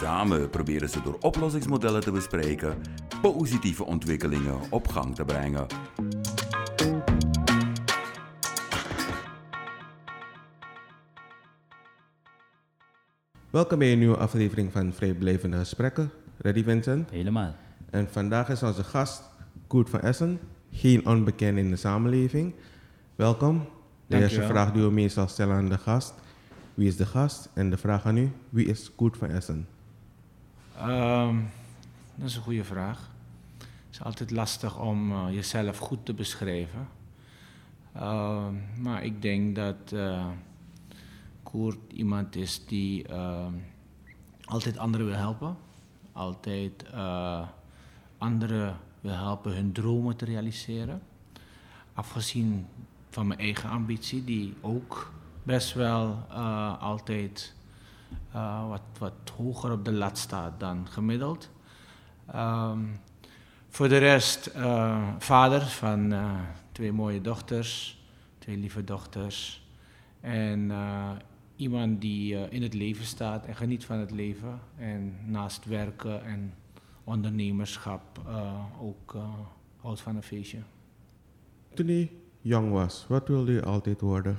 Samen 0.00 0.50
proberen 0.50 0.88
ze 0.88 1.02
door 1.02 1.16
oplossingsmodellen 1.20 2.00
te 2.00 2.10
bespreken 2.10 2.82
positieve 3.22 3.84
ontwikkelingen 3.84 4.58
op 4.70 4.88
gang 4.88 5.14
te 5.14 5.24
brengen. 5.24 5.66
Welkom 13.50 13.78
bij 13.78 13.92
een 13.92 13.98
nieuwe 13.98 14.16
aflevering 14.16 14.72
van 14.72 14.92
Vrijblijvende 14.92 15.56
Gesprekken. 15.56 16.10
Ready 16.36 16.64
Vincent? 16.64 17.10
Helemaal. 17.10 17.54
En 17.90 18.08
vandaag 18.10 18.48
is 18.48 18.62
onze 18.62 18.84
gast 18.84 19.22
Koert 19.66 19.90
van 19.90 20.00
Essen, 20.00 20.40
geen 20.70 21.06
onbekend 21.06 21.58
in 21.58 21.70
de 21.70 21.76
samenleving. 21.76 22.54
Welkom. 23.16 23.58
De 23.58 23.66
Dank 24.06 24.22
eerste 24.22 24.42
vraag 24.42 24.72
die 24.72 24.82
we 24.82 24.90
meestal 24.90 25.28
stellen 25.28 25.56
aan 25.56 25.68
de 25.68 25.78
gast. 25.78 26.14
Wie 26.74 26.88
is 26.88 26.96
de 26.96 27.06
gast? 27.06 27.50
En 27.54 27.70
de 27.70 27.76
vraag 27.76 28.06
aan 28.06 28.16
u, 28.16 28.32
wie 28.48 28.66
is 28.66 28.94
Koert 28.94 29.16
van 29.16 29.28
Essen? 29.28 29.66
Ehm, 30.80 31.36
dat 32.14 32.28
is 32.28 32.36
een 32.36 32.42
goede 32.42 32.64
vraag. 32.64 33.10
Het 33.58 33.90
is 33.90 34.02
altijd 34.02 34.30
lastig 34.30 34.78
om 34.78 35.12
eh, 35.12 35.26
jezelf 35.30 35.78
goed 35.78 36.04
te 36.04 36.14
beschrijven. 36.14 36.88
Ehm, 37.92 38.54
maar 38.82 39.04
ik 39.04 39.22
denk 39.22 39.56
dat 39.56 39.92
eh 39.92 40.26
Koert 41.42 41.92
iemand 41.92 42.36
is 42.36 42.66
die 42.66 43.06
ehm, 43.06 43.52
altijd 44.44 44.78
anderen 44.78 45.06
wil 45.06 45.16
helpen. 45.16 45.56
Altijd 46.12 46.82
eh, 46.82 47.48
anderen 48.18 48.76
wil 49.00 49.14
helpen 49.14 49.54
hun 49.54 49.72
dromen 49.72 50.16
te 50.16 50.24
realiseren. 50.24 51.02
Afgezien 51.92 52.66
van 53.10 53.26
mijn 53.26 53.40
eigen 53.40 53.70
ambitie, 53.70 54.24
die 54.24 54.54
ook 54.60 55.12
best 55.42 55.74
wel 55.74 56.14
altijd 56.80 57.54
eh, 58.32 58.68
wat, 58.68 58.82
wat 58.98 59.32
hoger 59.36 59.72
op 59.72 59.84
de 59.84 59.92
lat 59.92 60.18
staat 60.18 60.60
dan 60.60 60.88
gemiddeld. 60.88 61.50
Ehm, 62.26 62.78
voor 63.68 63.88
de 63.88 63.98
rest, 63.98 64.46
eh, 64.46 65.08
vader 65.18 65.60
van 65.60 66.12
eh, 66.12 66.40
twee 66.72 66.92
mooie 66.92 67.20
dochters, 67.20 68.02
twee 68.38 68.56
lieve 68.56 68.84
dochters. 68.84 69.68
En 70.20 70.72
iemand 71.56 72.00
die 72.00 72.50
in 72.50 72.62
het 72.62 72.74
leven 72.74 73.04
staat 73.04 73.46
en 73.46 73.56
geniet 73.56 73.84
van 73.84 73.98
het 73.98 74.10
leven. 74.10 74.60
En 74.76 75.16
naast 75.24 75.64
werken 75.64 76.24
en 76.24 76.54
ondernemerschap 77.04 78.20
ook 78.80 79.16
houdt 79.76 80.00
van 80.00 80.16
een 80.16 80.22
feestje. 80.22 80.58
Toen 81.74 81.88
u 81.88 82.10
jong 82.40 82.72
was, 82.72 83.06
wat 83.08 83.28
wilde 83.28 83.52
u 83.52 83.62
altijd 83.62 84.00
worden? 84.00 84.38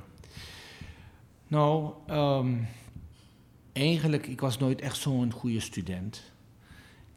Nou, 1.47 1.93
ehm, 2.07 2.53
eigenlijk, 3.73 4.27
ik 4.27 4.41
was 4.41 4.57
nooit 4.57 4.81
echt 4.81 4.97
zo'n 4.97 5.31
goede 5.31 5.59
student. 5.59 6.31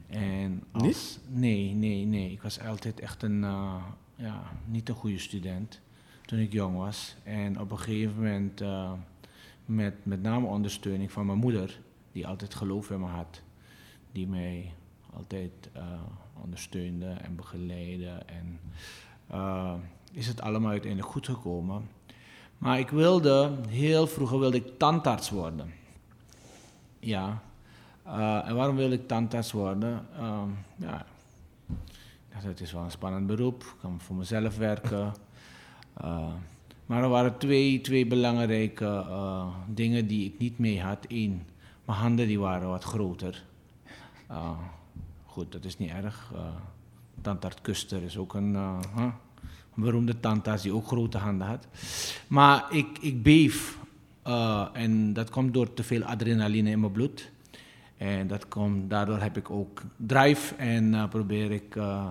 En 0.07 0.63
als, 0.73 1.19
Nee, 1.29 1.75
nee, 1.75 2.05
nee. 2.05 2.31
Ik 2.31 2.43
was 2.43 2.61
altijd 2.61 3.01
echt 3.01 3.23
een, 3.23 3.45
eh, 3.45 3.83
ja, 4.17 4.43
niet 4.67 4.89
een 4.89 4.95
goede 4.95 5.19
student 5.19 5.81
toen 6.27 6.39
ik 6.39 6.53
jong 6.53 6.77
was. 6.77 7.17
En 7.23 7.61
op 7.61 7.71
een 7.71 7.79
gegeven 7.79 8.17
moment, 8.17 8.61
eh, 8.61 8.93
met 9.65 9.95
met 10.03 10.23
name 10.23 10.47
ondersteuning 10.47 11.13
van 11.13 11.27
mijn 11.27 11.39
moeder, 11.39 11.81
die 12.13 12.27
altijd 12.27 12.55
geloof 12.55 12.91
in 12.91 13.01
me 13.01 13.07
had, 13.07 13.43
die 14.13 14.27
mij 14.27 14.73
altijd 15.15 15.51
eh, 15.73 15.83
ondersteunde 16.43 17.07
en 17.07 17.37
begeleidde. 17.37 18.23
En 18.27 18.61
is 20.13 20.27
het 20.27 20.41
allemaal 20.41 20.71
uiteindelijk 20.71 21.13
goed 21.13 21.27
gekomen. 21.27 21.89
Maar 22.59 22.79
ik 22.79 22.89
wilde, 22.89 23.51
heel 23.69 24.07
vroeger 24.07 24.39
wilde 24.39 24.57
ik 24.57 24.79
tandarts 24.79 25.31
worden. 25.31 25.73
Ja. 27.05 27.43
Eh, 28.03 28.49
en 28.49 28.55
waarom 28.55 28.77
wilde 28.77 28.95
ik 28.95 29.09
tandarts 29.09 29.53
worden? 29.53 30.07
Ehm, 30.17 30.49
ja, 30.77 31.07
het 32.29 32.61
is 32.61 32.73
wel 32.73 32.83
een 32.83 32.91
spannend 32.91 33.27
beroep. 33.27 33.63
Ik 33.63 33.75
kan 33.81 34.01
voor 34.01 34.17
mezelf 34.17 34.57
werken. 34.57 35.15
Eh, 35.95 36.33
maar 36.87 37.03
er 37.03 37.09
waren 37.09 37.39
twee, 37.39 37.81
twee 37.81 38.07
belangrijke 38.07 38.85
eh, 38.85 39.47
dingen 39.67 40.07
die 40.07 40.27
ik 40.27 40.39
niet 40.39 40.59
mee 40.59 40.83
had. 40.83 41.05
Eén, 41.09 41.47
mijn 41.85 41.99
handen 41.99 42.27
die 42.27 42.41
waren 42.41 42.69
wat 42.69 42.85
groter. 42.85 43.45
Goed, 45.27 45.53
dat 45.53 45.65
is 45.65 45.79
niet 45.79 45.91
erg. 45.91 46.31
Uh, 46.35 46.41
tandarts 47.21 47.61
Kuster 47.61 48.03
is 48.03 48.17
ook 48.17 48.35
een, 48.35 48.55
huh? 48.95 49.13
een 49.77 49.83
beroemde 49.83 50.21
tandarts 50.21 50.63
die 50.63 50.75
ook 50.75 50.87
grote 50.87 51.19
handen 51.19 51.47
had. 51.47 51.67
Maar 52.27 52.67
ik, 52.71 52.99
ik 53.01 53.23
beef. 53.23 53.79
Eh, 54.25 54.67
en 54.73 55.13
dat 55.13 55.31
komt 55.31 55.55
door 55.55 55.75
te 55.75 55.83
veel 55.83 56.03
adrenaline 56.03 56.71
in 56.71 56.81
mijn 56.81 56.93
bloed. 56.93 57.31
En 57.97 58.27
dat 58.27 58.49
komt, 58.49 58.91
daardoor 58.91 59.19
heb 59.19 59.37
ik 59.37 59.51
ook 59.51 59.83
drive 59.97 60.55
en 60.55 60.95
eh, 60.95 61.09
probeer 61.09 61.51
ik 61.51 61.77
eh, 61.77 62.07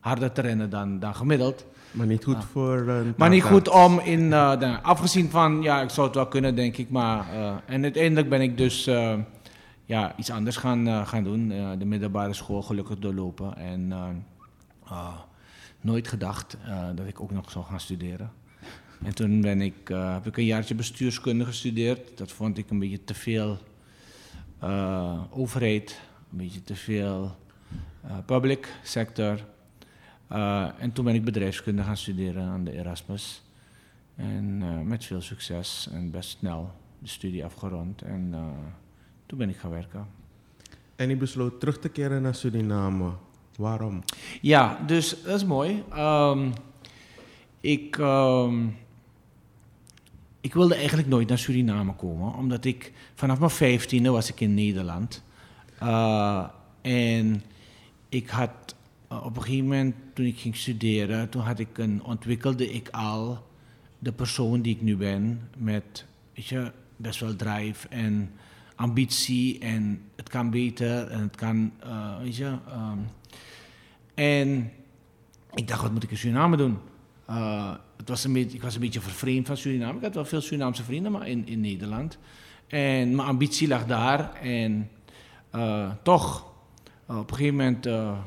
harder 0.00 0.32
te 0.32 0.40
rennen 0.40 0.70
dan, 0.70 0.98
dan 0.98 1.14
gemiddeld. 1.14 1.66
Maar 1.90 2.06
niet 2.06 2.24
goed 2.24 2.44
voor 2.44 2.78
een 2.78 3.14
Maar 3.16 3.28
niet 3.28 3.42
goed 3.42 3.68
om 3.68 3.98
in, 4.00 4.32
afgezien 4.82 5.30
van, 5.30 5.62
ja, 5.62 5.80
ik 5.80 5.90
zou 5.90 6.06
het 6.06 6.16
wel 6.16 6.26
kunnen, 6.26 6.54
denk 6.54 6.76
ik. 6.76 6.90
Maar, 6.90 7.26
en 7.66 7.82
uiteindelijk 7.82 8.28
ben 8.28 8.40
ik 8.40 8.58
dus 8.58 8.84
ja, 9.84 10.16
iets 10.16 10.30
anders 10.30 10.56
gaan, 10.56 11.06
gaan 11.06 11.24
doen. 11.24 11.48
De 11.78 11.84
middelbare 11.84 12.32
school 12.32 12.62
gelukkig 12.62 12.98
doorlopen. 12.98 13.56
En 13.56 13.92
ah, 14.84 15.14
nooit 15.80 16.08
gedacht 16.08 16.56
dat 16.94 17.06
ik 17.06 17.20
ook 17.20 17.30
nog 17.30 17.50
zou 17.50 17.64
gaan 17.64 17.80
studeren. 17.80 18.30
En 19.04 19.14
toen 19.14 19.40
ben 19.40 19.60
ik, 19.60 19.90
eh, 19.90 20.12
heb 20.12 20.26
ik 20.26 20.36
een 20.36 20.44
jaartje 20.44 20.74
bestuurskunde 20.74 21.44
gestudeerd. 21.44 22.18
Dat 22.18 22.32
vond 22.32 22.58
ik 22.58 22.70
een 22.70 22.78
beetje 22.78 23.04
te 23.04 23.14
veel 23.14 23.58
eh, 24.58 25.22
overheid, 25.30 26.00
een 26.30 26.38
beetje 26.38 26.62
te 26.62 26.76
veel 26.76 27.36
eh, 28.02 28.16
public 28.26 28.68
sector. 28.82 29.44
En 30.78 30.92
toen 30.92 31.04
ben 31.04 31.14
ik 31.14 31.24
bedrijfskunde 31.24 31.82
gaan 31.82 31.96
studeren 31.96 32.42
aan 32.42 32.64
de 32.64 32.72
Erasmus. 32.72 33.42
En 34.14 34.88
met 34.88 35.04
veel 35.04 35.20
succes 35.20 35.88
en 35.92 36.10
best 36.10 36.38
snel 36.38 36.72
de 36.98 37.08
studie 37.08 37.44
afgerond. 37.44 38.02
En 38.02 38.34
toen 39.26 39.38
ben 39.38 39.48
ik 39.48 39.56
gaan 39.56 39.70
werken. 39.70 40.06
En 40.96 41.10
u 41.10 41.16
besloot 41.16 41.60
terug 41.60 41.78
te 41.78 41.88
keren 41.88 42.22
naar 42.22 42.34
Suriname. 42.34 43.12
Waarom? 43.56 44.02
Ja, 44.40 44.78
dus 44.86 45.22
dat 45.22 45.34
is 45.34 45.44
mooi. 45.44 45.84
Ehm, 45.90 46.50
ik, 47.60 47.98
ehm, 47.98 48.66
ik 50.46 50.54
wilde 50.54 50.74
eigenlijk 50.74 51.08
nooit 51.08 51.28
naar 51.28 51.38
Suriname 51.38 51.94
komen, 51.94 52.34
omdat 52.34 52.64
ik 52.64 52.92
vanaf 53.14 53.38
mijn 53.38 53.50
vijftiende 53.50 54.10
was 54.10 54.28
ik 54.30 54.40
in 54.40 54.54
Nederland. 54.54 55.22
Eh, 55.78 56.44
en 56.80 57.42
ik 58.08 58.28
had 58.28 58.74
eh, 59.08 59.24
op 59.24 59.36
een 59.36 59.42
gegeven 59.42 59.64
moment, 59.64 59.94
toen 60.12 60.26
ik 60.26 60.38
ging 60.38 60.56
studeren, 60.56 61.28
toen 61.28 61.42
had 61.42 61.58
ik 61.58 61.78
een, 61.78 62.04
ontwikkelde 62.04 62.72
ik 62.72 62.88
al 62.88 63.46
de 63.98 64.12
persoon 64.12 64.60
die 64.60 64.74
ik 64.74 64.82
nu 64.82 64.96
ben, 64.96 65.48
met 65.56 66.04
je, 66.32 66.72
best 66.96 67.20
wel 67.20 67.36
drive 67.36 67.88
en 67.88 68.30
ambitie 68.74 69.58
en 69.58 70.02
het 70.16 70.28
kan 70.28 70.50
beter 70.50 71.08
en 71.08 71.20
het 71.20 71.36
kan, 71.36 71.72
eh, 71.80 72.18
weet 72.18 72.36
je. 72.36 72.56
ehm, 72.68 72.98
en 74.14 74.72
ik 75.54 75.68
dacht, 75.68 75.82
wat 75.82 75.92
moet 75.92 76.02
ik 76.02 76.10
in 76.10 76.16
Suriname 76.16 76.56
doen? 76.56 76.78
Het 77.96 78.08
was 78.08 78.24
een 78.24 78.32
beetje, 78.32 78.56
ik 78.56 78.62
was 78.62 78.74
een 78.74 78.80
beetje 78.80 79.00
vervreemd 79.00 79.46
van 79.46 79.56
Suriname. 79.56 79.96
Ik 79.96 80.04
had 80.04 80.14
wel 80.14 80.24
veel 80.24 80.40
Surinaamse 80.40 80.82
vrienden, 80.82 81.12
maar 81.12 81.28
in, 81.28 81.46
in 81.46 81.60
Nederland. 81.60 82.18
En 82.66 83.14
mijn 83.14 83.28
ambitie 83.28 83.68
lag 83.68 83.86
daar. 83.86 84.34
En 84.34 84.90
eh, 85.50 85.90
toch, 86.02 86.46
eh, 87.06 87.18
op 87.18 87.30
een 87.30 87.36
gegeven 87.36 87.56
moment 87.56 87.86
eh, 87.86 88.18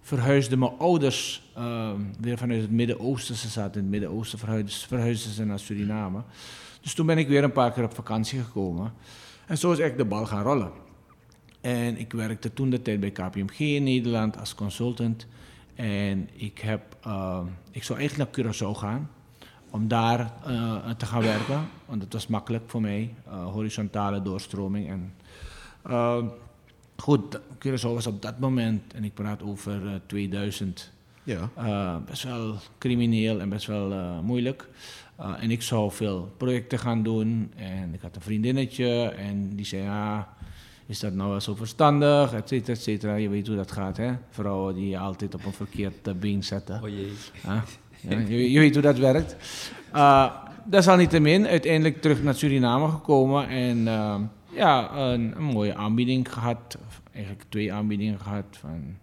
verhuisden 0.00 0.58
mijn 0.58 0.72
ouders 0.78 1.50
eh, 1.54 1.90
weer 2.20 2.38
vanuit 2.38 2.60
het 2.60 2.70
Midden-Oosten. 2.70 3.34
Ze 3.34 3.48
zaten 3.48 3.74
in 3.74 3.80
het 3.80 3.90
Midden-Oosten, 3.90 4.38
verhuisden, 4.38 4.88
verhuisden 4.88 5.32
ze 5.32 5.44
naar 5.44 5.58
Suriname. 5.58 6.22
Dus 6.80 6.94
toen 6.94 7.06
ben 7.06 7.18
ik 7.18 7.28
weer 7.28 7.44
een 7.44 7.52
paar 7.52 7.72
keer 7.72 7.84
op 7.84 7.94
vakantie 7.94 8.40
gekomen. 8.42 8.92
En 9.46 9.58
zo 9.58 9.72
is 9.72 9.78
eigenlijk 9.78 10.10
de 10.10 10.16
bal 10.16 10.26
gaan 10.26 10.42
rollen. 10.42 10.70
En 11.60 11.98
ik 11.98 12.12
werkte 12.12 12.52
toen 12.52 12.70
de 12.70 12.82
tijd 12.82 13.00
bij 13.00 13.10
KPMG 13.10 13.58
in 13.58 13.82
Nederland 13.82 14.38
als 14.38 14.54
consultant. 14.54 15.26
En 15.80 16.28
ik, 16.32 16.58
heb, 16.58 16.96
eh, 17.04 17.40
ik 17.70 17.82
zou 17.84 17.98
eigenlijk 17.98 18.36
naar 18.36 18.52
Curaçao 18.54 18.70
gaan 18.78 19.10
om 19.70 19.88
daar 19.88 20.32
eh, 20.44 20.90
te 20.90 21.06
gaan 21.06 21.22
werken. 21.22 21.68
Want 21.86 22.00
dat 22.00 22.12
was 22.12 22.26
makkelijk 22.26 22.64
voor 22.66 22.80
mij. 22.80 23.14
eh, 23.26 23.44
horizontale 23.52 24.22
doorstroming. 24.22 24.88
En, 24.88 25.12
eh, 25.82 26.24
goed, 26.96 27.40
Curaçao 27.66 27.92
was 27.94 28.06
op 28.06 28.22
dat 28.22 28.38
moment, 28.38 28.94
en 28.94 29.04
ik 29.04 29.14
praat 29.14 29.42
over 29.42 29.82
uh, 29.84 29.90
2000, 30.06 30.92
Ja. 31.22 31.48
uh, 31.58 31.96
best 32.06 32.22
wel 32.22 32.54
crimineel 32.78 33.40
en 33.40 33.48
best 33.48 33.66
wel 33.66 34.22
moeilijk. 34.22 34.68
En 35.40 35.50
ik 35.50 35.62
zou 35.62 35.90
veel 35.92 36.34
projecten 36.36 36.78
gaan 36.78 37.02
doen. 37.02 37.52
En 37.56 37.94
ik 37.94 38.00
had 38.00 38.16
een 38.16 38.22
vriendinnetje 38.22 39.02
en 39.08 39.56
die 39.56 39.64
zei, 39.66 39.82
ja, 39.82 40.28
is 40.90 41.00
dat 41.00 41.14
nou 41.14 41.30
wel 41.30 41.40
zo 41.40 41.54
verstandig, 41.54 42.32
et 42.32 42.48
cetera, 42.48 42.72
et 42.72 42.82
cetera. 42.82 43.14
Je 43.14 43.28
weet 43.28 43.46
hoe 43.46 43.56
dat 43.56 43.72
gaat, 43.72 43.96
hè? 43.96 44.12
Vrouwen 44.30 44.74
die 44.74 44.88
je 44.88 44.98
altijd 44.98 45.34
op 45.34 45.44
een 45.44 45.52
verkeerd 45.52 46.20
been 46.20 46.44
zetten. 46.44 46.82
Oh 46.82 46.88
jee. 46.88 47.12
Ja, 47.42 47.64
ja, 48.00 48.18
je, 48.18 48.50
je, 48.50 48.58
weet 48.58 48.74
hoe 48.74 48.82
dat 48.82 48.98
werkt. 48.98 49.36
Uh, 49.94 50.34
desalniettemin, 50.64 51.46
uiteindelijk 51.46 52.00
terug 52.00 52.22
naar 52.22 52.34
Suriname 52.34 52.88
gekomen 52.88 53.48
en 53.48 53.78
uh, 53.78 54.16
ja, 54.52 54.96
een, 54.96 55.36
een, 55.36 55.42
mooie 55.42 55.74
aanbieding 55.74 56.32
gehad. 56.32 56.78
Eigenlijk 57.12 57.44
twee 57.48 57.72
aanbiedingen 57.72 58.20
gehad 58.20 58.44
van 58.50 58.96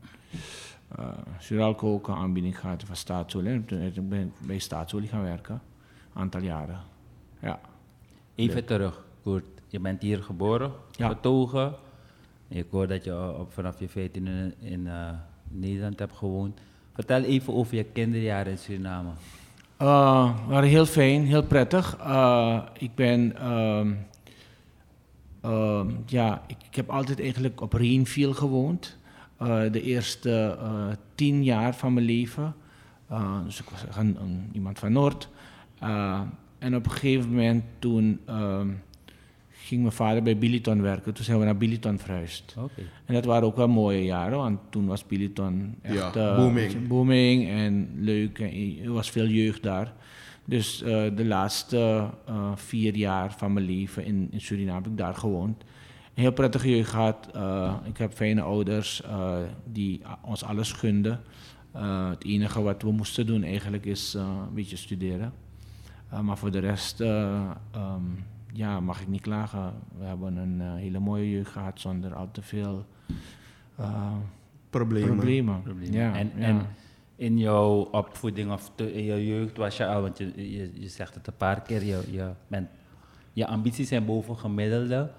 uh, 0.99 1.05
Suralco 1.39 1.93
ook 1.93 2.07
een 2.07 2.15
aanbieding 2.15 2.59
gehad 2.59 2.83
van 2.83 2.95
Staatsolie. 2.95 3.65
Toen 3.65 4.09
ben 4.09 4.19
ik 4.21 4.47
bij 4.47 4.59
Staatsolie 4.59 5.09
gaan 5.09 5.23
werken, 5.23 5.61
een 6.13 6.21
aantal 6.21 6.41
jaren. 6.41 6.79
Ja. 7.41 7.59
Even 8.35 8.65
terug, 8.65 9.05
Koert. 9.23 9.56
Je 9.67 9.79
bent 9.79 10.01
hier 10.01 10.23
geboren, 10.23 10.71
ja. 10.91 11.07
getogen. 11.07 11.73
Ik 12.47 12.65
hoor 12.71 12.87
dat 12.87 13.03
je 13.03 13.37
op, 13.37 13.53
vanaf 13.53 13.79
je 13.79 13.89
14 13.89 14.27
in, 14.27 14.53
in 14.59 14.85
uh, 14.85 15.09
Nederland 15.47 15.99
hebt 15.99 16.15
gewoond. 16.15 16.59
Vertel 16.93 17.21
even 17.23 17.53
over 17.53 17.75
je 17.75 17.83
kinderjaren 17.83 18.51
in 18.51 18.57
Suriname. 18.57 19.09
Uh, 19.81 20.47
waren 20.47 20.69
heel 20.69 20.85
fijn, 20.85 21.25
heel 21.25 21.43
prettig. 21.43 21.97
Uh, 21.99 22.61
ik 22.77 22.95
ben, 22.95 23.35
uh, 25.45 25.81
ja, 26.05 26.41
ik, 26.47 26.57
ik, 26.69 26.75
heb 26.75 26.89
altijd 26.89 27.19
eigenlijk 27.19 27.61
op 27.61 27.73
Reenfield 27.73 28.37
gewoond. 28.37 28.97
De 29.71 29.81
eerste 29.81 30.57
tien 31.15 31.43
jaar 31.43 31.75
van 31.75 31.93
mijn 31.93 32.05
leven. 32.05 32.55
dus 33.45 33.59
ik 33.59 33.69
was 33.69 33.97
een, 33.97 34.17
een, 34.21 34.49
iemand 34.51 34.79
van 34.79 34.91
Noord. 34.91 35.29
en 36.59 36.75
op 36.75 36.85
een 36.85 36.91
gegeven 36.91 37.29
moment 37.29 37.63
toen 37.79 38.19
ehm, 38.25 38.69
ging 39.67 39.81
mijn 39.81 39.93
vader 39.93 40.23
bij 40.23 40.37
Billiton 40.37 40.81
werken. 40.81 41.13
Toen 41.13 41.23
zijn 41.23 41.39
we 41.39 41.45
naar 41.45 41.57
Billiton 41.57 41.99
verhuisd. 41.99 42.55
Okay. 42.57 42.85
En 43.05 43.13
dat 43.13 43.25
waren 43.25 43.43
ook 43.43 43.55
wel 43.55 43.67
mooie 43.67 44.03
jaren, 44.03 44.37
want 44.37 44.59
toen 44.69 44.85
was 44.85 45.05
Billiton 45.05 45.75
echt 45.81 46.13
ja, 46.13 46.35
booming. 46.35 46.73
Uh, 46.73 46.87
booming 46.87 47.49
en 47.49 47.89
leuk. 47.95 48.39
En 48.39 48.83
er 48.83 48.91
was 48.91 49.09
veel 49.09 49.27
jeugd 49.27 49.63
daar. 49.63 49.93
Dus 50.45 50.81
uh, 50.81 50.87
de 51.15 51.25
laatste 51.25 52.09
uh, 52.29 52.51
vier 52.55 52.95
jaar 52.95 53.33
van 53.37 53.53
mijn 53.53 53.65
leven 53.65 54.05
in, 54.05 54.27
in 54.31 54.41
Suriname 54.41 54.81
heb 54.81 54.91
ik 54.91 54.97
daar 54.97 55.15
gewoond. 55.15 55.63
Een 56.13 56.23
heel 56.23 56.33
prettige 56.33 56.69
jeugd 56.69 56.89
gehad. 56.89 57.27
ik 57.85 57.97
heb 57.97 58.13
fijne 58.13 58.41
ouders 58.41 59.03
die 59.71 60.01
ons 60.21 60.43
alles 60.43 60.71
gunden. 60.71 61.21
het 62.09 62.23
enige 62.23 62.61
wat 62.61 62.81
we 62.81 62.91
moesten 62.91 63.25
doen 63.25 63.43
eigenlijk 63.43 63.85
is 63.85 64.13
een 64.13 64.53
beetje 64.53 64.75
studeren. 64.77 65.33
maar 66.21 66.37
voor 66.37 66.51
de 66.51 66.59
rest... 66.59 66.99
Um, 66.99 68.25
ja, 68.53 68.79
mag 68.79 69.01
ik 69.01 69.07
niet 69.07 69.21
klagen. 69.21 69.73
We 69.97 70.05
hebben 70.05 70.35
een 70.35 70.59
uh, 70.61 70.73
hele 70.73 70.99
mooie 70.99 71.31
jeugd 71.31 71.51
gehad 71.51 71.79
zonder 71.79 72.15
al 72.15 72.29
te 72.31 72.41
veel 72.41 72.85
uh, 73.79 74.13
problemen. 74.69 75.15
problemen. 75.15 75.61
problemen. 75.61 75.93
Ja, 75.93 76.15
en, 76.15 76.31
ja. 76.35 76.43
en 76.45 76.67
in 77.15 77.37
jouw 77.37 77.87
opvoeding 77.91 78.51
of 78.51 78.71
te, 78.75 78.93
in 78.93 79.03
jouw 79.03 79.17
jeugd 79.17 79.57
was 79.57 79.77
je 79.77 79.87
al, 79.87 80.01
want 80.01 80.17
je, 80.17 80.31
je, 80.35 80.71
je 80.73 80.87
zegt 80.87 81.15
het 81.15 81.27
een 81.27 81.37
paar 81.37 81.61
keer, 81.61 81.83
je, 81.83 82.01
je, 82.11 82.29
bent, 82.47 82.67
je 83.33 83.47
ambities 83.47 83.87
zijn 83.87 84.05
boven 84.05 84.37
gemiddelde. 84.37 85.09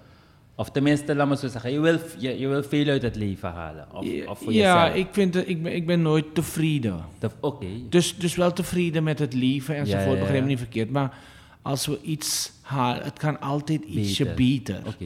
Of 0.55 0.71
tenminste, 0.71 1.15
laat 1.15 1.27
me 1.27 1.37
zo 1.37 1.47
zeggen, 1.47 1.71
je 1.71 1.79
wil, 1.79 1.97
je, 2.17 2.39
je 2.39 2.47
wil 2.47 2.63
veel 2.63 2.87
uit 2.87 3.01
het 3.01 3.15
leven 3.15 3.49
halen. 3.49 3.87
Of, 3.93 4.05
ja, 4.05 4.29
of 4.29 4.39
voor 4.39 4.53
ja 4.53 4.83
jezelf. 4.83 5.07
ik, 5.07 5.13
vind 5.13 5.47
ik, 5.47 5.63
ben, 5.63 5.75
ik 5.75 5.85
ben 5.85 6.01
nooit 6.01 6.35
tevreden. 6.35 6.99
Oké. 7.21 7.35
Okay. 7.39 7.83
Dus, 7.89 8.17
dus 8.17 8.35
wel 8.35 8.53
tevreden 8.53 9.03
met 9.03 9.19
het 9.19 9.33
leven 9.33 9.75
enzovoort, 9.75 10.05
Ja, 10.05 10.11
ja, 10.11 10.15
ja. 10.15 10.19
begrijp 10.19 10.41
me 10.41 10.47
niet 10.47 10.57
verkeerd. 10.57 10.89
Maar 10.89 11.17
als 11.61 11.85
we 11.85 12.01
iets 12.01 12.51
halen, 12.61 13.03
het 13.03 13.19
kan 13.19 13.39
altijd 13.41 13.83
ietsje 13.83 14.33
Beter. 14.33 14.97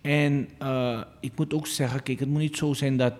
En 0.00 0.48
uh, 0.62 1.00
ik 1.20 1.32
moet 1.36 1.54
ook 1.54 1.66
zeggen, 1.66 2.02
kijk, 2.02 2.18
het 2.20 2.28
moet 2.28 2.40
niet 2.40 2.56
zo 2.56 2.72
zijn 2.72 2.96
dat 2.96 3.14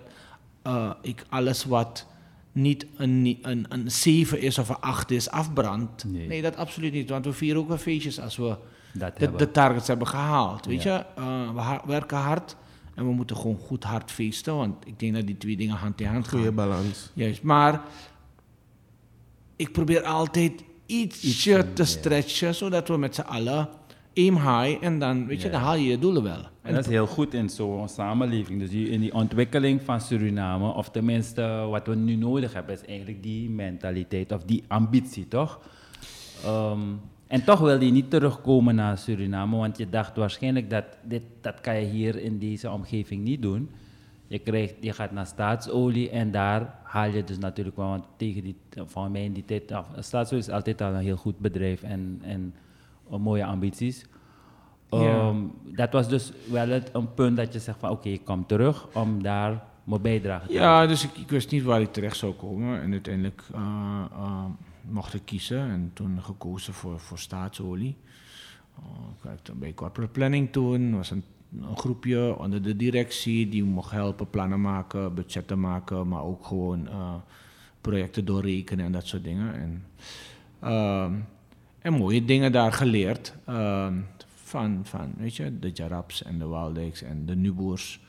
uh, 0.67 0.91
ik 1.01 1.25
alles 1.29 1.65
wat 1.65 2.07
niet 2.51 2.85
een, 2.97 3.39
een, 3.41 3.65
een 3.69 3.91
7 3.91 4.41
is 4.41 4.57
of 4.57 4.69
een 4.69 4.79
8 4.79 5.11
is 5.11 5.29
afbrand. 5.29 6.03
Nee. 6.03 6.27
nee, 6.27 6.41
dat 6.41 6.55
absoluut 6.55 6.93
niet. 6.93 7.09
Want 7.09 7.25
we 7.25 7.33
vieren 7.33 7.61
ook 7.61 7.67
wel 7.67 7.77
feestjes 7.77 8.19
als 8.19 8.37
we 8.37 8.55
Dat 8.93 9.17
de, 9.37 9.51
targets 9.51 9.87
hebben 9.87 10.07
gehaald. 10.07 10.65
Weet 10.65 10.83
Ja. 10.83 11.07
je, 11.15 11.21
uh, 11.21 11.53
we 11.53 11.59
ha- 11.59 11.81
werken 11.85 12.17
hard 12.17 12.55
en 12.95 13.05
we 13.05 13.11
moeten 13.13 13.35
gewoon 13.37 13.57
goed 13.57 13.83
hard 13.83 14.11
feesten. 14.11 14.55
Want 14.55 14.87
ik 14.87 14.99
denk 14.99 15.13
dat 15.13 15.25
die 15.25 15.37
twee 15.37 15.57
dingen 15.57 15.75
hand 15.75 16.01
in 16.01 16.07
hand 16.07 16.27
gaan. 16.27 16.37
Goede 16.37 16.51
balans. 16.51 17.09
Juist, 17.13 17.41
maar 17.43 17.81
ik 19.55 19.71
probeer 19.71 20.03
altijd 20.03 20.63
ietsje 20.91 21.27
Ietsje, 21.27 21.73
te 21.73 21.81
ja. 21.81 21.87
stretchen, 21.87 22.55
zodat 22.55 22.87
we 22.87 22.97
met 22.97 23.15
z'n 23.15 23.21
allen 23.21 23.69
aim 24.15 24.35
high 24.35 24.83
en 24.83 24.99
dan, 24.99 25.25
weet 25.25 25.41
je, 25.41 25.49
dan 25.49 25.61
haal 25.61 25.75
je 25.75 25.89
je 25.89 25.99
doelen 25.99 26.23
wel. 26.23 26.45
En 26.61 26.73
dat 26.73 26.85
is 26.85 26.91
heel 26.91 27.07
goed 27.07 27.33
in 27.33 27.49
zo'n 27.49 27.89
samenleving. 27.89 28.59
Dus 28.59 28.71
in 28.71 28.99
die 28.99 29.13
ontwikkeling 29.13 29.81
van 29.81 30.01
Suriname, 30.01 30.73
of 30.73 30.89
tenminste 30.89 31.41
wat 31.69 31.87
we 31.87 31.95
nu 31.95 32.15
nodig 32.15 32.53
hebben, 32.53 32.75
is 32.75 32.85
eigenlijk 32.85 33.23
die 33.23 33.49
mentaliteit 33.49 34.31
of 34.31 34.43
die 34.43 34.63
ambitie, 34.67 35.27
toch? 35.27 35.59
Ehm, 36.43 36.79
en 37.27 37.43
toch 37.43 37.59
wilde 37.59 37.85
je 37.85 37.91
niet 37.91 38.09
terugkomen 38.09 38.75
naar 38.75 38.97
Suriname, 38.97 39.57
want 39.57 39.77
je 39.77 39.89
dacht 39.89 40.15
waarschijnlijk 40.15 40.69
dat 40.69 40.85
dit, 41.03 41.23
dat 41.41 41.61
kan 41.61 41.79
je 41.79 41.85
hier 41.85 42.19
in 42.19 42.39
deze 42.39 42.71
omgeving 42.71 43.23
niet 43.23 43.41
doen. 43.41 43.69
Je, 44.27 44.39
krijgt, 44.39 44.73
je 44.79 44.93
gaat 44.93 45.11
naar 45.11 45.25
staatsolie 45.25 46.09
en 46.09 46.31
daar 46.31 46.79
haal 46.91 47.09
je 47.09 47.23
dus 47.23 47.37
natuurlijk 47.37 47.77
wel, 47.77 47.87
want 47.87 48.05
tegen 48.17 48.43
die, 48.43 48.55
van 48.85 49.11
mij 49.11 49.23
in 49.23 49.33
die 49.33 49.45
tijd, 49.45 49.71
af, 49.71 50.31
is 50.31 50.49
altijd 50.49 50.81
al 50.81 50.93
een 50.93 51.03
heel 51.03 51.15
goed 51.15 51.39
bedrijf 51.39 51.83
en, 51.83 52.19
en 52.23 52.55
mooie 53.07 53.45
ambities. 53.45 54.05
Ja. 54.89 55.27
Um, 55.27 55.51
dat 55.63 55.91
was 55.91 56.09
dus 56.09 56.31
wel 56.49 56.67
het, 56.67 56.89
een 56.93 57.13
punt 57.13 57.37
dat 57.37 57.53
je 57.53 57.59
zegt 57.59 57.79
van 57.79 57.89
oké, 57.89 58.09
ik 58.09 58.25
kom 58.25 58.45
terug 58.45 58.87
om 58.93 59.23
daar 59.23 59.63
mijn 59.83 60.01
bijdrage 60.01 60.47
te 60.47 60.53
Ja, 60.53 60.87
dus 60.87 61.03
ik, 61.03 61.17
ik 61.17 61.29
wist 61.29 61.51
niet 61.51 61.63
waar 61.63 61.81
ik 61.81 61.93
terecht 61.93 62.17
zou 62.17 62.33
komen. 62.33 62.81
En 62.81 62.91
uiteindelijk 62.91 63.43
uh, 63.55 64.05
uh, 64.11 64.45
mocht 64.81 65.13
ik 65.13 65.25
kiezen 65.25 65.59
en 65.59 65.91
toen 65.93 66.21
gekozen 66.21 66.73
voor, 66.73 66.99
voor 66.99 67.19
staatsolie. 67.19 67.97
Uh, 68.79 68.85
ik 69.17 69.23
werkte 69.23 69.53
bij 69.53 69.73
corporate 69.73 70.11
planning 70.11 70.51
toen. 70.51 70.95
was 70.95 71.11
een, 71.11 71.23
een 71.59 71.77
groepje 71.77 72.37
onder 72.37 72.61
de 72.61 72.75
directie 72.75 73.49
die 73.49 73.63
mocht 73.63 73.91
helpen 73.91 74.29
plannen 74.29 74.61
maken, 74.61 75.13
budgetten 75.13 75.59
maken, 75.59 76.07
maar 76.07 76.23
ook 76.23 76.45
gewoon 76.45 76.87
uh, 76.87 77.13
projecten 77.81 78.25
doorrekenen 78.25 78.85
en 78.85 78.91
dat 78.91 79.07
soort 79.07 79.23
dingen. 79.23 79.53
En, 79.53 79.83
uh, 80.63 81.11
en 81.79 81.93
mooie 81.93 82.25
dingen 82.25 82.51
daar 82.51 82.73
geleerd. 82.73 83.33
Uh, 83.49 83.87
van, 84.43 84.79
van, 84.83 85.13
weet 85.17 85.35
je, 85.35 85.59
de 85.59 85.71
Jarabs 85.73 86.23
en 86.23 86.39
de 86.39 86.45
Waldeks 86.45 87.01
en 87.01 87.25
de 87.25 87.35
Nuboers. 87.35 87.99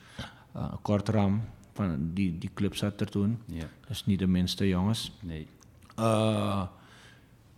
Uh, 0.55 0.73
Kortram, 0.81 1.41
van 1.73 2.09
die, 2.13 2.37
die 2.37 2.49
club 2.53 2.75
zat 2.75 3.01
er 3.01 3.09
toen. 3.09 3.37
Ja, 3.45 3.65
Dus 3.87 4.05
niet 4.05 4.19
de 4.19 4.27
minste 4.27 4.67
jongens. 4.67 5.11
nee. 5.21 5.47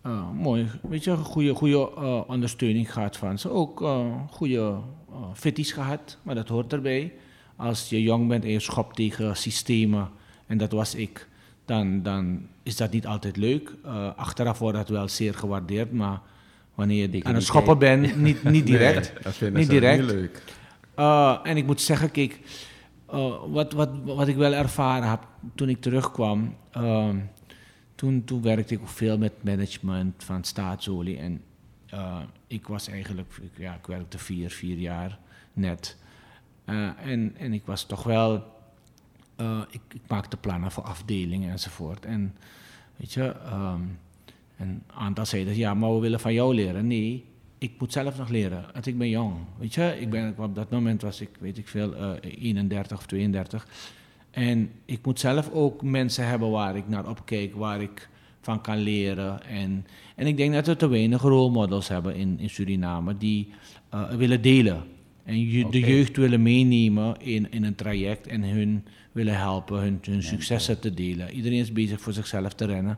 Uh, 0.06 0.30
mooi, 0.32 0.68
weet 0.82 1.04
je, 1.04 1.16
goede, 1.16 1.54
goede 1.54 1.92
uh, 1.98 2.22
ondersteuning 2.28 2.94
gehad 2.94 3.18
van 3.18 3.40
ze. 3.40 3.50
Ook 3.50 3.82
uh, 3.82 4.06
goede 4.30 4.58
uh, 4.58 5.16
fitties 5.34 5.72
gehad, 5.72 6.18
maar 6.24 6.36
dat 6.36 6.48
hoort 6.48 6.74
erbij. 6.74 7.14
Als 7.56 7.90
je 7.90 8.02
jong 8.02 8.28
bent 8.28 8.44
en 8.44 8.50
je 8.50 8.60
schopt 8.60 8.96
tegen 8.96 9.36
systemen, 9.38 10.10
en 10.48 10.58
dat 10.58 10.72
was 10.72 10.96
ik, 10.96 11.28
dan, 11.66 12.04
dan 12.04 12.48
is 12.64 12.76
dat 12.76 12.92
niet 12.92 13.08
altijd 13.08 13.38
leuk. 13.38 13.76
Achteraf 14.16 14.60
wordt 14.60 14.78
dat 14.78 14.90
wel 14.90 15.08
zeer 15.08 15.34
gewaardeerd, 15.34 15.92
maar 15.92 16.22
wanneer 16.76 17.16
je 17.16 17.24
aan 17.24 17.34
het 17.34 17.44
schoppen 17.44 17.78
bent, 17.78 18.16
niet, 18.28 18.44
niet 18.44 18.66
direct. 18.66 19.14
Nee, 19.14 19.24
dat 19.24 19.34
vinden 19.34 19.60
Niet 19.60 19.70
direct. 19.70 20.02
niet 20.02 20.12
leuk. 20.12 20.42
En 21.44 21.58
ik 21.58 21.66
moet 21.66 21.82
zeggen, 21.82 22.12
kijk, 22.12 22.40
wat, 23.48 23.74
wat, 23.74 23.90
wat 24.04 24.28
ik 24.28 24.36
wel 24.36 24.54
ervaren 24.54 25.10
heb 25.10 25.28
toen 25.56 25.70
ik 25.70 25.82
terugkwam, 25.82 26.56
toen, 27.96 28.24
toen 28.24 28.42
werkte 28.42 28.74
ik 28.74 28.80
veel 28.84 29.18
met 29.18 29.44
management 29.44 30.24
van 30.24 30.44
staatsolie. 30.44 31.18
En 31.18 31.42
uh, 31.94 32.22
ik 32.48 32.68
was 32.68 32.88
eigenlijk, 32.88 33.42
ja, 33.56 33.74
ik 33.74 33.86
werkte 33.86 34.18
vier, 34.18 34.50
vier 34.50 34.78
jaar 34.78 35.20
net. 35.54 35.98
Uh, 36.66 36.90
en, 37.06 37.36
en 37.38 37.54
ik 37.54 37.66
was 37.66 37.86
toch 37.86 38.04
wel, 38.04 38.44
uh, 39.42 39.62
ik, 39.70 39.82
ik 39.94 40.02
maakte 40.08 40.38
plannen 40.38 40.72
voor 40.72 40.84
afdelingen 40.84 41.52
enzovoort. 41.52 42.06
En 42.06 42.36
weet 42.96 43.14
je, 43.14 43.36
um, 43.54 44.00
een 44.58 44.84
aantal 44.88 45.26
zeiden, 45.26 45.56
ja, 45.56 45.74
maar 45.74 45.94
we 45.94 46.00
willen 46.00 46.20
van 46.20 46.34
jou 46.34 46.56
leren. 46.56 46.88
Nee, 46.88 47.26
ik 47.58 47.80
moet 47.80 47.92
zelf 47.92 48.18
nog 48.18 48.30
leren, 48.30 48.66
want 48.74 48.86
ik 48.86 48.98
ben 48.98 49.10
jong. 49.10 49.36
Weet 49.58 49.74
je, 49.74 49.98
ik 50.00 50.10
ben, 50.10 50.34
op 50.38 50.56
dat 50.56 50.70
moment 50.70 51.02
was 51.02 51.22
ik, 51.22 51.30
weet 51.40 51.58
ik 51.58 51.68
veel, 51.68 51.96
uh, 51.96 52.12
31 52.22 52.98
of 52.98 53.06
32. 53.06 53.68
En 54.36 54.72
ik 54.86 55.06
moet 55.06 55.20
zelf 55.20 55.50
ook 55.52 55.82
mensen 55.82 56.28
hebben 56.28 56.50
waar 56.52 56.76
ik 56.76 56.88
naar 56.88 57.10
opkijk, 57.10 57.56
waar 57.56 57.82
ik 57.82 58.10
van 58.42 58.62
kan 58.62 58.78
leren. 58.78 59.44
En, 59.44 59.86
en 60.16 60.28
ik 60.28 60.38
denk 60.38 60.54
dat 60.54 60.68
we 60.68 60.76
te 60.76 60.88
weinig 60.88 61.22
rolmodels 61.22 61.88
hebben 61.88 62.16
in, 62.16 62.40
in 62.40 62.50
Suriname 62.50 63.18
die 63.18 63.48
uh, 63.94 64.10
willen 64.10 64.42
delen. 64.42 64.84
En 65.24 65.50
je, 65.50 65.70
de 65.70 65.80
jeugd 65.80 66.18
willen 66.18 66.42
meenemen 66.42 67.16
in, 67.20 67.52
in 67.52 67.64
een 67.64 67.76
traject 67.76 68.28
en 68.28 68.44
hun 68.44 68.86
willen 69.12 69.38
helpen 69.38 69.80
hun, 69.80 70.00
hun 70.02 70.24
successen 70.24 70.80
te 70.80 70.94
delen. 70.94 71.32
Iedereen 71.32 71.60
is 71.60 71.72
bezig 71.72 72.02
voor 72.02 72.14
zichzelf 72.14 72.54
te 72.54 72.66
rennen 72.66 72.98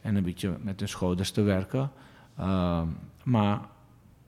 en 0.00 0.16
een 0.16 0.22
beetje 0.22 0.56
met 0.62 0.80
hun 0.80 0.88
schouders 0.88 1.30
te 1.30 1.42
werken. 1.42 1.90
Ehm, 2.38 2.86
maar 3.22 3.60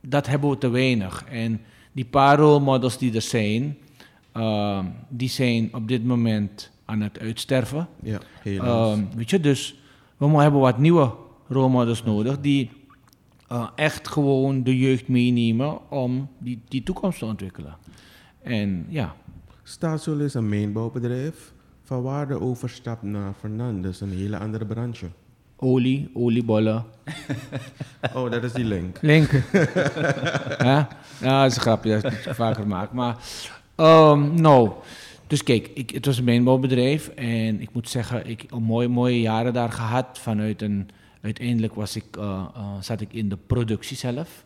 dat 0.01 0.27
hebben 0.27 0.51
we 0.51 0.59
te 0.59 0.69
weinig. 0.69 1.25
En 1.31 1.61
die 1.93 2.05
paar 2.05 2.39
role 2.39 2.61
models 2.61 2.99
die 2.99 3.15
er 3.15 3.23
zijn, 3.23 3.77
ehm, 4.37 4.85
die 5.09 5.29
zijn 5.29 5.75
op 5.75 5.89
dit 5.89 6.05
moment 6.05 6.71
aan 6.85 7.01
het 7.01 7.19
uitsterven. 7.19 7.89
Ja, 8.03 8.19
helaas. 8.43 8.93
Ehm, 8.93 9.05
weet 9.17 9.31
je, 9.31 9.41
dus 9.41 9.81
we 10.17 10.27
hebben 10.27 10.61
wat 10.61 10.79
nieuwe 10.79 11.13
role 11.49 11.69
models 11.69 12.05
nodig 12.05 12.41
die 12.41 12.71
eh, 13.49 13.69
echt 13.75 14.09
gewoon 14.09 14.63
de 14.63 14.79
jeugd 14.79 15.09
meenemen 15.09 15.91
om 15.91 16.29
die, 16.39 16.61
die 16.69 16.83
toekomst 16.83 17.19
te 17.19 17.25
ontwikkelen. 17.25 17.77
En 18.43 18.87
ja, 18.89 19.15
Staatsolie 19.63 20.25
is 20.25 20.35
een 20.35 20.49
mijnbouwbedrijf. 20.49 21.53
Van 21.83 22.03
waar 22.03 22.29
de 22.29 22.41
overstap 22.41 23.03
naar 23.03 23.33
Fernandes, 23.39 24.01
een 24.01 24.11
hele 24.13 24.39
andere 24.39 24.67
branche. 24.67 25.07
olie, 25.57 26.11
oliebollen, 26.15 26.85
Oh, 28.15 28.31
dat 28.31 28.43
is 28.43 28.53
die 28.53 28.65
link. 28.65 28.99
link. 29.01 29.31
ja? 30.59 30.89
dat 31.21 31.51
is 31.51 31.57
een 31.57 31.63
grapje, 31.63 32.01
dat 32.01 32.13
is 32.13 32.27
vaker 32.31 32.63
gemaakt. 32.63 32.93
Maar, 32.93 33.17
ehm, 33.77 34.41
nou, 34.41 34.71
dus 35.27 35.43
kijk, 35.43 35.71
ik, 35.75 35.91
het 35.91 36.07
was 36.07 36.19
een 36.19 36.25
mijnbouwbedrijf 36.25 37.09
en 37.09 37.61
ik 37.61 37.73
moet 37.73 37.89
zeggen, 37.89 38.27
ik 38.27 38.41
heb 38.41 38.51
mooie, 38.61 38.89
mooie 38.89 39.21
jaren 39.21 39.53
daar 39.53 39.73
gehad. 39.73 40.19
Vanuit 40.19 40.63
een, 40.63 40.89
uiteindelijk 41.21 41.75
was 41.75 41.97
ik, 41.97 42.17
eh, 42.17 42.47
eh, 42.55 42.77
zat 42.81 43.01
ik 43.01 43.13
in 43.13 43.29
de 43.29 43.37
productie 43.47 43.97
zelf. 43.97 44.45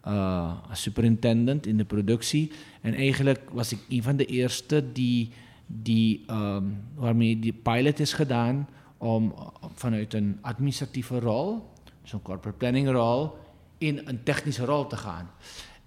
eh, 0.00 0.52
als 0.70 0.82
superintendent 0.82 1.66
in 1.66 1.76
de 1.76 1.84
productie. 1.84 2.52
En 2.80 2.94
eigenlijk 2.94 3.40
was 3.52 3.72
ik 3.72 3.78
een 3.88 4.02
van 4.02 4.16
de 4.16 4.24
eerste 4.24 4.92
die, 4.92 5.30
die, 5.66 6.24
ehm, 6.26 6.64
waarmee 6.94 7.38
die 7.38 7.52
pilot 7.52 7.98
is 8.00 8.12
gedaan 8.12 8.68
om 8.98 9.34
vanuit 9.74 10.14
een 10.14 10.38
administratieve 10.40 11.18
rol, 11.18 11.68
een 12.12 12.22
corporate 12.22 12.58
planning 12.58 12.90
rol, 12.90 13.36
in 13.78 14.00
een 14.04 14.22
technische 14.22 14.64
rol 14.64 14.86
te 14.86 14.96
gaan. 14.96 15.30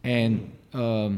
En 0.01 0.45
ehm, 0.69 1.15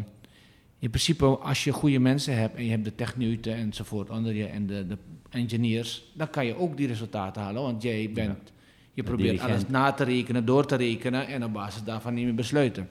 in 0.85 0.91
principe, 0.91 1.25
als 1.25 1.63
je 1.63 1.71
goede 1.71 1.99
mensen 1.99 2.37
hebt 2.37 2.55
en 2.55 2.63
je 2.63 2.69
hebt 2.69 2.83
de 2.83 2.95
techneuten 2.95 3.55
enzovoort 3.55 4.09
onder 4.09 4.33
je 4.33 4.45
en 4.45 4.67
de, 4.67 4.87
de 4.87 4.97
engineers, 5.29 6.03
dan 6.13 6.29
kan 6.29 6.45
je 6.45 6.57
ook 6.57 6.77
die 6.77 6.87
resultaten 6.87 7.41
halen, 7.41 7.61
want 7.61 7.81
jij 7.81 8.11
bent, 8.13 8.51
je 8.93 9.03
probeert 9.03 9.29
dirigent. 9.29 9.51
alles 9.51 9.67
na 9.67 9.91
te 9.91 10.03
rekenen, 10.03 10.45
door 10.45 10.65
te 10.65 10.75
rekenen 10.75 11.27
en 11.27 11.43
op 11.43 11.53
basis 11.53 11.83
daarvan 11.83 12.13
neem 12.13 12.27
je 12.27 12.33
besluiten. 12.33 12.87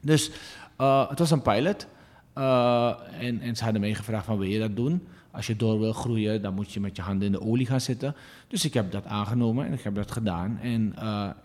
Dus 0.00 0.30
eh, 0.76 1.08
het 1.08 1.18
was 1.18 1.30
een 1.30 1.42
pilot 1.42 1.86
eh, 2.32 2.94
en, 3.20 3.40
en 3.40 3.56
ze 3.56 3.62
hadden 3.64 3.80
mij 3.80 3.94
gevraagd 3.94 4.24
van 4.24 4.38
wil 4.38 4.48
je 4.48 4.58
dat 4.58 4.76
doen? 4.76 5.06
Als 5.30 5.46
je 5.46 5.56
door 5.56 5.78
wil 5.78 5.92
groeien, 5.92 6.42
dan 6.42 6.54
moet 6.54 6.72
je 6.72 6.80
met 6.80 6.96
je 6.96 7.02
handen 7.02 7.26
in 7.26 7.32
de 7.32 7.40
olie 7.40 7.66
gaan 7.66 7.80
zitten. 7.80 8.14
Dus 8.48 8.64
ik 8.64 8.74
heb 8.74 8.92
dat 8.92 9.06
aangenomen 9.06 9.66
en 9.66 9.72
ik 9.72 9.82
heb 9.82 9.94
dat 9.94 10.10
gedaan. 10.10 10.58
En 10.62 10.94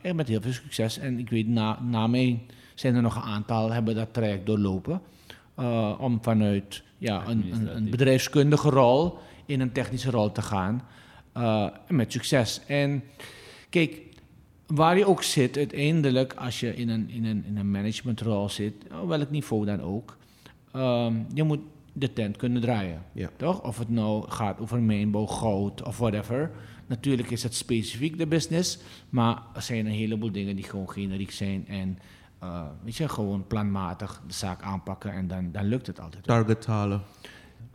eh, 0.01 0.13
met 0.13 0.27
heel 0.27 0.41
veel 0.41 0.53
succes. 0.53 0.97
En 0.97 1.19
ik 1.19 1.29
weet, 1.29 1.47
na, 1.47 1.81
na 1.81 2.07
mij 2.07 2.39
zijn 2.75 2.95
er 2.95 3.01
nog 3.01 3.15
een 3.15 3.31
aantal 3.31 3.71
hebben 3.71 3.95
dat 3.95 4.13
traject 4.13 4.45
doorlopen. 4.45 5.01
Eh, 5.55 5.93
om 5.99 6.19
vanuit 6.21 6.83
ja, 6.97 7.27
een, 7.27 7.53
een, 7.53 7.75
een 7.75 7.89
bedrijfskundige 7.89 8.69
rol 8.69 9.17
in 9.45 9.59
een 9.61 9.71
technische 9.71 10.11
rol 10.11 10.31
te 10.31 10.41
gaan. 10.41 10.81
eh, 11.33 11.67
met 11.87 12.11
succes. 12.11 12.61
En 12.67 13.03
kijk, 13.69 14.01
waar 14.67 14.97
je 14.97 15.05
ook 15.05 15.23
zit, 15.23 15.57
uiteindelijk 15.57 16.33
als 16.33 16.59
je 16.59 16.75
in 16.75 16.89
een, 16.89 17.09
in 17.09 17.25
een, 17.25 17.43
in 17.45 17.57
een 17.57 17.71
managementrol 17.71 18.49
zit, 18.49 18.73
op 19.01 19.07
welk 19.07 19.29
niveau 19.29 19.65
dan 19.65 19.81
ook, 19.81 20.17
ehm, 20.71 21.13
je 21.33 21.43
moet 21.43 21.59
de 21.93 22.13
tent 22.13 22.37
kunnen 22.37 22.61
draaien. 22.61 23.03
Ja. 23.11 23.29
Toch? 23.37 23.63
Of 23.63 23.77
het 23.77 23.89
nou 23.89 24.29
gaat 24.29 24.59
over 24.59 24.81
mijnbouw, 24.81 25.25
goud 25.25 25.83
of 25.83 25.97
whatever. 25.97 26.51
Natuurlijk 26.87 27.31
is 27.31 27.43
het 27.43 27.55
specifiek 27.55 28.17
de 28.17 28.27
business, 28.27 28.77
maar 29.09 29.41
er 29.53 29.61
zijn 29.61 29.85
een 29.85 29.91
heleboel 29.91 30.31
dingen 30.31 30.55
die 30.55 30.65
gewoon 30.65 30.89
generiek 30.89 31.31
zijn 31.31 31.67
en 31.67 31.99
eh, 32.41 32.63
weet 32.83 32.95
je, 32.95 33.09
gewoon 33.09 33.47
planmatig 33.47 34.21
de 34.27 34.33
zaak 34.33 34.61
aanpakken 34.61 35.13
en 35.13 35.27
dan, 35.27 35.51
dan 35.51 35.65
lukt 35.65 35.87
het 35.87 35.99
altijd. 35.99 36.23
Targets 36.23 36.65
halen. 36.65 37.01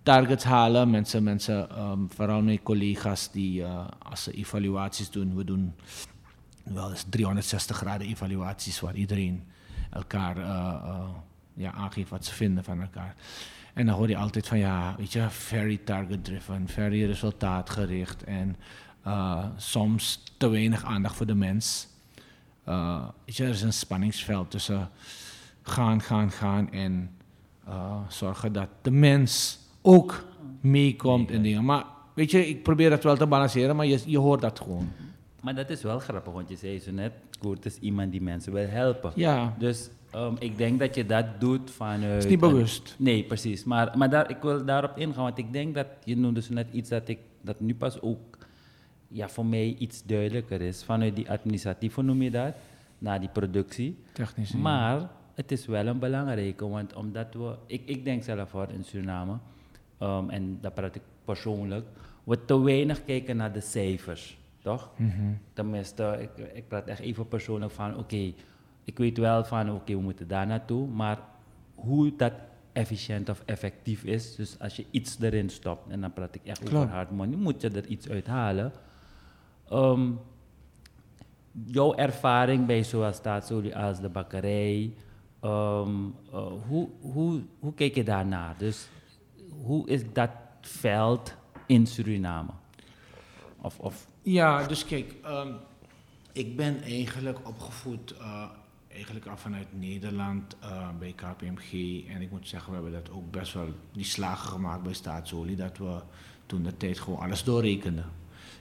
Targets 0.03 0.45
halen, 0.45 0.91
mensen, 0.91 1.23
mensen 1.23 1.71
ehm, 1.71 1.99
vooral 2.09 2.43
mijn 2.43 2.63
collega's 2.63 3.31
die 3.31 3.63
eh, 3.63 3.87
als 4.03 4.23
ze 4.23 4.33
evaluaties 4.33 5.11
doen, 5.11 5.37
we 5.37 5.45
doen 5.45 5.75
wel 6.63 6.91
eens 6.91 7.05
360 7.09 7.77
graden 7.77 8.07
evaluaties 8.07 8.81
waar 8.81 8.95
iedereen 8.95 9.45
elkaar 9.91 10.37
eh, 10.37 11.09
ja, 11.55 11.73
aangeeft 11.73 12.11
wat 12.11 12.25
ze 12.25 12.35
vinden 12.35 12.65
van 12.65 12.81
elkaar. 12.81 13.15
En 13.75 13.87
dan 13.87 13.95
hoor 13.95 14.09
je 14.09 14.17
altijd 14.17 14.47
van 14.47 14.59
ja, 14.59 14.95
weet 14.97 15.13
je, 15.13 15.31
very 15.31 15.77
target 15.85 16.25
driven, 16.25 16.69
very 16.69 17.05
resultaatgericht 17.05 18.25
en 18.25 18.57
soms 19.57 20.23
te 20.39 20.49
weinig 20.49 20.85
aandacht 20.85 21.17
voor 21.17 21.27
de 21.27 21.35
mens. 21.35 21.89
Eh, 22.67 23.05
weet 23.25 23.37
je, 23.37 23.45
er 23.45 23.51
is 23.51 23.63
een 23.63 23.73
spanningsveld 23.73 24.51
tussen 24.51 24.91
gaan, 25.63 26.01
gaan, 26.01 26.31
gaan 26.31 26.73
en 26.73 27.11
eh, 27.67 27.97
zorgen 28.09 28.53
dat 28.53 28.69
de 28.83 28.91
mens 28.91 29.59
ook 29.83 30.25
meekomt 30.61 31.31
in 31.31 31.43
dingen. 31.43 31.65
Maar 31.65 31.85
weet 32.15 32.31
je, 32.31 32.49
ik 32.49 32.63
probeer 32.63 32.91
dat 32.91 33.03
wel 33.03 33.17
te 33.17 33.27
balanceren, 33.27 33.77
maar 33.77 33.87
je, 33.87 34.01
je 34.07 34.19
hoort 34.19 34.41
dat 34.41 34.61
gewoon. 34.61 34.89
Maar 35.43 35.55
dat 35.55 35.71
is 35.71 35.83
wel 35.83 35.99
grappig, 35.99 36.33
want 36.33 36.49
je 36.49 36.57
zei 36.57 36.81
zo 36.81 36.93
net, 36.93 37.13
Koert 37.39 37.65
is 37.65 37.79
iemand 37.79 38.13
die 38.13 38.23
mensen 38.23 38.53
wil 38.53 38.69
helpen. 38.69 39.13
Ja, 39.15 39.55
Dus 39.59 39.89
ehm, 40.11 40.35
ik 40.39 40.57
denk 40.59 40.79
dat 40.79 40.95
je 40.95 41.07
dat 41.07 41.27
doet 41.39 41.71
vanuit... 41.71 42.13
het 42.15 42.25
is 42.25 42.31
niet 42.31 42.41
bewust. 42.41 42.95
Nee, 42.99 43.25
precies. 43.25 43.65
Maar, 43.65 43.99
maar 43.99 44.11
daar, 44.11 44.31
ik 44.31 44.43
wil 44.43 44.65
daarop 44.65 44.99
ingaan, 44.99 45.23
want 45.23 45.39
ik 45.39 45.53
denk 45.53 45.75
dat 45.75 45.87
je 46.05 46.17
noemde 46.17 46.43
zo 46.43 46.53
net 46.53 46.67
iets 46.73 46.89
dat, 46.89 47.09
ik, 47.09 47.19
dat 47.41 47.61
nu 47.61 47.75
pas 47.75 48.01
ook 48.01 48.36
ja, 49.09 49.29
voor 49.29 49.47
mij 49.47 49.75
iets 49.79 50.05
duidelijker 50.05 50.61
is. 50.61 50.85
Vanuit 50.85 51.17
die 51.17 51.31
administratief, 51.31 51.95
hoe 51.95 52.05
noem 52.05 52.23
je 52.23 52.31
dat? 52.31 52.55
Naar 52.99 53.21
die 53.21 53.29
productie. 53.29 53.99
Technisch. 54.13 54.53
Maar 54.53 55.09
het 55.35 55.53
is 55.53 55.67
wel 55.67 55.87
een 55.87 55.99
belangrijke, 55.99 56.69
want 56.69 56.95
omdat 56.95 57.35
we, 57.35 57.57
ik, 57.67 57.83
ik 57.85 58.05
denk 58.05 58.23
zelf 58.23 58.51
hoor 58.51 58.69
in 58.71 58.85
Suriname, 58.85 59.39
ehm, 59.99 60.31
en 60.31 60.59
dat 60.61 60.75
praat 60.75 60.95
ik 60.95 61.03
persoonlijk, 61.25 61.87
we 62.25 62.45
te 62.45 62.63
weinig 62.63 63.05
kijken 63.05 63.37
naar 63.37 63.53
de 63.53 63.61
cijfers, 63.61 64.39
toch? 64.63 64.91
Mhm. 64.97 65.33
Tenminste, 65.53 66.19
ik, 66.21 66.55
ik 66.55 66.69
praat 66.69 66.87
echt 66.87 67.01
even 67.01 67.29
persoonlijk 67.29 67.73
van, 67.73 67.97
oké, 67.97 68.33
ik 68.85 68.99
weet 68.99 69.19
wel 69.19 69.45
van, 69.45 69.73
oké, 69.73 69.93
we 69.95 70.01
moeten 70.01 70.29
daar 70.29 70.47
naartoe, 70.47 70.87
maar 70.89 71.19
hoe 71.75 72.13
dat 72.17 72.33
efficiënt 72.73 73.29
of 73.29 73.43
effectief 73.45 74.05
is, 74.05 74.35
dus 74.35 74.59
als 74.59 74.77
je 74.77 74.85
iets 74.91 75.21
erin 75.21 75.51
stopt, 75.51 75.91
en 75.91 76.01
dan 76.01 76.13
praat 76.13 76.35
ik 76.35 76.45
echt 76.45 76.59
Klopt. 76.59 76.75
over 76.75 76.89
hard 76.89 77.11
money, 77.11 77.37
moet 77.37 77.61
je 77.63 77.71
er 77.71 77.87
iets 77.87 78.09
uit 78.09 78.27
halen. 78.27 78.73
Ehm, 79.69 80.11
jouw 81.65 81.95
ervaring 81.95 82.67
bij 82.67 82.83
zowel 82.83 83.13
staatsolie 83.13 83.77
als 83.77 84.01
de 84.01 84.09
bakkerij, 84.09 84.95
ehm, 85.41 85.91
eh, 86.33 86.47
hoe, 86.69 86.89
hoe, 87.01 87.43
hoe 87.59 87.75
kijk 87.75 87.95
je 87.95 88.05
daarnaar? 88.05 88.55
Dus 88.59 88.89
hoe 89.63 89.89
is 89.89 90.03
dat 90.13 90.31
veld 90.61 91.35
in 91.67 91.87
Suriname? 91.87 92.51
Of, 93.61 93.79
of 93.79 94.07
Ja, 94.23 94.67
dus 94.67 94.85
kijk, 94.85 95.15
ehm, 95.23 95.53
ik 96.33 96.57
ben 96.57 96.83
eigenlijk 96.83 97.49
opgevoed 97.49 98.17
eh, 98.17 98.45
eigenlijk 98.89 99.27
al 99.27 99.37
vanuit 99.37 99.67
Nederland 99.71 100.57
eh, 100.61 100.89
bij 100.99 101.13
KPMG. 101.13 102.03
En 102.09 102.23
ik 102.23 102.31
moet 102.31 102.49
zeggen, 102.49 102.69
we 102.69 102.75
hebben 102.75 103.05
dat 103.05 103.15
ook 103.15 103.31
best 103.31 103.53
wel 103.53 103.69
die 103.93 104.05
slagen 104.05 104.49
gemaakt 104.49 104.83
bij 104.83 104.93
Staatsolie, 104.93 105.57
dat 105.57 105.79
we 105.79 106.01
toen 106.47 106.63
de 106.63 106.77
tijd 106.77 106.99
gewoon 106.99 107.19
alles 107.19 107.45
doorrekenden. 107.45 108.05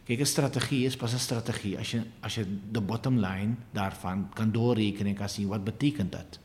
Kijk, 0.05 0.19
een 0.19 0.25
strategie 0.25 0.85
is 0.85 0.95
pas 0.95 1.13
een 1.13 1.19
strategie 1.19 1.77
als 1.77 1.91
je, 1.91 2.01
als 2.19 2.35
je 2.35 2.57
de 2.71 2.81
bottom 2.81 3.19
line 3.19 3.53
daarvan 3.71 4.29
kan 4.33 4.51
doorrekenen 4.51 5.07
en 5.07 5.17
kan 5.17 5.29
zien 5.29 5.47
wat 5.47 5.63
betekent 5.63 6.11
dat. 6.11 6.39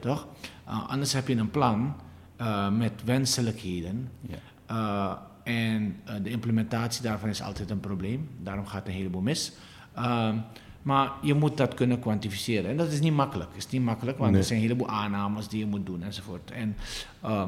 Toch? 0.00 0.26
Eh, 0.66 0.88
anders 0.88 1.12
heb 1.12 1.28
je 1.28 1.36
een 1.36 1.50
plan 1.50 1.94
eh, 2.36 2.70
met 2.70 2.92
wenselijkheden. 3.04 4.08
Ja. 4.20 4.36
Eh, 4.66 5.52
en 5.52 5.96
de 6.22 6.30
implementatie 6.30 7.02
daarvan 7.02 7.28
is 7.28 7.42
altijd 7.42 7.70
een 7.70 7.80
probleem. 7.80 8.28
Daarom 8.42 8.66
gaat 8.66 8.86
een 8.86 8.92
heleboel 8.92 9.20
mis. 9.20 9.52
Ehm, 9.94 10.36
maar 10.82 11.12
je 11.22 11.34
moet 11.34 11.56
dat 11.56 11.74
kunnen 11.74 11.98
kwantificeren. 12.00 12.70
En 12.70 12.76
dat 12.76 12.92
is 12.92 13.00
niet 13.00 13.12
makkelijk. 13.12 13.50
Is 13.56 13.68
niet 13.68 13.82
makkelijk, 13.82 14.18
want 14.18 14.30
Nee. 14.30 14.40
er 14.40 14.46
zijn 14.46 14.58
een 14.58 14.64
heleboel 14.64 14.88
aannames 14.88 15.48
die 15.48 15.58
je 15.58 15.66
moet 15.66 15.86
doen 15.86 16.02
enzovoort. 16.02 16.50
En, 16.50 16.76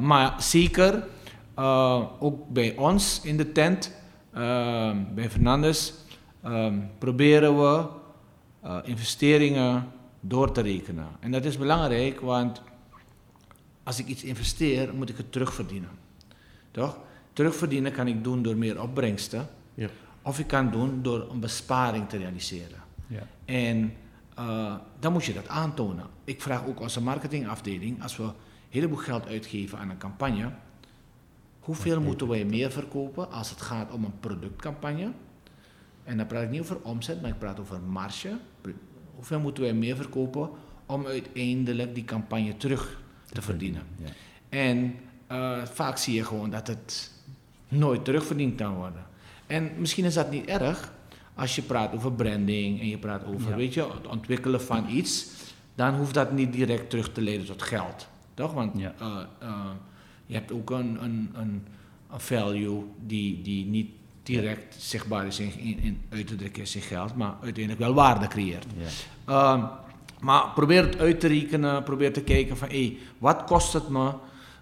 maar 0.00 0.42
zeker, 0.42 1.06
ook 2.18 2.48
bij 2.48 2.76
ons 2.76 3.20
in 3.22 3.36
de 3.36 3.52
tent, 3.52 3.92
bij 5.14 5.30
Fernandes, 5.30 5.94
ehm, 6.42 6.78
proberen 6.98 7.58
we 7.58 7.86
eh, 8.60 8.78
investeringen 8.82 9.92
door 10.20 10.52
te 10.52 10.60
rekenen. 10.60 11.06
En 11.20 11.30
dat 11.30 11.44
is 11.44 11.58
belangrijk, 11.58 12.20
want 12.20 12.62
als 13.82 13.98
ik 13.98 14.06
iets 14.06 14.24
investeer, 14.24 14.94
moet 14.94 15.08
ik 15.08 15.16
het 15.16 15.32
terugverdienen. 15.32 15.90
Toch? 16.70 16.98
Terugverdienen 17.32 17.92
kan 17.92 18.06
ik 18.06 18.24
doen 18.24 18.42
door 18.42 18.56
meer 18.56 18.82
opbrengsten. 18.82 19.48
Ja. 19.74 19.88
Of 20.22 20.38
ik 20.38 20.46
kan 20.46 20.70
doen 20.70 21.02
door 21.02 21.30
een 21.30 21.40
besparing 21.40 22.08
te 22.08 22.16
realiseren. 22.16 22.82
Ja. 23.06 23.22
En 23.44 23.92
eh, 24.34 24.74
dan 24.98 25.12
moet 25.12 25.24
je 25.24 25.34
dat 25.34 25.48
aantonen. 25.48 26.06
Ik 26.24 26.42
vraag 26.42 26.66
ook 26.66 26.80
onze 26.80 27.02
marketingafdeling, 27.02 28.02
als 28.02 28.16
we 28.16 28.30
heleboel 28.68 28.96
geld 28.96 29.26
uitgeven 29.26 29.78
aan 29.78 29.90
een 29.90 29.98
campagne. 29.98 30.50
Hoeveel 31.66 32.00
moeten 32.00 32.28
wij 32.28 32.44
meer 32.44 32.70
verkopen 32.70 33.30
als 33.32 33.50
het 33.50 33.60
gaat 33.60 33.92
om 33.92 34.04
een 34.04 34.20
productcampagne? 34.20 35.12
En 36.04 36.16
dan 36.16 36.26
praat 36.26 36.42
ik 36.42 36.50
niet 36.50 36.60
over 36.60 36.78
omzet, 36.82 37.20
maar 37.20 37.30
ik 37.30 37.38
praat 37.38 37.60
over 37.60 37.80
marge. 37.80 38.36
Hoeveel 39.14 39.40
moeten 39.40 39.62
wij 39.62 39.72
meer 39.74 39.96
verkopen 39.96 40.50
om 40.86 41.06
uiteindelijk 41.06 41.94
die 41.94 42.04
campagne 42.04 42.56
terug 42.56 43.00
te 43.32 43.42
verdienen? 43.42 43.82
Ja. 43.96 44.08
En 44.48 44.94
eh, 45.26 45.62
vaak 45.64 45.96
zie 45.96 46.14
je 46.14 46.24
gewoon 46.24 46.50
dat 46.50 46.66
het 46.66 47.12
nooit 47.68 48.04
terugverdiend 48.04 48.54
kan 48.56 48.74
worden. 48.74 49.04
En 49.46 49.70
misschien 49.78 50.04
is 50.04 50.14
dat 50.14 50.30
niet 50.30 50.44
erg 50.46 50.92
als 51.34 51.54
je 51.56 51.62
praat 51.62 51.94
over 51.94 52.12
branding 52.12 52.80
en 52.80 52.88
je 52.88 52.98
praat 52.98 53.24
over 53.24 53.50
Ja. 53.50 53.56
weet 53.56 53.74
je, 53.74 53.82
het 53.92 54.06
ontwikkelen 54.06 54.60
van 54.62 54.88
iets. 54.88 55.26
Dan 55.74 55.94
hoeft 55.94 56.14
dat 56.14 56.32
niet 56.32 56.52
direct 56.52 56.90
terug 56.90 57.12
te 57.12 57.20
leiden 57.22 57.46
tot 57.46 57.62
geld. 57.62 58.08
Toch? 58.34 58.52
Want 58.52 58.78
Ja. 58.78 58.94
eh, 59.00 59.20
eh, 59.38 59.70
je 60.26 60.34
hebt 60.34 60.52
ook 60.52 60.70
een, 60.70 61.02
een, 61.02 61.30
een, 61.34 61.62
een 62.10 62.20
value 62.20 62.84
die, 63.06 63.42
die 63.42 63.66
niet 63.66 63.90
direct 64.22 64.74
zichtbaar 64.78 65.26
is 65.26 65.38
in, 65.38 65.52
in, 65.58 65.78
in 65.78 66.00
uit 66.08 66.26
te 66.26 66.36
drukken 66.36 66.62
in 66.74 66.80
geld, 66.80 67.16
maar 67.16 67.34
uiteindelijk 67.42 67.84
wel 67.84 67.94
waarde 67.94 68.26
creëert. 68.26 68.66
Ja. 68.76 68.86
Ehm, 69.32 69.64
maar 70.20 70.50
probeer 70.54 70.82
het 70.82 70.98
uit 70.98 71.20
te 71.20 71.26
rekenen, 71.26 71.82
probeer 71.82 72.12
te 72.12 72.22
kijken 72.22 72.56
van 72.56 72.68
hé, 72.68 72.98
wat 73.18 73.44
kost 73.44 73.72
het 73.72 73.88
me? 73.88 74.12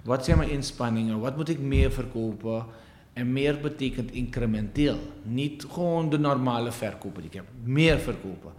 Wat 0.03 0.25
zijn 0.25 0.39
mijn 0.39 0.51
inspanningen? 0.51 1.21
Wat 1.21 1.37
moet 1.37 1.49
ik 1.49 1.59
meer 1.59 1.93
verkopen? 1.93 2.67
En 3.13 3.33
meer 3.33 3.61
betekent 3.61 4.11
incrementeel. 4.11 4.99
Niet 5.23 5.67
gewoon 5.71 6.11
de 6.11 6.19
normale 6.19 6.73
verkopen 6.73 7.21
die 7.21 7.31
ik 7.31 7.37
heb. 7.37 7.45
Meer 7.63 7.99
verkopen. 7.99 8.53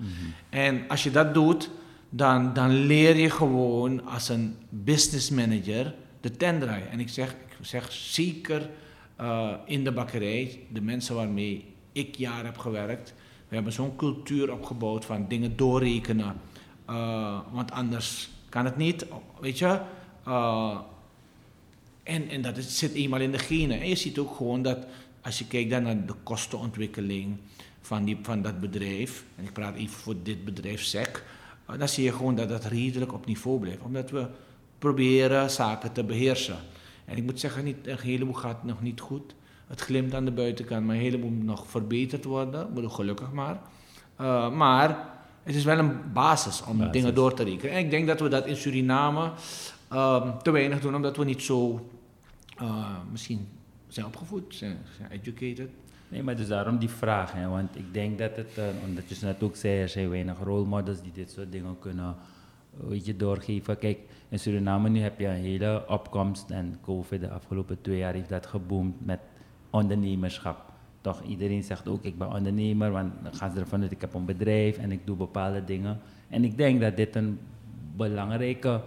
En 0.49 0.83
als 0.87 1.03
je 1.03 1.11
dat 1.11 1.33
doet, 1.33 1.69
dan, 2.09 2.53
dan 2.53 2.69
leer 2.69 3.15
je 3.17 3.29
gewoon 3.29 4.05
als 4.05 4.29
een 4.29 4.55
business 4.69 5.29
manager 5.29 5.93
de 6.25 6.37
tent 6.37 6.61
draaien. 6.61 6.89
En 6.89 6.99
ik 6.99 7.09
zeg, 7.09 7.31
ik 7.31 7.57
zeg 7.61 7.91
zeker 7.91 8.69
eh, 9.15 9.51
in 9.65 9.83
de 9.83 9.91
bakkerij, 9.91 10.59
de 10.69 10.81
mensen 10.81 11.15
waarmee 11.15 11.65
ik 11.91 12.15
jaren 12.15 12.45
heb 12.45 12.57
gewerkt, 12.57 13.13
we 13.47 13.55
hebben 13.55 13.73
zo'n 13.73 13.95
cultuur 13.95 14.51
opgebouwd 14.51 15.05
van 15.05 15.27
dingen 15.27 15.55
doorrekenen. 15.55 16.35
Eh, 16.85 17.39
want 17.51 17.71
anders 17.71 18.29
kan 18.49 18.65
het 18.65 18.77
niet, 18.77 19.05
weet 19.39 19.57
je. 19.57 19.79
Eh, 20.23 20.79
en, 22.03 22.29
en 22.29 22.41
dat 22.41 22.57
zit 22.57 22.93
eenmaal 22.93 23.21
in 23.21 23.31
de 23.31 23.39
genen. 23.39 23.79
En 23.79 23.89
je 23.89 23.95
ziet 23.95 24.17
ook 24.17 24.35
gewoon 24.35 24.61
dat 24.61 24.85
als 25.21 25.39
je 25.39 25.47
kijkt 25.47 25.69
dan 25.69 25.83
naar 25.83 26.05
de 26.05 26.15
kostenontwikkeling 26.23 27.37
van, 27.81 28.05
die, 28.05 28.17
van 28.21 28.41
dat 28.41 28.59
bedrijf, 28.59 29.25
en 29.35 29.43
ik 29.43 29.53
praat 29.53 29.75
even 29.75 29.95
voor 29.95 30.15
dit 30.23 30.45
bedrijf 30.45 30.83
SEC, 30.83 31.23
dan 31.77 31.89
zie 31.89 32.03
je 32.03 32.11
gewoon 32.13 32.35
dat 32.35 32.49
dat 32.49 32.65
redelijk 32.65 33.13
op 33.13 33.25
niveau 33.25 33.59
blijft. 33.59 33.81
Omdat 33.81 34.09
we 34.09 34.27
proberen 34.79 35.49
zaken 35.49 35.91
te 35.91 36.03
beheersen. 36.03 36.57
En 37.05 37.17
ik 37.17 37.23
moet 37.23 37.39
zeggen, 37.39 37.63
niet, 37.63 37.87
een 37.87 37.97
heleboel 37.99 38.33
gaat 38.33 38.63
nog 38.63 38.81
niet 38.81 38.99
goed. 38.99 39.35
Het 39.67 39.81
glimt 39.81 40.13
aan 40.13 40.25
de 40.25 40.31
buitenkant, 40.31 40.85
maar 40.85 40.95
een 40.95 41.01
heleboel 41.01 41.29
moet 41.29 41.45
nog 41.45 41.67
verbeterd 41.67 42.23
worden. 42.23 42.73
Bedoel, 42.73 42.89
gelukkig 42.89 43.31
maar. 43.31 43.59
Eh, 44.15 44.51
maar 44.51 45.13
het 45.43 45.55
is 45.55 45.63
wel 45.63 45.77
een 45.77 46.13
basis 46.13 46.63
om 46.63 46.77
Basis. 46.77 46.93
dingen 46.93 47.15
door 47.15 47.33
te 47.33 47.43
rekenen. 47.43 47.75
En 47.75 47.79
ik 47.79 47.89
denk 47.89 48.07
dat 48.07 48.19
we 48.19 48.27
dat 48.27 48.45
in 48.45 48.55
Suriname 48.55 49.31
ehm, 49.89 50.37
te 50.41 50.51
weinig 50.51 50.81
doen, 50.81 50.95
omdat 50.95 51.17
we 51.17 51.23
niet 51.23 51.41
zo 51.41 51.89
eh, 52.57 52.97
misschien 53.11 53.47
zijn 53.87 54.05
opgevoed, 54.05 54.55
zijn, 54.55 54.77
zijn 54.97 55.11
educated. 55.11 55.69
Nee, 56.07 56.23
maar 56.23 56.35
dus 56.35 56.47
daarom 56.47 56.77
die 56.77 56.89
vraag, 56.89 57.31
hè, 57.31 57.47
want 57.47 57.75
ik 57.75 57.93
denk 57.93 58.17
dat 58.17 58.35
het, 58.35 58.57
eh, 58.57 58.63
omdat 58.85 59.09
je 59.09 59.15
net 59.21 59.43
ook 59.43 59.55
zei, 59.55 59.79
er 59.79 59.89
zijn 59.89 60.09
weinig 60.09 60.37
role 60.43 60.65
models 60.65 61.01
die 61.01 61.11
dit 61.11 61.31
soort 61.31 61.51
dingen 61.51 61.79
kunnen 61.79 62.15
weet 62.77 63.05
je, 63.05 63.15
doorgeven. 63.15 63.77
Kijk, 63.77 63.99
in 64.35 64.41
Suriname 64.41 64.89
nu 64.89 64.99
heb 64.99 65.19
je 65.19 65.27
een 65.27 65.43
hele 65.43 65.83
opkomst 65.87 66.49
en 66.49 66.77
COVID 66.81 67.21
de 67.21 67.29
afgelopen 67.29 67.81
twee 67.81 67.97
jaar 67.97 68.13
heeft 68.13 68.29
dat 68.29 68.45
geboomd 68.45 69.05
met 69.05 69.19
ondernemerschap. 69.69 70.73
Toch, 71.01 71.23
iedereen 71.23 71.63
zegt 71.63 71.87
ook, 71.87 72.03
ik 72.03 72.17
ben 72.17 72.31
ondernemer, 72.31 72.91
want 72.91 73.13
dan 73.23 73.35
gaan 73.35 73.51
ze 73.51 73.59
ervan 73.59 73.81
uit, 73.81 73.91
ik 73.91 74.01
heb 74.01 74.13
een 74.13 74.25
bedrijf 74.25 74.77
en 74.77 74.91
ik 74.91 75.05
doe 75.05 75.15
bepaalde 75.15 75.63
dingen. 75.63 75.99
En 76.29 76.43
ik 76.43 76.57
denk 76.57 76.81
dat 76.81 76.95
dit 76.95 77.15
een 77.15 77.39
belangrijke, 77.95 78.81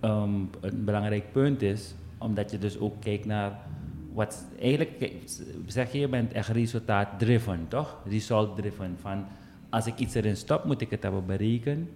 ehm, 0.00 0.40
een 0.60 0.84
belangrijk 0.84 1.32
punt 1.32 1.62
is, 1.62 1.94
omdat 2.18 2.50
je 2.50 2.58
dus 2.58 2.78
ook 2.78 3.00
kijkt 3.00 3.24
naar 3.24 3.58
wat 4.12 4.46
eigenlijk 4.60 5.12
zeg 5.66 5.92
je, 5.92 5.98
je 5.98 6.08
bent 6.08 6.32
echt 6.32 6.48
resultaat-driven, 6.48 7.68
toch? 7.68 7.96
Result-driven. 8.04 8.96
Van 9.00 9.24
als 9.70 9.86
ik 9.86 9.98
iets 9.98 10.14
erin 10.14 10.36
stop, 10.36 10.64
moet 10.64 10.80
ik 10.80 10.90
het 10.90 11.02
hebben 11.02 11.26
berekend. 11.26 11.88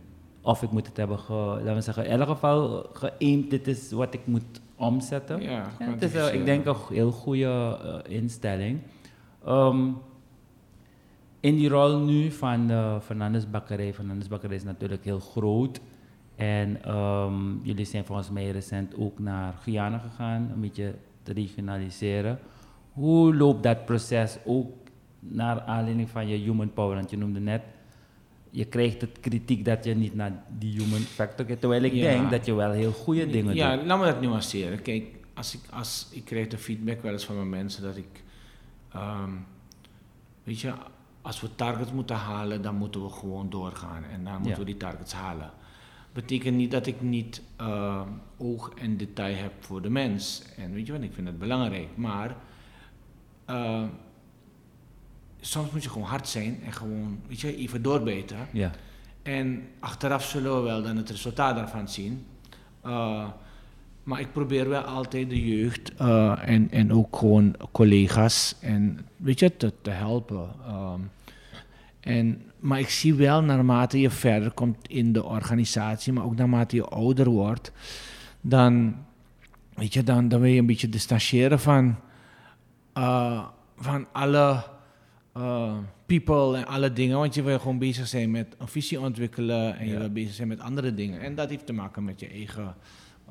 Of 0.43 0.63
ik 0.63 0.71
moet 0.71 0.87
het 0.87 0.97
hebben, 0.97 1.19
ge, 1.19 1.33
laten 1.33 1.75
we 1.75 1.81
zeggen, 1.81 2.07
in 2.07 2.21
elk 2.21 2.29
geval 2.29 2.87
geëind, 2.93 3.51
dit 3.51 3.67
is 3.67 3.93
wat 3.93 4.15
ik 4.15 4.21
moet 4.25 4.61
omzetten. 4.77 5.43
Ja, 5.43 5.67
Ja, 5.79 5.91
het 5.91 6.03
is, 6.03 6.15
eh, 6.15 6.35
ik 6.35 6.45
denk 6.45 6.67
een 6.67 6.77
heel 6.89 7.11
goede 7.11 7.79
eh, 8.05 8.17
instelling. 8.17 8.81
Ehm, 9.45 9.89
in 11.41 11.57
die 11.57 11.69
rol 11.69 11.99
nu 11.99 12.31
van 12.31 12.67
de 12.67 12.99
Fernandes 13.03 13.51
Bakkerij, 13.51 13.95
Fernandes 13.95 14.29
Bakkerij 14.29 14.57
is 14.57 14.65
natuurlijk 14.65 15.05
heel 15.05 15.21
groot. 15.21 15.81
En 16.37 16.83
ehm, 16.83 17.59
jullie 17.63 17.85
zijn 17.85 18.05
volgens 18.05 18.31
mij 18.31 18.51
recent 18.51 18.95
ook 18.97 19.19
naar 19.19 19.55
Guyana 19.63 19.99
gegaan, 19.99 20.51
een 20.55 20.61
beetje 20.61 20.95
te 21.23 21.33
regionaliseren. 21.33 22.39
Hoe 22.93 23.37
loopt 23.37 23.63
dat 23.63 23.85
proces 23.85 24.39
ook 24.45 24.73
naar 25.19 25.61
aanleiding 25.61 26.11
van 26.11 26.29
je 26.29 26.37
human 26.37 26.73
power? 26.73 26.95
Want 26.95 27.11
je 27.11 27.17
noemde 27.17 27.41
net, 27.41 27.63
je 28.51 28.65
krijgt 28.65 29.01
het 29.01 29.19
kritiek 29.21 29.65
dat 29.65 29.85
je 29.85 29.95
niet 29.95 30.15
naar 30.15 30.43
die 30.59 30.81
human 30.83 31.01
factor 31.01 31.45
kijkt. 31.47 31.61
Terwijl 31.61 31.83
ik 31.83 31.93
Ja. 31.93 32.03
denk 32.03 32.31
dat 32.31 32.47
je 32.47 32.55
wel 32.55 32.71
heel 32.71 32.93
goede 32.93 33.27
dingen 33.31 33.55
Ja, 33.55 33.77
doet. 33.77 33.87
laat 33.87 33.99
me 33.99 34.05
dat 34.05 34.21
nuanceren. 34.21 34.83
Kijk, 34.83 35.05
als 35.35 35.55
ik, 35.55 35.61
als, 35.71 36.09
ik 36.13 36.25
krijg 36.25 36.47
de 36.49 36.59
feedback 36.59 37.03
wel 37.03 37.13
eens 37.13 37.25
van 37.25 37.35
mijn 37.37 37.49
mensen 37.49 37.83
dat 37.83 37.97
ik... 37.97 38.23
ehm, 38.93 39.31
weet 40.45 40.61
je, 40.61 40.73
als 41.23 41.41
we 41.41 41.55
targets 41.55 41.93
moeten 41.93 42.17
halen, 42.17 42.63
dan 42.63 42.75
moeten 42.75 43.03
we 43.03 43.11
gewoon 43.11 43.51
doorgaan. 43.51 44.05
En 44.05 44.25
dan 44.25 44.33
moeten 44.33 44.51
Ja. 44.51 44.59
we 44.59 44.65
die 44.65 44.77
targets 44.77 45.13
halen. 45.13 45.51
Betekent 46.13 46.57
niet 46.57 46.71
dat 46.71 46.87
ik 46.87 47.01
niet 47.01 47.43
ehm, 47.57 48.09
oog 48.37 48.71
en 48.75 48.97
detail 48.97 49.37
heb 49.37 49.53
voor 49.61 49.83
de 49.83 49.91
mens. 49.91 50.43
En 50.57 50.73
weet 50.73 50.87
je 50.87 50.93
wat, 50.93 51.03
ik 51.03 51.13
vind 51.13 51.27
het 51.27 51.39
belangrijk. 51.39 51.89
Maar 51.97 52.37
ehm, 53.45 53.87
soms 55.41 55.71
moet 55.71 55.83
je 55.83 55.91
gewoon 55.91 56.09
hard 56.09 56.29
zijn 56.29 56.61
en 56.65 56.73
gewoon, 56.73 57.21
weet 57.29 57.41
je, 57.41 57.57
even 57.57 57.83
doorbijten. 57.83 58.37
Ja. 58.53 58.71
En 59.23 59.69
achteraf 59.81 60.25
zullen 60.25 60.57
we 60.57 60.61
wel 60.61 60.83
dan 60.83 60.97
het 60.97 61.11
resultaat 61.11 61.57
daarvan 61.57 61.89
zien. 61.89 62.27
Uh, 62.87 63.29
maar 64.03 64.21
ik 64.21 64.33
probeer 64.33 64.69
wel 64.69 64.83
altijd 64.83 65.31
de 65.31 65.57
jeugd 65.57 65.93
uh, 66.01 66.49
en, 66.49 66.71
en 66.71 66.93
ook 66.93 67.17
gewoon 67.17 67.57
collega's 67.73 68.57
en 68.61 69.07
weet 69.17 69.39
je, 69.39 69.57
te, 69.57 69.73
te 69.83 69.91
helpen. 69.91 70.49
Um, 70.69 71.11
en, 72.01 72.43
maar 72.59 72.79
ik 72.79 72.89
zie 72.89 73.15
wel 73.15 73.43
naarmate 73.43 74.01
je 74.01 74.11
verder 74.11 74.51
komt 74.51 74.89
in 74.89 75.13
de 75.13 75.25
organisatie, 75.25 76.13
maar 76.13 76.25
ook 76.25 76.37
naarmate 76.37 76.77
je 76.77 76.85
ouder 76.85 77.29
wordt, 77.29 77.73
dan, 78.41 78.97
weet 79.75 79.95
je, 79.95 80.03
dan, 80.03 80.29
dan 80.29 80.41
wil 80.41 80.51
je 80.51 80.59
een 80.59 80.67
beetje 80.67 80.89
distancieren 80.89 81.61
van, 81.61 81.97
uh, 82.99 83.45
van 83.77 84.07
alle 84.13 84.65
uh, 85.37 85.77
people 86.07 86.57
en 86.57 86.67
alle 86.67 86.93
dingen. 86.93 87.19
Want 87.19 87.35
je 87.35 87.43
wil 87.43 87.59
gewoon 87.59 87.79
bezig 87.79 88.07
zijn 88.07 88.31
met 88.31 88.55
een 88.59 88.69
visie 88.69 89.01
ontwikkelen 89.01 89.79
en 89.79 89.89
je 89.89 89.99
wil 89.99 90.11
bezig 90.11 90.35
zijn 90.35 90.49
met 90.49 90.61
andere 90.61 90.95
dingen. 90.95 91.21
En 91.21 91.35
dat 91.35 91.51
heeft 91.51 91.67
te 91.67 91.73
maken 91.73 92.05
met 92.05 92.21
je 92.21 92.29
eigen 92.29 92.75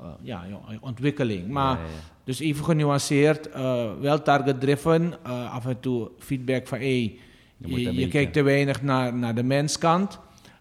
uh, 0.00 0.06
ja, 0.22 0.44
je 0.44 0.78
ontwikkeling. 0.80 1.48
Maar 1.48 1.76
Ja, 1.76 1.82
ja, 1.82 1.88
ja. 1.88 2.24
dus 2.24 2.40
even 2.40 2.64
genuanceerd, 2.64 3.48
uh, 3.48 3.92
wel 4.00 4.22
target-driven. 4.22 5.22
Af 5.50 5.66
en 5.66 5.80
toe 5.80 6.10
feedback 6.18 6.66
van 6.66 6.78
hey, 6.78 7.18
Je 7.56 7.94
je, 7.94 8.08
kijkt 8.08 8.32
te 8.32 8.42
weinig 8.42 8.82
naar, 8.82 9.14
naar 9.14 9.34
de 9.34 9.42
menskant. 9.42 10.18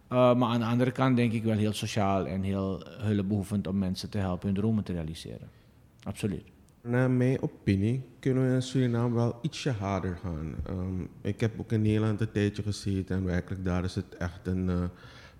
Maar 0.08 0.44
aan 0.44 0.60
de 0.60 0.66
andere 0.66 0.92
kant 0.92 1.16
denk 1.16 1.32
ik 1.32 1.44
wel 1.44 1.58
heel 1.58 1.74
sociaal 1.74 2.26
en 2.26 2.42
heel 2.42 2.84
hulpbehoevend 2.88 3.68
om 3.68 3.78
mensen 3.78 4.10
te 4.10 4.18
helpen 4.18 4.48
hun 4.48 4.56
dromen 4.56 4.84
te 4.84 4.94
realiseren. 4.94 5.50
Absoluut. 6.04 6.44
Naar 6.82 7.12
mijn 7.12 7.42
opinie 7.42 8.04
kunnen 8.20 8.48
we 8.48 8.54
in 8.54 8.62
Suriname 8.62 9.16
wel 9.16 9.40
ietsje 9.42 9.72
harder 9.72 10.18
gaan. 10.24 10.56
Ehm, 10.66 11.02
ik 11.22 11.40
heb 11.40 11.60
ook 11.60 11.72
in 11.72 11.82
Nederland 11.82 12.22
een 12.22 12.32
tijdje 12.32 12.64
gezeten 12.64 13.16
en 13.16 13.26
werkelijk 13.26 13.66
daar 13.66 13.84
is 13.84 13.96
het 13.96 14.16
echt 14.18 14.48
een 14.48 14.70
eh 14.70 14.84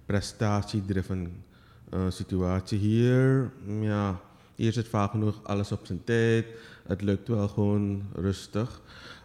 prestatiedriven 0.10 1.44
eh, 1.90 2.06
situatie. 2.10 2.80
Hier, 2.80 3.52
mm, 3.66 3.84
ja, 3.84 4.22
hier 4.56 4.74
zit 4.74 4.88
vaak 4.88 5.12
genoeg 5.12 5.44
alles 5.44 5.72
op 5.72 5.86
zijn 5.86 6.04
tijd. 6.04 6.46
Het 6.88 7.02
lukt 7.02 7.28
wel 7.28 7.48
gewoon 7.48 8.04
rustig. 8.14 8.82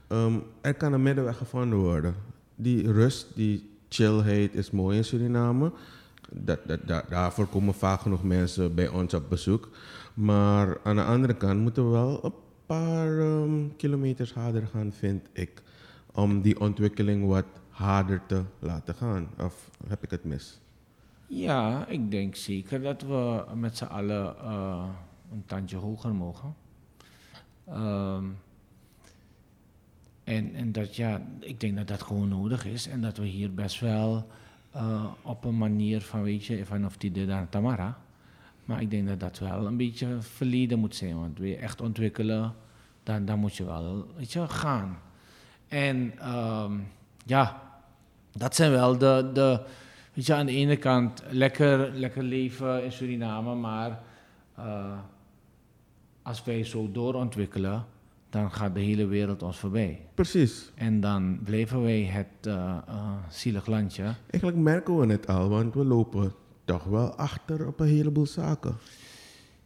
Ehm, 0.09 0.39
er 0.61 0.75
kan 0.75 0.93
een 0.93 1.03
middenweg 1.03 1.37
gevonden 1.37 1.79
worden. 1.79 2.15
Die 2.55 2.93
rust, 2.93 3.27
die 3.35 3.71
chillheid 3.89 4.55
is 4.55 4.71
mooi 4.71 4.97
in 4.97 5.05
Suriname. 5.05 5.73
Dat, 6.33 6.59
dat, 6.67 6.81
da- 6.87 7.05
daarvoor 7.09 7.47
komen 7.47 7.75
vaak 7.75 8.01
genoeg 8.01 8.23
mensen 8.23 8.75
bij 8.75 8.89
ons 8.89 9.15
op 9.15 9.29
bezoek. 9.29 9.69
Maar 10.15 10.79
aan 10.85 10.97
de 10.97 11.05
andere 11.05 11.35
kant 11.35 11.61
moeten 11.61 11.85
we 11.85 11.91
wel 11.91 12.25
een 12.25 12.35
paar 12.67 13.19
ehm, 13.19 13.69
kilometers 13.77 14.33
harder 14.33 14.67
gaan, 14.67 14.93
vind 14.93 15.29
ik. 15.33 15.63
Om 16.13 16.43
die 16.43 16.61
ontwikkeling 16.61 17.27
wat 17.27 17.45
harder 17.69 18.21
te 18.27 18.43
laten 18.59 18.95
gaan. 18.95 19.29
Of 19.41 19.71
heb 19.89 20.03
ik 20.03 20.11
het 20.11 20.25
mis? 20.25 20.61
Ja, 21.27 21.87
ik 21.87 22.11
denk 22.11 22.35
zeker 22.35 22.83
dat 22.83 23.03
we 23.03 23.45
met 23.55 23.77
z'n 23.77 23.85
allen, 23.85 24.35
uh, 24.43 24.85
een 25.33 25.43
tandje 25.47 25.77
hoger 25.77 26.15
mogen. 26.15 26.55
Ehm, 27.67 28.25
en, 30.25 30.55
en 30.55 30.73
dat 30.73 30.97
ja, 30.97 31.23
ik 31.41 31.61
denk 31.61 31.77
dat 31.77 31.89
dat 31.89 32.03
gewoon 32.03 32.29
nodig 32.29 32.67
is 32.67 32.89
en 32.89 33.01
dat 33.01 33.17
we 33.17 33.27
hier 33.27 33.55
best 33.55 33.81
wel 33.81 34.27
eh, 34.75 35.05
op 35.23 35.45
een 35.45 35.59
manier 35.59 36.01
van, 36.01 36.23
weet 36.23 36.45
je, 36.45 36.67
van 36.67 36.85
of 36.85 36.97
die 36.97 37.11
de 37.11 37.27
dan 37.27 37.49
Tamara. 37.49 37.99
Maar 38.65 38.81
ik 38.81 38.91
denk 38.91 39.09
dat 39.09 39.21
dat 39.21 39.39
wel 39.39 39.67
een 39.67 39.77
beetje 39.77 40.17
verleden 40.21 40.79
moet 40.79 40.95
zijn, 40.97 41.19
want 41.19 41.39
wil 41.39 41.49
je 41.49 41.57
echt 41.57 41.81
ontwikkelen, 41.81 42.55
dan, 43.03 43.25
dan 43.25 43.39
moet 43.39 43.57
je 43.57 43.65
wel, 43.65 44.07
weet 44.17 44.33
je, 44.33 44.49
gaan. 44.49 44.99
En 45.69 46.19
ehm, 46.19 46.73
ja, 47.27 47.63
dat 48.33 48.55
zijn 48.55 48.71
wel 48.71 48.99
de, 48.99 49.31
de, 49.33 49.61
weet 50.13 50.27
je, 50.27 50.35
aan 50.35 50.47
de 50.47 50.53
ene 50.53 50.77
kant 50.77 51.23
lekker, 51.31 51.91
lekker 51.93 52.23
leven 52.23 52.85
in 52.85 52.93
Suriname, 52.93 53.55
maar 53.55 54.03
uh, 54.59 54.99
als 56.23 56.45
wij 56.45 56.65
zo 56.65 56.91
doorontwikkelen, 56.91 57.87
dan 58.35 58.53
gaat 58.53 58.75
de 58.75 58.81
hele 58.81 59.07
wereld 59.07 59.43
ons 59.43 59.59
voorbij. 59.59 60.01
Precies. 60.15 60.71
En 60.75 61.01
dan 61.01 61.39
blijven 61.45 61.83
wij 61.83 62.03
het 62.03 62.47
uh, 62.47 62.55
uh, 62.89 63.13
zielig 63.29 63.67
landje. 63.67 64.15
Eigenlijk 64.31 64.63
merken 64.63 64.97
we 64.97 65.07
het 65.07 65.27
al, 65.27 65.49
want 65.49 65.75
we 65.75 65.85
lopen 65.85 66.33
toch 66.65 66.85
wel 66.85 67.15
achter 67.15 67.67
op 67.67 67.81
een 67.81 67.89
heleboel 67.89 68.27
zaken. 68.27 68.77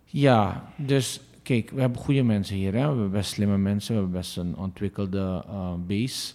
Ja, 0.05 0.73
dus 0.77 1.21
kijk, 1.43 1.71
we 1.71 1.81
hebben 1.81 1.99
goede 1.99 2.23
mensen 2.23 2.57
hier. 2.57 2.73
Hè? 2.73 2.81
We 2.81 2.87
hebben 2.87 3.11
best 3.11 3.31
slimme 3.31 3.59
mensen. 3.59 3.95
We 3.95 4.01
hebben 4.01 4.19
best 4.19 4.37
een 4.37 4.57
ontwikkelde 4.57 5.45
uh, 5.49 5.75
base 5.87 6.35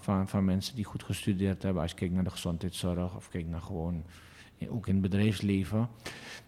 van, 0.00 0.28
van 0.28 0.44
mensen 0.44 0.74
die 0.74 0.84
goed 0.84 1.02
gestudeerd 1.02 1.62
hebben. 1.62 1.82
Als 1.82 1.90
je 1.90 1.96
kijkt 1.96 2.14
naar 2.14 2.24
de 2.24 2.30
gezondheidszorg 2.30 3.16
of 3.16 3.28
kijkt 3.28 3.48
naar 3.48 3.60
gewoon 3.60 4.04
ook 4.68 4.86
in 4.86 4.92
het 4.92 5.02
bedrijfsleven. 5.02 5.88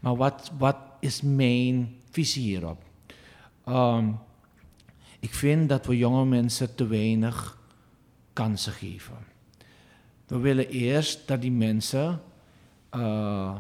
Maar 0.01 0.17
wat, 0.17 0.53
wat 0.59 0.77
is 1.01 1.23
mijn 1.23 1.95
visie 2.11 2.43
hierop? 2.43 2.83
Um, 3.69 4.19
ik 5.27 5.35
vind 5.35 5.69
dat 5.69 5.87
we 5.87 5.97
jonge 5.97 6.25
mensen 6.25 6.75
te 6.75 6.87
weinig 6.87 7.59
kansen 8.33 8.73
geven. 8.73 9.17
We 10.27 10.39
willen 10.39 10.69
eerst 10.69 11.29
dat 11.29 11.41
die 11.41 11.53
mensen 11.53 12.21
uh, 12.97 13.55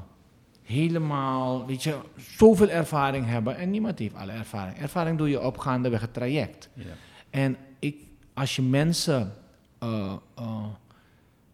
helemaal, 0.62 1.66
weet 1.66 1.82
je, 1.82 1.98
zoveel 2.16 2.68
ervaring 2.68 3.26
hebben. 3.26 3.56
En 3.56 3.70
niemand 3.70 3.98
heeft 3.98 4.14
alle 4.14 4.32
ervaring. 4.32 4.78
Ervaring 4.78 5.18
doe 5.18 5.28
je 5.28 5.42
op 5.42 5.58
gaandeweg 5.58 6.00
het 6.00 6.14
traject. 6.14 6.68
Ja. 6.74 6.84
En 7.30 7.56
ik, 7.78 7.96
als 8.34 8.56
je 8.56 8.62
mensen 8.62 9.34
uh, 9.82 10.12
uh, 10.38 10.64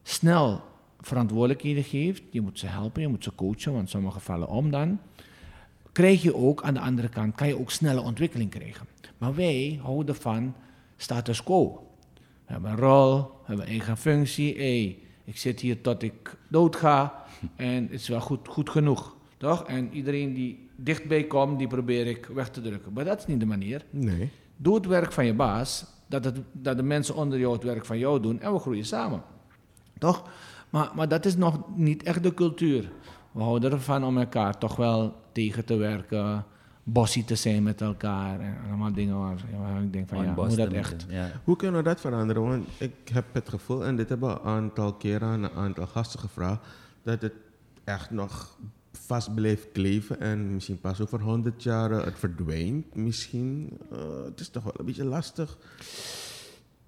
snel 0.03 0.61
verantwoordelijkheden 1.01 1.85
geeft, 1.85 2.22
je 2.31 2.40
moet 2.40 2.59
ze 2.59 2.66
helpen, 2.66 3.03
je 3.03 3.09
moet 3.09 3.25
ze 3.25 3.35
coachen, 3.35 3.72
want 3.72 3.90
sommige 3.90 4.20
vallen 4.20 4.48
om 4.48 4.70
dan, 4.70 5.01
krijg 5.92 6.22
je 6.22 6.35
ook 6.35 6.62
aan 6.62 6.74
de 6.74 6.81
andere 6.81 7.09
kant, 7.09 7.35
kan 7.35 7.48
je 7.48 7.59
ook 7.59 7.70
snelle 7.70 8.00
ontwikkeling 8.00 8.50
krijgen. 8.50 8.87
Maar 9.18 9.35
wij 9.35 9.81
houden 9.83 10.16
van 10.16 10.55
status 10.96 11.42
quo. 11.42 11.87
We 12.46 12.52
hebben 12.52 12.70
een 12.70 12.76
rol, 12.76 13.16
we 13.16 13.46
hebben 13.46 13.64
een 13.64 13.70
eigen 13.70 13.96
functie. 13.96 14.57
Hey, 14.57 14.98
ik 15.24 15.37
zit 15.37 15.61
hier 15.61 15.81
tot 15.81 16.02
ik 16.02 16.37
doodga 16.48 17.24
en 17.57 17.83
het 17.83 17.92
is 17.92 18.09
wel 18.09 18.20
goed, 18.20 18.48
goed 18.48 18.70
genoeg. 18.70 19.16
Toch? 19.37 19.64
En 19.64 19.92
iedereen 19.92 20.35
die 20.35 20.68
dichtbij 20.76 21.24
komt, 21.24 21.59
die 21.59 21.66
probeer 21.66 22.07
ik 22.07 22.26
weg 22.26 22.50
te 22.50 22.61
drukken. 22.61 22.92
Maar 22.92 23.05
dat 23.05 23.18
is 23.18 23.26
niet 23.26 23.40
de 23.40 23.46
manier. 23.46 23.85
Nee. 23.90 24.31
Doe 24.57 24.74
het 24.74 24.87
werk 24.87 25.12
van 25.12 25.26
je 25.26 25.35
baas, 25.35 25.85
dat, 26.07 26.24
het, 26.24 26.40
dat 26.52 26.76
de 26.76 26.83
mensen 26.83 27.14
onder 27.14 27.38
jou 27.38 27.52
het 27.52 27.62
werk 27.62 27.85
van 27.85 27.98
jou 27.98 28.20
doen 28.20 28.40
en 28.40 28.52
we 28.52 28.59
groeien 28.59 28.85
samen. 28.85 29.22
Toch? 29.98 30.28
Maar, 30.70 30.90
maar 30.94 31.09
dat 31.09 31.24
is 31.24 31.37
nog 31.37 31.61
niet 31.76 32.02
echt 32.02 32.22
de 32.22 32.35
cultuur. 32.35 32.90
We 33.33 33.42
houden 33.42 33.72
ervan 33.72 34.05
om 34.05 34.18
elkaar 34.18 34.59
toch 34.59 34.76
wel 34.76 35.21
tegen 35.32 35.64
te 35.64 35.76
werken, 35.76 36.44
bossy 36.82 37.24
te 37.24 37.34
zijn 37.34 37.62
met 37.62 37.80
elkaar 37.80 38.40
en 38.40 38.56
allemaal 38.68 38.92
dingen 38.92 39.18
waar, 39.18 39.44
waar 39.58 39.82
ik 39.82 39.92
denk 39.92 40.08
van 40.08 40.24
ja, 40.24 40.34
moet 40.34 40.56
dat 40.56 40.72
echt. 40.72 41.06
Ja. 41.08 41.30
Hoe 41.44 41.56
kunnen 41.56 41.82
we 41.82 41.88
dat 41.88 42.00
veranderen? 42.00 42.42
Want 42.42 42.68
ik 42.78 42.92
heb 43.12 43.24
het 43.32 43.48
gevoel, 43.48 43.84
en 43.84 43.96
dit 43.96 44.08
hebben 44.08 44.28
we 44.28 44.34
een 44.34 44.46
aantal 44.46 44.94
keren 44.94 45.28
aan 45.28 45.42
een 45.42 45.54
aantal 45.54 45.86
gasten 45.86 46.20
gevraagd, 46.20 46.66
dat 47.02 47.22
het 47.22 47.34
echt 47.84 48.10
nog 48.10 48.58
vast 48.92 49.34
blijft 49.34 49.72
kleven 49.72 50.20
en 50.20 50.52
misschien 50.52 50.80
pas 50.80 51.00
over 51.00 51.20
100 51.20 51.62
jaar 51.62 51.90
het 51.90 52.18
verdwijnt. 52.18 52.94
Misschien, 52.94 53.78
uh, 53.92 53.98
het 54.24 54.40
is 54.40 54.48
toch 54.48 54.62
wel 54.62 54.74
een 54.76 54.84
beetje 54.84 55.04
lastig. 55.04 55.58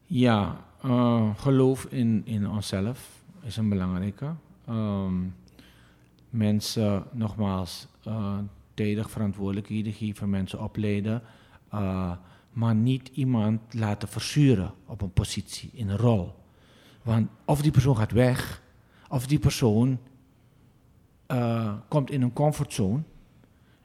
Ja, 0.05 0.65
uh, 0.85 1.31
geloof 1.37 1.85
in, 1.85 2.23
in 2.25 2.49
onszelf 2.49 3.23
is 3.43 3.57
een 3.57 3.69
belangrijke. 3.69 4.35
Um, 4.69 5.35
mensen, 6.35 7.05
nogmaals, 7.13 7.87
uh, 8.09 8.39
tijdig 8.75 9.11
verantwoordelijkheden 9.11 9.93
geven, 9.93 10.31
mensen 10.31 10.63
opleiden, 10.63 11.23
uh, 11.75 12.13
maar 12.53 12.75
niet 12.75 13.11
iemand 13.13 13.61
laten 13.75 14.09
verzuren 14.09 14.73
op 14.87 15.03
een 15.03 15.13
positie, 15.13 15.71
in 15.73 15.89
een 15.89 15.97
rol. 15.97 16.35
Want 17.03 17.29
of 17.45 17.63
die 17.63 17.71
persoon 17.71 17.97
gaat 17.97 18.13
weg, 18.13 18.63
of 19.09 19.27
die 19.27 19.39
persoon 19.39 19.99
uh, 21.29 21.75
komt 21.89 22.11
in 22.11 22.23
een 22.23 22.33
comfortzone 22.33 23.03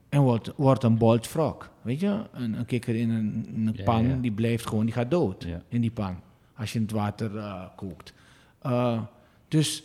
en 0.10 0.22
wordt, 0.22 0.52
wordt 0.56 0.84
een 0.84 0.98
bold 0.98 1.28
frog. 1.28 1.72
Weet 1.82 2.00
je, 2.00 2.26
een, 2.32 2.54
een 2.54 2.66
kikker 2.66 2.96
in 2.96 3.10
een, 3.10 3.50
een 3.56 3.74
ja, 3.76 3.84
pan, 3.84 4.08
ja. 4.08 4.16
die 4.16 4.32
blijft 4.32 4.68
gewoon, 4.68 4.86
die 4.86 4.94
gaat 4.94 5.12
dood 5.12 5.44
ja. 5.44 5.62
in 5.68 5.82
die 5.82 5.92
pan. 5.92 6.16
Als 6.56 6.74
je 6.74 6.80
het 6.80 6.92
water 6.92 7.32
kookt. 7.76 8.14
dus 9.48 9.84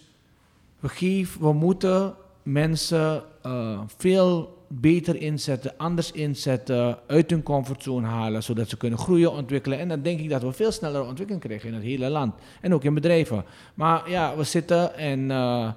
we, 0.81 0.88
geven, 0.88 1.40
we 1.40 1.53
moeten 1.53 2.14
mensen 2.44 3.22
uh, 3.46 3.80
veel 3.96 4.62
beter 4.68 5.16
inzetten, 5.16 5.76
anders 5.76 6.12
inzetten, 6.12 6.98
uit 7.07 7.30
hun 7.30 7.42
comfortzone 7.42 8.07
halen, 8.07 8.42
zodat 8.42 8.68
ze 8.68 8.76
kunnen 8.76 8.98
groeien, 8.98 9.33
ontwikkelen. 9.33 9.78
En 9.78 9.88
dan 9.88 10.02
denk 10.02 10.20
ik 10.20 10.28
dat 10.28 10.42
we 10.42 10.52
veel 10.52 10.72
sneller 10.72 11.04
ontwikkeling 11.04 11.44
krijgen 11.44 11.68
in 11.68 11.74
het 11.74 11.83
hele 11.83 12.09
land. 12.09 12.35
En 12.61 12.74
ook 12.74 12.85
in 12.85 12.94
bedrijven. 12.94 13.44
Maar 13.74 14.11
ja, 14.11 14.37
we 14.37 14.44
zitten 14.44 14.94
en, 14.96 15.20
uh, 15.20 15.72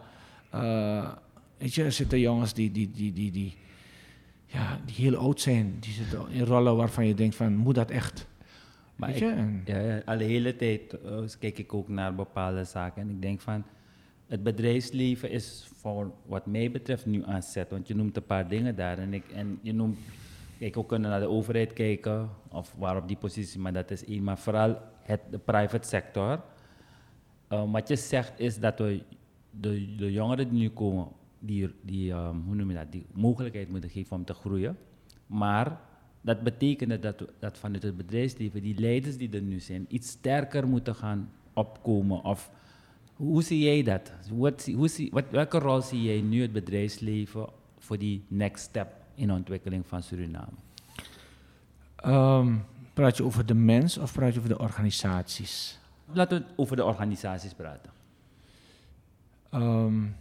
uh, 0.56 1.10
weet 1.58 1.74
je, 1.74 1.84
er 1.84 1.92
zitten 1.92 2.20
jongens 2.20 2.54
die, 2.54 2.72
die, 2.72 2.92
die, 2.92 3.14
die, 3.14 3.32
die, 3.32 3.56
ja, 4.46 4.80
die 4.86 4.96
heel 4.96 5.16
oud 5.16 5.42
zijn. 5.42 5.78
Die 5.80 5.94
zitten 5.94 6.30
in 6.30 6.44
rollen 6.44 6.76
waarvan 6.76 7.08
je 7.08 7.14
denkt 7.14 7.36
van, 7.36 7.56
moet 7.56 7.76
dat 7.76 7.90
echt? 7.90 8.28
Maar 8.96 9.10
ik, 9.10 9.20
ja, 9.66 9.80
ja, 9.80 10.02
al 10.06 10.18
de 10.18 10.24
hele 10.24 10.56
tijd 10.56 10.98
kijk 11.40 11.58
ik 11.58 11.74
ook 11.74 11.88
naar 11.88 12.16
bepaalde 12.16 12.64
zaken 12.64 13.02
en 13.02 13.10
ik 13.10 13.22
denk 13.22 13.42
van 13.42 13.64
het 14.28 14.44
bedrijfsleven 14.44 15.30
is 15.30 15.70
voor 15.76 16.12
wat 16.26 16.46
mij 16.46 16.72
betreft 16.72 17.06
nu 17.06 17.24
aan 17.26 17.44
zet. 17.44 17.70
Want 17.70 17.88
je 17.88 17.96
noemt 17.96 18.18
een 18.18 18.26
paar 18.26 18.48
dingen 18.48 18.76
daar. 18.76 18.98
En, 18.98 19.14
ik, 19.14 19.24
en 19.32 19.60
je 19.62 19.74
noemt, 19.74 19.98
kijk, 20.60 20.78
ook 20.78 20.88
kunnen 20.88 21.10
naar 21.10 21.20
de 21.20 21.30
overheid 21.30 21.74
kijken, 21.74 22.30
of 22.50 22.76
waar 22.78 22.98
op 22.98 23.08
die 23.08 23.18
positie, 23.18 23.60
maar 23.60 23.74
dat 23.74 23.92
is 23.92 24.06
één. 24.06 24.24
Maar 24.24 24.38
vooral 24.38 24.78
het, 25.02 25.22
de 25.30 25.38
private 25.38 25.88
sector. 25.88 26.42
Um, 27.50 27.72
wat 27.72 27.88
je 27.88 27.96
zegt 27.96 28.40
is 28.40 28.60
dat 28.60 28.80
we 28.80 29.04
de, 29.52 29.96
de 29.96 30.12
jongeren 30.12 30.50
die 30.50 30.60
nu 30.60 30.70
komen, 30.70 31.08
die, 31.40 31.74
die 31.82 32.12
um, 32.12 32.44
hoe 32.46 32.56
noem 32.56 32.70
je 32.70 32.76
dat, 32.76 32.92
die 32.92 33.06
mogelijkheid 33.14 33.70
moeten 33.70 33.90
geven 33.90 34.16
om 34.16 34.26
te 34.26 34.34
groeien. 34.34 34.78
Maar 35.28 35.80
dat 36.22 36.42
betekent 36.42 37.02
dat, 37.02 37.24
dat 37.40 37.58
vanuit 37.58 37.84
het 37.84 37.98
bedrijfsleven 37.98 38.62
die 38.62 38.80
leiders 38.80 39.18
die 39.18 39.30
er 39.30 39.42
nu 39.42 39.60
zijn, 39.60 39.86
iets 39.90 40.10
sterker 40.10 40.68
moeten 40.68 40.96
gaan 40.96 41.32
opkomen. 41.54 42.24
Of 42.24 42.52
hoe 43.18 43.44
zie 43.44 43.60
jij 43.60 43.84
dat? 43.84 44.12
Wat, 44.32 44.70
hoe 44.76 44.88
zie, 44.88 45.12
wat, 45.12 45.26
welke 45.30 45.60
rol 45.60 45.82
zie 45.82 46.02
jij 46.02 46.22
nu 46.22 46.42
het 46.42 46.52
bedrijfsleven 46.52 47.50
voor 47.78 47.98
die 47.98 48.24
next 48.28 48.64
step 48.64 48.94
in 49.16 49.28
de 49.28 49.34
ontwikkeling 49.34 49.88
van 49.88 50.04
Suriname? 50.04 50.58
Um, 52.06 52.66
praat 52.94 53.18
je 53.18 53.24
over 53.24 53.46
de 53.46 53.54
mens 53.54 53.98
of 53.98 54.14
praat 54.14 54.34
je 54.34 54.40
over 54.40 54.52
de 54.52 54.60
organisaties? 54.60 55.80
Laten 56.14 56.40
we 56.40 56.46
over 56.56 56.76
de 56.76 56.86
organisaties 56.86 57.54
praten. 57.54 57.92
Um, 59.54 60.16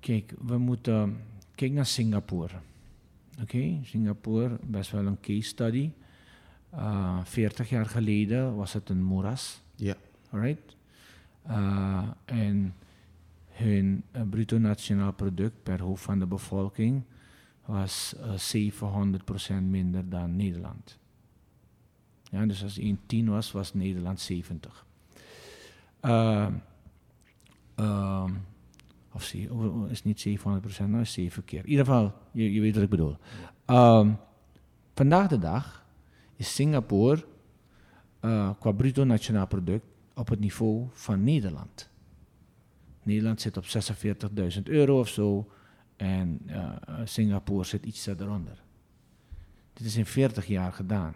kijk, 0.00 0.34
we 0.46 0.58
moeten. 0.58 1.20
Kijk 1.54 1.72
naar 1.72 1.86
Singapore. 1.86 2.54
Oké, 3.32 3.42
okay? 3.42 3.80
Singapore, 3.84 4.58
best 4.62 4.90
wel 4.90 5.06
een 5.06 5.20
case 5.20 5.48
study. 5.48 5.90
Uh, 6.74 7.18
40 7.24 7.68
jaar 7.68 7.86
geleden 7.86 8.56
was 8.56 8.72
het 8.72 8.88
een 8.88 9.02
moeras. 9.02 9.60
Ja. 9.74 9.94
Right? 10.30 10.76
Uh, 11.50 12.08
en 12.24 12.74
hun 13.48 14.04
uh, 14.16 14.22
bruto 14.30 14.58
nationaal 14.58 15.12
product 15.12 15.62
per 15.62 15.80
hoofd 15.80 16.04
van 16.04 16.18
de 16.18 16.26
bevolking 16.26 17.02
was 17.64 18.14
uh, 18.18 18.70
700% 19.52 19.62
minder 19.62 20.08
dan 20.08 20.36
Nederland. 20.36 20.98
Ja, 22.22 22.46
dus 22.46 22.62
als 22.62 22.78
1 22.78 22.98
10 23.06 23.28
was, 23.28 23.52
was 23.52 23.74
Nederland 23.74 24.20
70. 24.20 24.86
Uh, 26.02 26.48
of 29.12 29.22
zie, 29.22 29.48
is 29.88 30.04
niet 30.04 30.26
700%, 30.28 30.42
nou 30.86 31.00
is 31.00 31.12
7 31.12 31.44
keer. 31.44 31.64
In 31.64 31.70
ieder 31.70 31.84
geval, 31.84 32.12
je, 32.32 32.52
je 32.52 32.60
weet 32.60 32.74
wat 32.74 32.82
ik 32.82 32.90
bedoel. 32.90 33.16
Um, 33.66 34.16
vandaag 34.94 35.28
de 35.28 35.38
dag 35.38 35.84
is 36.36 36.54
Singapore 36.54 37.24
qua 38.58 38.72
bruto 38.72 39.04
nationaal 39.04 39.46
product 39.46 39.84
op 40.14 40.28
het 40.28 40.40
niveau 40.40 40.86
van 40.92 41.24
Nederland. 41.24 41.88
Nederland 43.02 43.40
zit 43.40 43.56
op 43.56 43.64
46.000 44.56 44.62
euro 44.62 44.98
of 44.98 45.08
zo 45.08 45.50
en 45.96 46.40
uh, 46.46 46.72
Singapore 47.04 47.64
zit 47.64 47.86
iets 47.86 48.06
eronder. 48.06 48.62
Dit 49.72 49.86
is 49.86 49.96
in 49.96 50.06
40 50.06 50.46
jaar 50.46 50.72
gedaan. 50.72 51.14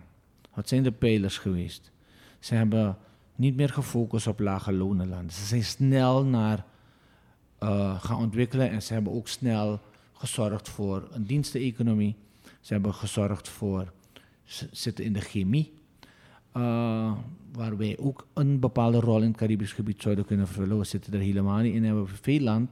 Wat 0.54 0.68
zijn 0.68 0.82
de 0.82 0.92
pijlers 0.92 1.38
geweest? 1.38 1.90
Ze 2.38 2.54
hebben 2.54 2.98
niet 3.34 3.56
meer 3.56 3.68
gefocust 3.68 4.26
op 4.26 4.40
lage 4.40 4.72
lonenlanden. 4.72 5.30
Ze 5.30 5.44
zijn 5.44 5.64
snel 5.64 6.24
naar 6.24 6.64
uh, 7.62 8.02
gaan 8.02 8.18
ontwikkelen 8.18 8.70
en 8.70 8.82
ze 8.82 8.92
hebben 8.92 9.12
ook 9.12 9.28
snel 9.28 9.80
gezorgd 10.12 10.68
voor 10.68 11.08
een 11.10 11.24
diensteneconomie. 11.24 12.16
Ze 12.60 12.72
hebben 12.72 12.94
gezorgd 12.94 13.48
voor, 13.48 13.92
ze 14.44 14.68
zitten 14.70 15.04
in 15.04 15.12
de 15.12 15.20
chemie, 15.20 15.72
uh, 16.58 17.12
waar 17.52 17.76
wij 17.76 17.98
ook 17.98 18.26
een 18.34 18.60
bepaalde 18.60 19.00
rol 19.00 19.20
in 19.20 19.28
het 19.28 19.36
Caribisch 19.36 19.72
gebied 19.72 20.02
zouden 20.02 20.24
kunnen 20.24 20.46
vervullen. 20.46 20.78
We 20.78 20.84
zitten 20.84 21.12
er 21.12 21.18
helemaal 21.20 21.58
niet 21.58 21.74
in, 21.74 21.84
hebben 21.84 22.04
we 22.04 22.10
veel 22.20 22.40
land. 22.40 22.70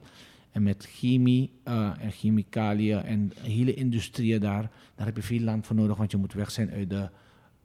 En 0.51 0.63
met 0.63 0.87
chemie 0.89 1.51
uh, 1.67 1.91
en 1.99 2.11
chemicaliën 2.11 3.03
en 3.03 3.31
hele 3.41 3.73
industrieën 3.73 4.39
daar, 4.39 4.71
daar 4.95 5.05
heb 5.05 5.15
je 5.15 5.21
veel 5.21 5.39
land 5.39 5.65
voor 5.65 5.75
nodig, 5.75 5.97
want 5.97 6.11
je 6.11 6.17
moet 6.17 6.33
weg 6.33 6.51
zijn 6.51 6.71
uit 6.71 6.89
de 6.89 7.09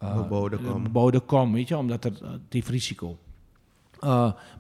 uh, 0.03 0.17
bebouwde 0.17 0.57
kom. 0.57 0.83
bebouwde 0.83 1.21
kom, 1.21 1.53
weet 1.53 1.69
je, 1.69 1.77
omdat 1.77 2.05
er, 2.05 2.13
het 2.13 2.41
heeft 2.49 2.69
risico. 2.69 3.19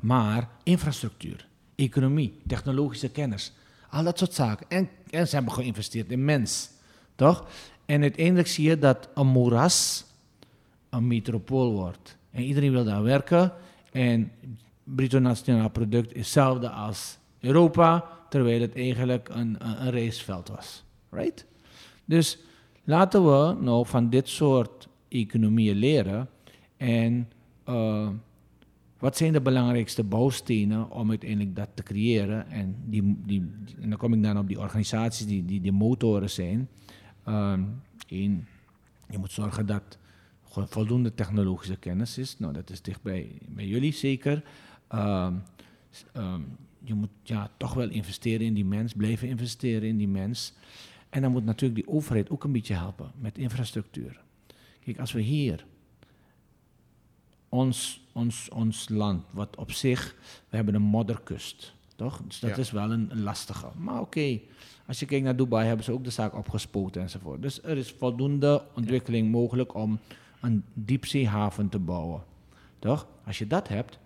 maar 0.01 0.49
infrastructuur, 0.63 1.49
economie, 1.75 2.33
technologische 2.47 3.11
kennis, 3.11 3.53
al 3.91 4.05
dat 4.05 4.19
soort 4.19 4.35
zaken. 4.35 4.67
En, 4.69 4.89
en 5.11 5.29
ze 5.29 5.35
hebben 5.35 5.53
geïnvesteerd 5.53 6.11
in 6.11 6.25
mens, 6.25 6.71
toch? 7.15 7.47
En 7.87 8.03
uiteindelijk 8.03 8.49
zie 8.49 8.69
je 8.69 8.79
dat 8.79 9.09
een 9.15 9.27
moeras 9.27 10.05
een 10.93 11.07
metropool 11.07 11.73
wordt. 11.73 12.17
En 12.31 12.43
iedereen 12.43 12.73
wil 12.73 12.85
daar 12.85 13.03
werken. 13.03 13.53
En 13.93 14.31
bruto 14.85 15.19
nationaal 15.19 15.71
product 15.71 16.13
is 16.13 16.19
hetzelfde 16.19 16.71
als 16.71 17.19
Europa, 17.41 18.09
terwijl 18.29 18.61
het 18.61 18.75
eigenlijk 18.75 19.29
een, 19.29 19.57
een, 19.59 19.87
een 19.87 19.91
raceveld 19.91 20.49
was. 20.49 20.85
Right? 21.11 21.47
Dus 22.05 22.39
laten 22.85 23.25
we 23.25 23.57
nou 23.61 23.87
van 23.87 24.11
dit 24.11 24.29
soort 24.29 24.89
economieën 25.09 25.77
leren. 25.77 26.29
En 26.77 27.29
uh, 27.69 28.09
wat 28.99 29.17
zijn 29.17 29.33
de 29.33 29.41
belangrijkste 29.41 30.05
bouwstenen 30.05 30.91
om 30.91 31.09
uiteindelijk 31.09 31.57
dat 31.57 31.69
te 31.75 31.83
creëren? 31.83 32.51
En, 32.51 32.77
die, 32.85 33.17
die, 33.27 33.51
en 33.81 33.89
dan 33.89 33.99
kom 33.99 34.13
ik 34.13 34.23
dan 34.23 34.39
op 34.39 34.49
die 34.49 34.59
organisaties 34.61 35.27
die, 35.27 35.45
die 35.45 35.61
de 35.61 35.73
motoren 35.73 36.31
zijn. 36.31 36.69
Um, 37.29 37.83
één, 38.07 38.47
je 39.11 39.19
moet 39.19 39.33
zorgen 39.33 39.67
dat 39.67 39.99
voldoende 40.55 41.15
technologische 41.15 41.77
kennis 41.77 42.19
is. 42.19 42.39
Nou, 42.39 42.53
dat 42.53 42.71
is 42.71 42.83
dicht 42.83 43.03
bij, 43.03 43.39
bij 43.49 43.67
jullie 43.67 43.93
zeker. 43.93 44.43
Um, 44.95 45.43
um, 46.17 46.57
je 46.85 46.95
moet 46.95 47.11
ja, 47.23 47.51
toch 47.57 47.75
wel 47.75 47.89
investeren 47.89 48.47
in 48.47 48.55
die 48.55 48.65
mens, 48.65 48.93
blijven 48.93 49.29
investeren 49.29 49.89
in 49.89 49.97
die 49.97 50.09
mens. 50.09 50.53
En 51.09 51.23
dan 51.23 51.33
moet 51.33 51.45
natuurlijk 51.45 51.85
die 51.85 51.95
overheid 51.95 52.31
ook 52.31 52.45
een 52.45 52.53
beetje 52.53 52.75
helpen 52.75 53.11
met 53.19 53.39
infrastructuur. 53.39 54.21
Kijk, 54.85 54.99
als 54.99 55.13
we 55.13 55.21
hier 55.21 55.65
ons, 57.49 58.01
ons, 58.13 58.49
ons 58.49 58.89
land, 58.89 59.25
wat 59.31 59.57
op 59.57 59.73
zich, 59.73 60.17
we 60.49 60.57
hebben 60.57 60.75
een 60.75 60.83
modderkust, 60.83 61.75
toch? 61.97 62.23
Dus 62.27 62.41
dat 62.41 62.59
is 62.59 62.71
wel 62.71 62.91
een, 62.93 63.23
lastige. 63.23 63.67
Maar 63.79 64.01
oké, 64.01 64.41
als 64.87 65.01
je 65.01 65.07
kijkt 65.07 65.25
naar 65.25 65.37
Dubai, 65.37 65.67
hebben 65.67 65.85
ze 65.85 65.93
ook 65.93 66.05
de 66.05 66.11
zaak 66.11 66.35
opgespoten 66.35 67.03
enzovoort. 67.03 67.43
Dus 67.43 67.63
er 67.63 67.77
is 67.77 67.91
voldoende 67.91 68.63
ontwikkeling 68.75 69.31
mogelijk 69.31 69.75
om 69.75 69.99
een 70.43 70.65
diepzeehaven 70.75 71.69
te 71.69 71.79
bouwen. 71.79 72.23
Toch? 72.79 73.07
Als 73.27 73.39
je 73.39 73.47
dat 73.47 73.69
hebt 73.69 73.99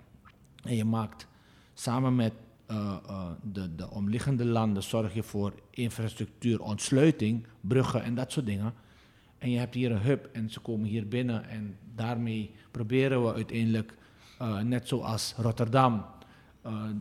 en 0.63 0.77
je 0.77 0.85
maakt 0.85 1.27
samen 1.75 2.15
met 2.15 2.33
uh, 2.71 2.97
uh, 3.09 3.31
de, 3.53 3.75
de 3.75 3.91
omliggende 3.91 4.45
landen, 4.45 4.83
zorg 4.83 5.15
je 5.15 5.23
voor 5.23 5.53
infrastructuur, 5.71 6.63
ontsluiting, 6.63 7.47
bruggen 7.61 8.03
en 8.03 8.15
dat 8.15 8.33
soort 8.33 8.47
dingen. 8.47 8.75
En 9.39 9.51
je 9.51 9.59
hebt 9.59 9.75
hier 9.75 9.91
een 9.91 10.03
hub 10.03 10.29
en 10.33 10.51
ze 10.51 10.61
komen 10.61 10.89
hier 10.89 11.09
binnen 11.09 11.49
en 11.49 11.77
daarmee 11.95 12.51
proberen 12.71 13.25
we 13.25 13.35
uiteindelijk, 13.35 13.95
uh, 14.43 14.61
net 14.61 14.89
zoals 14.89 15.35
Rotterdam, 15.37 16.05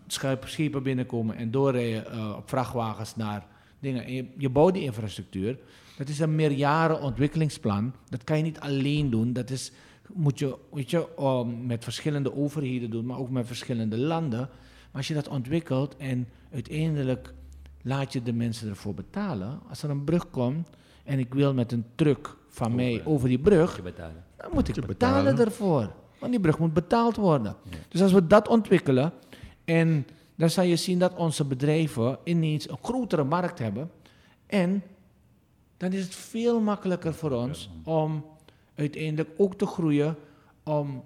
schepen 0.08 0.84
binnenkomen 0.84 1.36
en 1.36 1.52
doorrijden 1.52 2.36
op 2.38 2.50
vrachtwagens 2.50 3.16
naar 3.16 3.46
dingen. 3.80 4.06
En 4.06 4.14
je, 4.14 4.26
je 4.38 4.50
bouwt 4.50 4.74
die 4.74 4.84
infrastructuur. 4.84 5.58
Dat 5.98 6.10
is 6.10 6.20
een 6.20 6.36
meerjaren 6.36 7.02
ontwikkelingsplan. 7.02 7.94
Dat 8.10 8.24
kan 8.24 8.38
je 8.38 8.44
niet 8.44 8.60
alleen 8.60 9.10
doen. 9.10 9.34
Dat 9.34 9.50
is, 9.50 9.72
moet 10.14 10.40
je, 10.40 10.58
weet 10.72 10.90
je 10.90 11.08
um, 11.20 11.66
met 11.66 11.84
verschillende 11.84 12.36
overheden 12.36 12.90
doen, 12.90 13.06
maar 13.06 13.18
ook 13.18 13.30
met 13.30 13.48
verschillende 13.48 13.98
landen. 13.98 14.40
Maar 14.40 15.04
als 15.04 15.08
je 15.08 15.14
dat 15.14 15.28
ontwikkelt 15.28 15.98
en 15.98 16.28
uiteindelijk 16.54 17.34
laat 17.82 18.14
je 18.14 18.24
de 18.24 18.34
mensen 18.34 18.70
ervoor 18.70 18.94
betalen. 18.94 19.60
Als 19.70 19.84
er 19.84 19.90
een 19.90 20.04
brug 20.04 20.30
komt 20.30 20.70
en 21.04 21.20
ik 21.20 21.34
wil 21.34 21.54
met 21.54 21.72
een 21.72 21.86
truck 21.96 22.36
van 22.50 22.68
over, 22.68 22.78
mij 22.78 23.02
over 23.06 23.28
die 23.28 23.40
brug, 23.40 23.82
dan 23.82 24.50
moet 24.54 24.68
ik 24.68 24.86
betalen, 24.86 25.24
betalen, 25.24 25.46
ervoor. 25.46 25.92
Want 26.20 26.32
die 26.32 26.42
brug 26.42 26.60
moet 26.60 26.74
betaald 26.74 27.16
worden. 27.16 27.56
Dus 27.90 28.02
als 28.02 28.12
we 28.12 28.28
dat 28.28 28.48
ontwikkelen 28.48 29.14
en 29.66 30.08
dan 30.36 30.50
zal 30.50 30.64
je 30.64 30.76
zien 30.76 31.00
dat 31.00 31.14
onze 31.16 31.46
bedrijven 31.46 32.18
ineens 32.24 32.70
een 32.70 32.78
grotere 32.82 33.24
markt 33.24 33.60
hebben. 33.60 33.92
En 34.48 34.84
dan 35.78 35.92
is 35.92 36.04
het 36.04 36.16
veel 36.16 36.62
makkelijker 36.62 37.14
voor 37.14 37.32
ons 37.32 37.70
om 37.84 38.26
uiteindelijk 38.76 39.30
ook 39.38 39.56
te 39.56 39.66
groeien, 39.66 40.16
om 40.64 41.04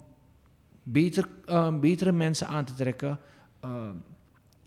beter, 0.83 1.27
uh, 1.45 1.79
betere 1.79 2.11
mensen 2.11 2.47
aan 2.47 2.65
te 2.65 2.73
trekken 2.73 3.19
uh, 3.65 3.89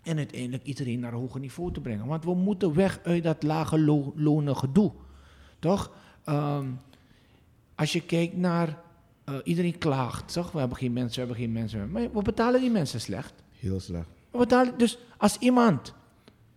en 0.03 0.17
uiteindelijk 0.17 0.63
iedereen 0.63 0.99
naar 0.99 1.13
een 1.13 1.19
hoger 1.19 1.39
niveau 1.39 1.71
te 1.71 1.81
brengen. 1.81 2.05
Want 2.05 2.23
we 2.23 2.33
moeten 2.33 2.73
weg 2.73 2.99
uit 3.03 3.23
dat 3.23 3.43
lage 3.43 3.79
lo 3.79 4.13
lonen 4.15 4.57
gedoe. 4.57 4.91
Toch? 5.59 5.91
Um, 6.29 6.79
als 7.75 7.93
je 7.93 8.01
kijkt 8.01 8.37
naar, 8.37 8.77
uh, 9.29 9.35
iedereen 9.43 9.77
klaagt, 9.77 10.33
toch? 10.33 10.51
We 10.51 10.59
hebben 10.59 10.77
geen 10.77 10.93
mensen, 10.93 11.21
we 11.21 11.27
hebben 11.27 11.45
geen 11.45 11.51
mensen. 11.51 11.91
Maar 11.91 12.11
we 12.11 12.21
betalen 12.21 12.61
die 12.61 12.71
mensen 12.71 13.01
slecht. 13.01 13.33
Heel 13.51 13.79
slecht. 13.79 14.07
We 14.31 14.37
betalen, 14.37 14.77
dus 14.77 14.97
als 15.17 15.37
iemand 15.37 15.93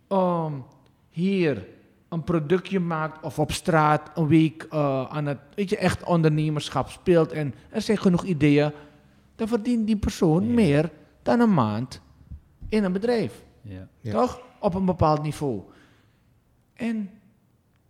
um, 0.09 0.63
hier 1.09 1.67
een 2.09 2.23
productje 2.23 2.79
maakt 2.79 3.23
of 3.23 3.39
op 3.39 3.51
straat 3.51 4.11
een 4.17 4.27
week 4.27 4.67
uh, 4.73 5.05
aan 5.09 5.25
het, 5.25 5.39
weet 5.55 5.69
je, 5.69 5.77
echt 5.77 6.03
ondernemerschap 6.03 6.89
speelt 6.89 7.31
en 7.31 7.53
er 7.69 7.81
zijn 7.81 7.97
genoeg 7.97 8.23
ideeën, 8.23 8.71
dan 9.35 9.47
verdient 9.47 9.87
die 9.87 9.97
persoon 9.97 10.47
ja. 10.47 10.53
meer 10.53 10.91
dan 11.23 11.39
een 11.39 11.53
maand 11.53 12.01
in 12.69 12.83
een 12.83 12.91
bedrijf. 12.91 13.43
Ja. 13.61 14.11
Toch? 14.11 14.41
Op 14.59 14.73
een 14.73 14.85
bepaald 14.85 15.23
niveau. 15.23 15.61
En 16.73 17.09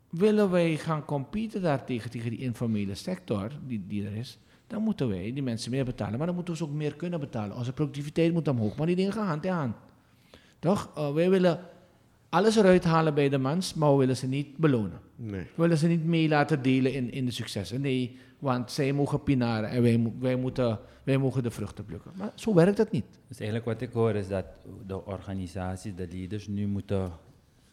willen 0.10 0.49
wij 0.49 0.77
gaan 0.77 1.06
competen 1.06 1.62
daartegen, 1.62 2.12
tegen 2.12 2.30
die 2.30 2.39
informele 2.39 2.95
sector 2.95 3.51
die, 3.67 3.84
die 3.88 4.06
er 4.06 4.15
is, 4.15 4.39
dan 4.67 4.82
moeten 4.82 5.08
wij 5.08 5.34
die 5.34 5.43
mensen 5.43 5.71
meer 5.71 5.86
betalen. 5.86 6.17
Maar 6.17 6.25
dan 6.25 6.36
moeten 6.36 6.53
we 6.53 6.60
ze 6.60 6.65
ook 6.65 6.75
meer 6.75 6.95
kunnen 6.95 7.19
betalen. 7.19 7.56
Onze 7.56 7.73
productiviteit 7.73 8.34
moet 8.34 8.47
omhoog, 8.47 8.77
maar 8.77 8.88
die 8.88 8.95
dingen 8.95 9.13
gaan 9.13 9.27
hand 9.27 9.45
in 9.45 9.51
hand. 9.51 9.75
Toch? 10.60 10.89
Uh, 10.97 11.13
wij 11.13 11.30
willen 11.30 11.60
alles 12.38 12.56
eruit 12.56 12.84
halen 12.84 13.13
bij 13.13 13.30
de 13.30 13.38
mens, 13.38 13.73
maar 13.73 13.91
we 13.91 13.97
willen 13.97 14.17
ze 14.17 14.28
niet 14.28 14.58
belonen. 14.58 15.00
Nee. 15.15 15.41
We 15.41 15.62
willen 15.62 15.78
ze 15.78 15.88
niet 15.88 16.06
mee 16.06 16.28
laten 16.28 16.62
delen 16.62 16.93
in, 16.93 17.12
in 17.12 17.26
de 17.26 17.32
successen. 17.32 17.82
Nee, 17.82 18.17
want 18.39 18.71
zij 18.71 18.93
mogen 18.93 19.23
pinaren 19.23 19.69
en 19.69 19.82
wij, 19.82 20.12
wij, 20.19 20.36
moeten, 20.36 20.80
wij 21.04 21.17
mogen 21.17 21.43
de 21.43 21.52
vruchten 21.52 21.86
plukken. 21.86 22.12
Maar 22.15 22.32
zo 22.36 22.54
werkt 22.54 22.78
het 22.78 22.91
niet. 22.91 23.06
Dus 23.28 23.39
eigenlijk 23.39 23.69
wat 23.69 23.82
ik 23.82 23.91
hoor 23.93 24.15
is 24.15 24.28
dat 24.28 24.45
de 24.88 25.06
organisaties, 25.06 25.95
de 25.95 26.08
leaders 26.12 26.47
nu 26.47 26.67
moeten 26.67 27.12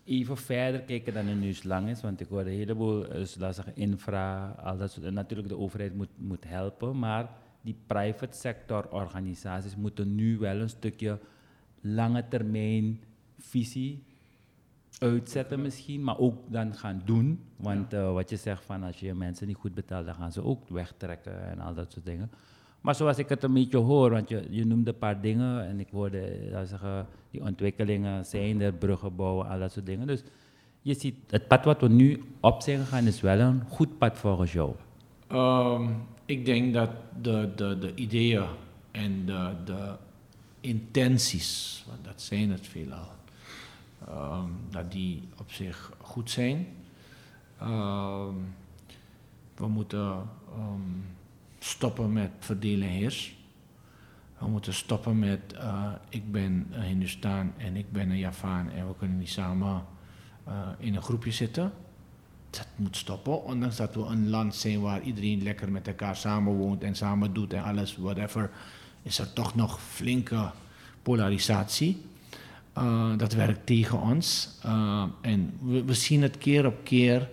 even 0.04 0.36
verder 0.36 0.80
kijken 0.80 1.14
dan 1.14 1.26
het 1.26 1.40
nu 1.40 1.54
lang 1.62 1.88
is. 1.88 2.00
Want 2.00 2.20
ik 2.20 2.28
hoor 2.28 2.40
een 2.40 2.46
heleboel, 2.46 3.08
dus 3.08 3.36
laat 3.38 3.54
zeggen, 3.54 3.76
infra, 3.76 4.54
al 4.62 4.76
dat 4.76 4.92
soort. 4.92 5.06
En 5.06 5.14
natuurlijk 5.14 5.48
de 5.48 5.58
overheid 5.58 5.94
moet, 5.94 6.08
moet 6.16 6.44
helpen, 6.46 6.98
maar 6.98 7.28
die 7.60 7.76
private 7.86 8.36
sector 8.36 8.88
organisaties 8.90 9.76
moeten 9.76 10.14
nu 10.14 10.38
wel 10.38 10.60
een 10.60 10.68
stukje 10.68 11.18
lange 11.80 12.24
termijn 12.28 13.00
visie 13.38 14.02
uitzetten 14.98 15.62
misschien, 15.62 16.04
maar 16.04 16.18
ook 16.18 16.36
dan 16.46 16.74
gaan 16.74 17.02
doen. 17.04 17.40
Want 17.56 17.90
ja. 17.90 17.98
uh, 17.98 18.12
wat 18.12 18.30
je 18.30 18.36
zegt 18.36 18.64
van 18.64 18.82
als 18.82 19.00
je 19.00 19.14
mensen 19.14 19.46
niet 19.46 19.56
goed 19.56 19.74
betaalt, 19.74 20.06
dan 20.06 20.14
gaan 20.14 20.32
ze 20.32 20.44
ook 20.44 20.68
wegtrekken 20.68 21.50
en 21.50 21.60
al 21.60 21.74
dat 21.74 21.92
soort 21.92 22.06
dingen. 22.06 22.30
Maar 22.80 22.94
zoals 22.94 23.18
ik 23.18 23.28
het 23.28 23.42
een 23.42 23.52
beetje 23.52 23.78
hoor, 23.78 24.10
want 24.10 24.28
je, 24.28 24.46
je 24.50 24.66
noemde 24.66 24.90
een 24.90 24.98
paar 24.98 25.20
dingen 25.20 25.66
en 25.66 25.80
ik 25.80 25.88
hoorde 25.90 26.48
dat 26.50 26.68
zeggen, 26.68 27.06
die 27.30 27.42
ontwikkelingen 27.42 28.24
zijn 28.24 28.60
er, 28.60 28.72
bruggen 28.72 29.16
bouwen, 29.16 29.48
al 29.48 29.58
dat 29.58 29.72
soort 29.72 29.86
dingen. 29.86 30.06
Dus 30.06 30.22
je 30.82 30.94
ziet, 30.94 31.14
het 31.26 31.48
pad 31.48 31.64
wat 31.64 31.80
we 31.80 31.88
nu 31.88 32.22
op 32.40 32.62
zijn 32.62 32.78
gegaan 32.78 33.06
is 33.06 33.20
wel 33.20 33.38
een 33.38 33.62
goed 33.68 33.98
pad 33.98 34.18
volgens 34.18 34.52
jou. 34.52 34.74
Um, 35.32 35.96
ik 36.24 36.44
denk 36.44 36.74
dat 36.74 36.90
de, 37.22 37.52
de, 37.56 37.78
de 37.78 37.94
ideeën 37.94 38.44
en 38.90 39.26
de, 39.26 39.52
de 39.64 39.92
intenties, 40.60 41.84
want 41.88 42.04
dat 42.04 42.22
zijn 42.22 42.50
het 42.50 42.66
veelal, 42.66 43.08
um, 44.08 44.56
dat 44.70 44.92
die 44.92 45.28
op 45.38 45.50
zich 45.50 45.92
goed 46.00 46.30
zijn. 46.30 46.66
Um, 47.62 48.54
we 49.54 49.68
moeten 49.68 50.28
um, 50.58 51.04
stoppen 51.58 52.12
met 52.12 52.30
verdelen 52.38 52.88
heers. 52.88 53.36
We 54.38 54.48
moeten 54.48 54.74
stoppen 54.74 55.18
met 55.18 55.54
uh, 55.54 55.92
ik 56.08 56.32
ben 56.32 56.66
een 56.70 56.82
Hindustan 56.82 57.52
en 57.56 57.76
ik 57.76 57.92
ben 57.92 58.10
een 58.10 58.18
Javaan 58.18 58.70
en 58.70 58.88
we 58.88 58.94
kunnen 58.96 59.18
niet 59.18 59.30
samen 59.30 59.84
uh, 60.48 60.68
in 60.78 60.94
een 60.94 61.02
groepje 61.02 61.32
zitten. 61.32 61.72
dat 62.50 62.66
moet 62.76 62.96
stoppen. 62.96 63.44
Ondanks 63.44 63.76
dat 63.76 63.94
we 63.94 64.00
een 64.00 64.30
land 64.30 64.54
zijn 64.54 64.80
waar 64.80 65.02
iedereen 65.02 65.42
lekker 65.42 65.72
met 65.72 65.88
elkaar 65.88 66.16
samenwoont 66.16 66.82
en 66.82 66.94
samen 66.94 67.32
doet 67.32 67.52
en 67.52 67.62
alles, 67.62 67.96
whatever, 67.96 68.50
is 69.02 69.18
er 69.18 69.32
toch 69.32 69.54
nog 69.54 69.80
flinke 69.82 70.50
polarisatie. 71.02 72.02
Uh, 72.78 73.16
dat 73.16 73.32
werkt 73.32 73.66
tegen 73.66 74.00
ons. 74.00 74.58
Uh, 74.66 75.04
en 75.20 75.52
we, 75.62 75.84
we, 75.84 75.94
zien 75.94 76.22
het 76.22 76.38
keer 76.38 76.66
op 76.66 76.76
keer. 76.82 77.28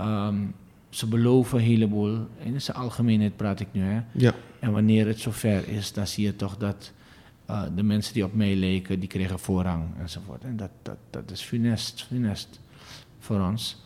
Um, 0.00 0.54
ze 0.88 1.06
beloven 1.06 1.58
een 1.58 1.64
heleboel. 1.64 2.26
In 2.38 2.60
zijn 2.60 2.76
algemeenheid 2.76 3.36
praat 3.36 3.60
ik 3.60 3.68
nu. 3.72 3.82
Hè? 3.82 4.00
Ja. 4.12 4.34
En 4.58 4.72
wanneer 4.72 5.06
het 5.06 5.20
zover 5.20 5.68
is, 5.68 5.92
dan 5.92 6.06
zie 6.06 6.24
je 6.24 6.36
toch 6.36 6.56
dat 6.56 6.92
uh, 7.50 7.62
de 7.74 7.82
mensen 7.82 8.14
die 8.14 8.24
op 8.24 8.34
mij 8.34 8.54
leken, 8.54 9.00
die 9.00 9.08
kregen 9.08 9.38
voorrang 9.38 9.84
enzovoort. 10.00 10.44
En 10.44 10.56
dat, 10.56 10.70
dat, 10.82 10.96
dat 11.10 11.30
is 11.30 11.40
funest, 11.40 12.02
funest 12.08 12.60
voor 13.18 13.40
ons. 13.40 13.82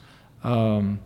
Um, 0.47 1.01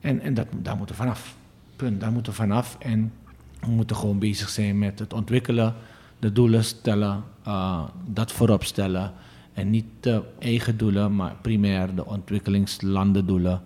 en 0.00 0.20
en 0.20 0.34
dat, 0.34 0.46
daar 0.56 0.76
moeten 0.76 0.96
we 0.96 1.02
vanaf. 1.02 1.36
Punt, 1.76 2.00
daar 2.00 2.12
moeten 2.12 2.32
we 2.32 2.38
vanaf. 2.38 2.76
En 2.78 3.12
we 3.60 3.70
moeten 3.70 3.96
gewoon 3.96 4.18
bezig 4.18 4.48
zijn 4.48 4.78
met 4.78 4.98
het 4.98 5.12
ontwikkelen, 5.12 5.74
de 6.18 6.32
doelen 6.32 6.64
stellen, 6.64 7.24
uh, 7.46 7.84
dat 8.06 8.32
voorop 8.32 8.64
stellen. 8.64 9.12
En 9.52 9.70
niet 9.70 9.84
de 10.00 10.22
eigen 10.38 10.76
doelen, 10.76 11.16
maar 11.16 11.34
primair 11.40 11.94
de 11.94 12.06
ontwikkelingslandendoelen, 12.06 13.62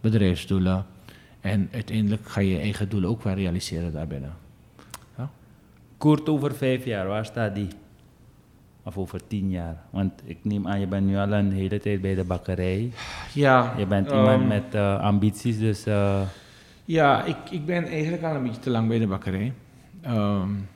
bedrijfsdoelen. 0.00 0.86
En 1.40 1.68
uiteindelijk 1.72 2.28
ga 2.28 2.40
je 2.40 2.50
je 2.50 2.58
eigen 2.58 2.88
doelen 2.88 3.10
ook 3.10 3.22
wel 3.22 3.34
realiseren 3.34 3.92
daarbinnen. 3.92 4.32
Ja? 5.18 5.30
Kort 5.96 6.28
over 6.28 6.54
vijf 6.54 6.84
jaar, 6.84 7.06
waar 7.06 7.24
staat 7.24 7.54
die? 7.54 7.68
Of 8.82 8.98
over 8.98 9.26
tien 9.26 9.50
jaar? 9.50 9.76
Want 9.90 10.12
ik 10.24 10.38
neem 10.42 10.66
aan, 10.66 10.80
je 10.80 10.86
bent 10.86 11.06
nu 11.06 11.16
al 11.16 11.32
een 11.32 11.52
hele 11.52 11.80
tijd 11.80 12.00
bij 12.00 12.14
de 12.14 12.24
bakkerij. 12.24 12.92
Ja. 13.34 13.74
Je 13.78 13.86
bent 13.86 14.10
iemand 14.10 14.40
um, 14.40 14.46
met 14.46 14.74
uh, 14.74 15.00
ambities, 15.00 15.58
dus... 15.58 15.86
Uh... 15.86 16.20
Ja, 16.84 17.24
ik, 17.24 17.36
ik 17.50 17.66
ben 17.66 17.84
eigenlijk 17.84 18.22
al 18.22 18.34
een 18.34 18.42
beetje 18.42 18.60
te 18.60 18.70
lang 18.70 18.88
bij 18.88 18.98
de 18.98 19.06
bakkerij. 19.06 19.52
Um, 20.06 20.68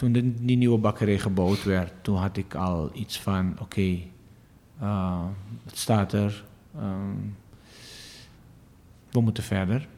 toen 0.00 0.12
de, 0.12 0.44
die 0.44 0.56
nieuwe 0.56 0.78
bakkerij 0.78 1.18
gebouwd 1.18 1.64
werd, 1.64 1.92
toen 2.02 2.16
had 2.16 2.36
ik 2.36 2.54
al 2.54 2.90
iets 2.94 3.20
van, 3.20 3.56
oké, 3.60 3.98
uh, 4.82 5.24
het 5.64 5.78
staat 5.78 6.12
er, 6.12 6.44
um, 6.76 7.36
we 9.10 9.20
moeten 9.20 9.42
verder. 9.42 9.88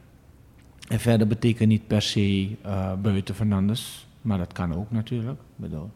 En 0.87 0.99
verder 0.99 1.27
betekent 1.27 1.69
niet 1.69 1.87
per 1.87 2.01
se 2.01 2.49
uh, 2.65 2.93
buiten 2.93 3.35
Fernandes, 3.35 4.07
maar 4.21 4.37
dat 4.37 4.53
kan 4.53 4.75
ook 4.75 4.91
natuurlijk. 4.91 5.39
Bedoel. 5.55 5.91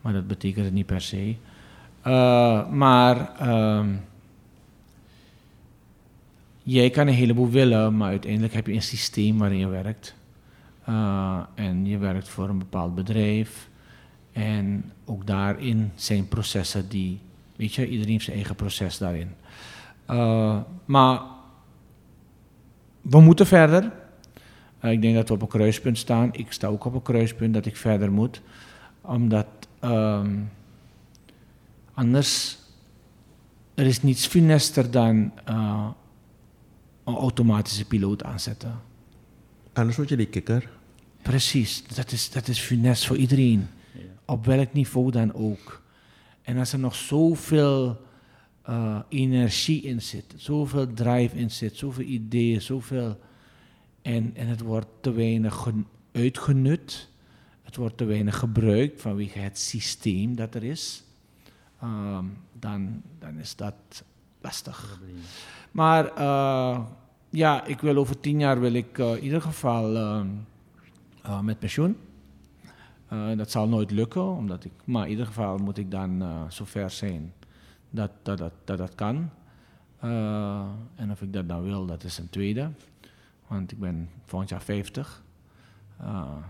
Maar 0.00 0.12
dat 0.12 0.26
betekent 0.26 0.64
het 0.64 0.74
niet 0.74 0.86
per 0.86 1.00
se. 1.00 1.34
Uh, 2.06 2.68
maar 2.68 3.48
um, 3.78 4.00
jij 6.62 6.90
kan 6.90 7.06
een 7.06 7.14
heleboel 7.14 7.50
willen, 7.50 7.96
maar 7.96 8.08
uiteindelijk 8.08 8.52
heb 8.52 8.66
je 8.66 8.72
een 8.72 8.82
systeem 8.82 9.38
waarin 9.38 9.58
je 9.58 9.68
werkt. 9.68 10.14
Uh, 10.90 11.40
en 11.54 11.86
je 11.86 11.98
werkt 11.98 12.28
voor 12.28 12.48
een 12.48 12.58
bepaald 12.58 12.94
bedrijf. 12.94 13.68
En 14.32 14.92
ook 15.04 15.26
daarin 15.26 15.92
zijn 15.94 16.28
processen 16.28 16.88
die, 16.88 17.20
weet 17.56 17.74
je, 17.74 17.88
iedereen 17.88 18.12
heeft 18.12 18.24
zijn 18.24 18.36
eigen 18.36 18.54
proces 18.54 18.98
daarin. 18.98 19.30
Uh, 20.10 20.60
maar 20.84 21.20
we 23.00 23.20
moeten 23.20 23.46
verder. 23.46 23.92
Uh, 24.82 24.90
ik 24.90 25.02
denk 25.02 25.14
dat 25.14 25.28
we 25.28 25.34
op 25.34 25.42
een 25.42 25.48
kruispunt 25.48 25.98
staan. 25.98 26.28
Ik 26.32 26.52
sta 26.52 26.66
ook 26.66 26.84
op 26.84 26.94
een 26.94 27.02
kruispunt 27.02 27.54
dat 27.54 27.66
ik 27.66 27.76
verder 27.76 28.12
moet. 28.12 28.42
Omdat 29.00 29.46
um, 29.84 30.50
anders, 31.94 32.58
er 33.74 33.86
is 33.86 34.02
niets 34.02 34.26
funester 34.26 34.90
dan 34.90 35.32
een 37.04 37.14
automatische 37.14 37.84
piloot 37.84 38.24
aanzetten. 38.24 38.80
Anders 39.72 39.96
word 39.96 40.08
je 40.08 40.16
die 40.16 40.26
kikker. 40.26 40.68
Precies, 41.22 41.84
dat 41.94 42.12
is, 42.12 42.30
dat 42.30 42.48
is 42.48 42.58
funest 42.58 43.06
voor 43.06 43.16
iedereen. 43.16 43.68
Ja. 43.92 44.00
Op 44.24 44.44
welk 44.44 44.72
niveau 44.72 45.10
dan 45.10 45.34
ook. 45.34 45.82
En 46.42 46.58
als 46.58 46.72
er 46.72 46.78
nog 46.78 46.94
zoveel 46.94 48.00
uh, 48.68 48.98
energie 49.08 49.82
in 49.82 50.02
zit, 50.02 50.34
zoveel 50.36 50.92
drive 50.94 51.36
in 51.36 51.50
zit, 51.50 51.76
zoveel 51.76 52.04
ideeën, 52.04 52.62
zoveel. 52.62 53.18
En, 54.02 54.30
en 54.34 54.46
het 54.46 54.60
wordt 54.60 54.88
te 55.00 55.12
weinig 55.12 55.68
uitgenut, 56.12 57.08
het 57.62 57.76
wordt 57.76 57.96
te 57.96 58.04
weinig 58.04 58.38
gebruikt 58.38 59.00
vanwege 59.00 59.38
het 59.38 59.58
systeem 59.58 60.34
dat 60.36 60.54
er 60.54 60.64
is, 60.64 61.02
um, 61.82 62.36
dan, 62.52 63.02
dan 63.18 63.38
is 63.38 63.56
dat 63.56 63.74
lastig. 64.40 65.00
Maar 65.70 66.18
uh, 66.18 66.80
ja, 67.30 67.64
ik 67.64 67.80
wil 67.80 67.96
over 67.96 68.20
tien 68.20 68.38
jaar 68.38 68.60
wil 68.60 68.72
ik 68.72 68.98
uh, 68.98 69.16
in 69.16 69.22
ieder 69.22 69.42
geval 69.42 69.96
uh, 69.96 70.20
uh, 71.30 71.40
met 71.40 71.58
pensioen. 71.58 71.96
dat 73.36 73.50
zal 73.50 73.68
nooit 73.68 73.90
lukken, 73.90 74.36
omdat 74.36 74.64
ik, 74.64 74.72
maar 74.84 75.04
in 75.04 75.10
ieder 75.10 75.26
geval 75.26 75.58
moet 75.58 75.78
ik 75.78 75.90
dan 75.90 76.22
zover 76.48 76.90
zijn 76.90 77.32
dat 77.90 78.10
dat, 78.22 78.38
dat, 78.38 78.52
dat, 78.64 78.78
dat 78.78 78.94
kan. 78.94 79.30
en 80.94 81.10
of 81.10 81.22
ik 81.22 81.32
dat 81.32 81.48
dan 81.48 81.62
wil, 81.62 81.86
dat 81.86 82.04
is 82.04 82.18
een 82.18 82.30
tweede. 82.30 82.70
Want 83.46 83.72
ik 83.72 83.78
ben 83.78 84.08
volgend 84.26 84.50
jaar 84.50 84.62
50. 84.62 85.22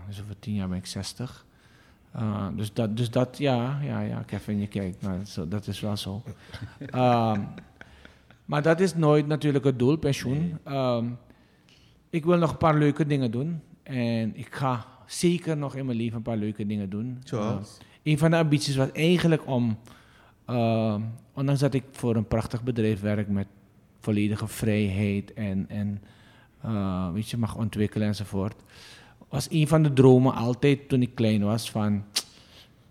dus 0.07 0.21
over 0.21 0.39
tien 0.39 0.53
jaar 0.53 0.67
ben 0.67 0.77
ik 0.77 0.85
60. 0.85 1.45
dus, 2.55 2.73
dat, 2.73 2.97
dus 2.97 3.11
dat, 3.11 3.37
ja, 3.37 3.79
ja, 3.81 3.99
ja, 3.99 4.21
Kevin, 4.21 4.59
je 4.59 4.67
kijkt, 4.67 5.01
maar 5.01 5.19
dat, 5.35 5.51
dat 5.51 5.67
is 5.67 5.79
wel 5.79 5.97
zo. 5.97 6.23
Maar 8.51 8.61
dat 8.61 8.79
is 8.79 8.95
nooit 8.95 9.27
natuurlijk 9.27 9.65
het 9.65 9.79
doel, 9.79 9.95
pensioen. 9.95 10.57
Um, 10.67 11.17
ik 12.09 12.25
wil 12.25 12.37
nog 12.37 12.51
een 12.51 12.57
paar 12.57 12.77
leuke 12.77 13.05
dingen 13.05 13.31
doen. 13.31 13.61
En 13.83 14.35
ik 14.35 14.55
ga 14.55 14.85
zeker 15.05 15.57
nog 15.57 15.75
in 15.75 15.85
mijn 15.85 15.97
leven 15.97 16.17
een 16.17 16.21
paar 16.21 16.37
leuke 16.37 16.65
dingen 16.65 16.89
doen. 16.89 17.21
Zoals? 17.23 17.77
Uh, 17.81 18.11
een 18.11 18.17
van 18.17 18.31
de 18.31 18.37
ambities 18.37 18.75
was 18.75 18.91
eigenlijk 18.91 19.47
om, 19.47 19.77
uh, 20.49 20.95
ondanks 21.33 21.61
dat 21.61 21.73
ik 21.73 21.83
voor 21.91 22.15
een 22.15 22.27
prachtig 22.27 22.63
bedrijf 22.63 23.01
werk 23.01 23.27
met 23.27 23.47
volledige 23.99 24.47
vrijheid 24.47 25.33
en, 25.33 25.65
en 25.69 26.01
uh, 26.65 27.11
weet 27.11 27.29
je, 27.29 27.37
mag 27.37 27.55
ontwikkelen 27.55 28.07
enzovoort, 28.07 28.63
was 29.29 29.47
een 29.49 29.67
van 29.67 29.83
de 29.83 29.93
dromen 29.93 30.33
altijd 30.33 30.89
toen 30.89 31.01
ik 31.01 31.15
klein 31.15 31.43
was 31.43 31.71
van, 31.71 32.03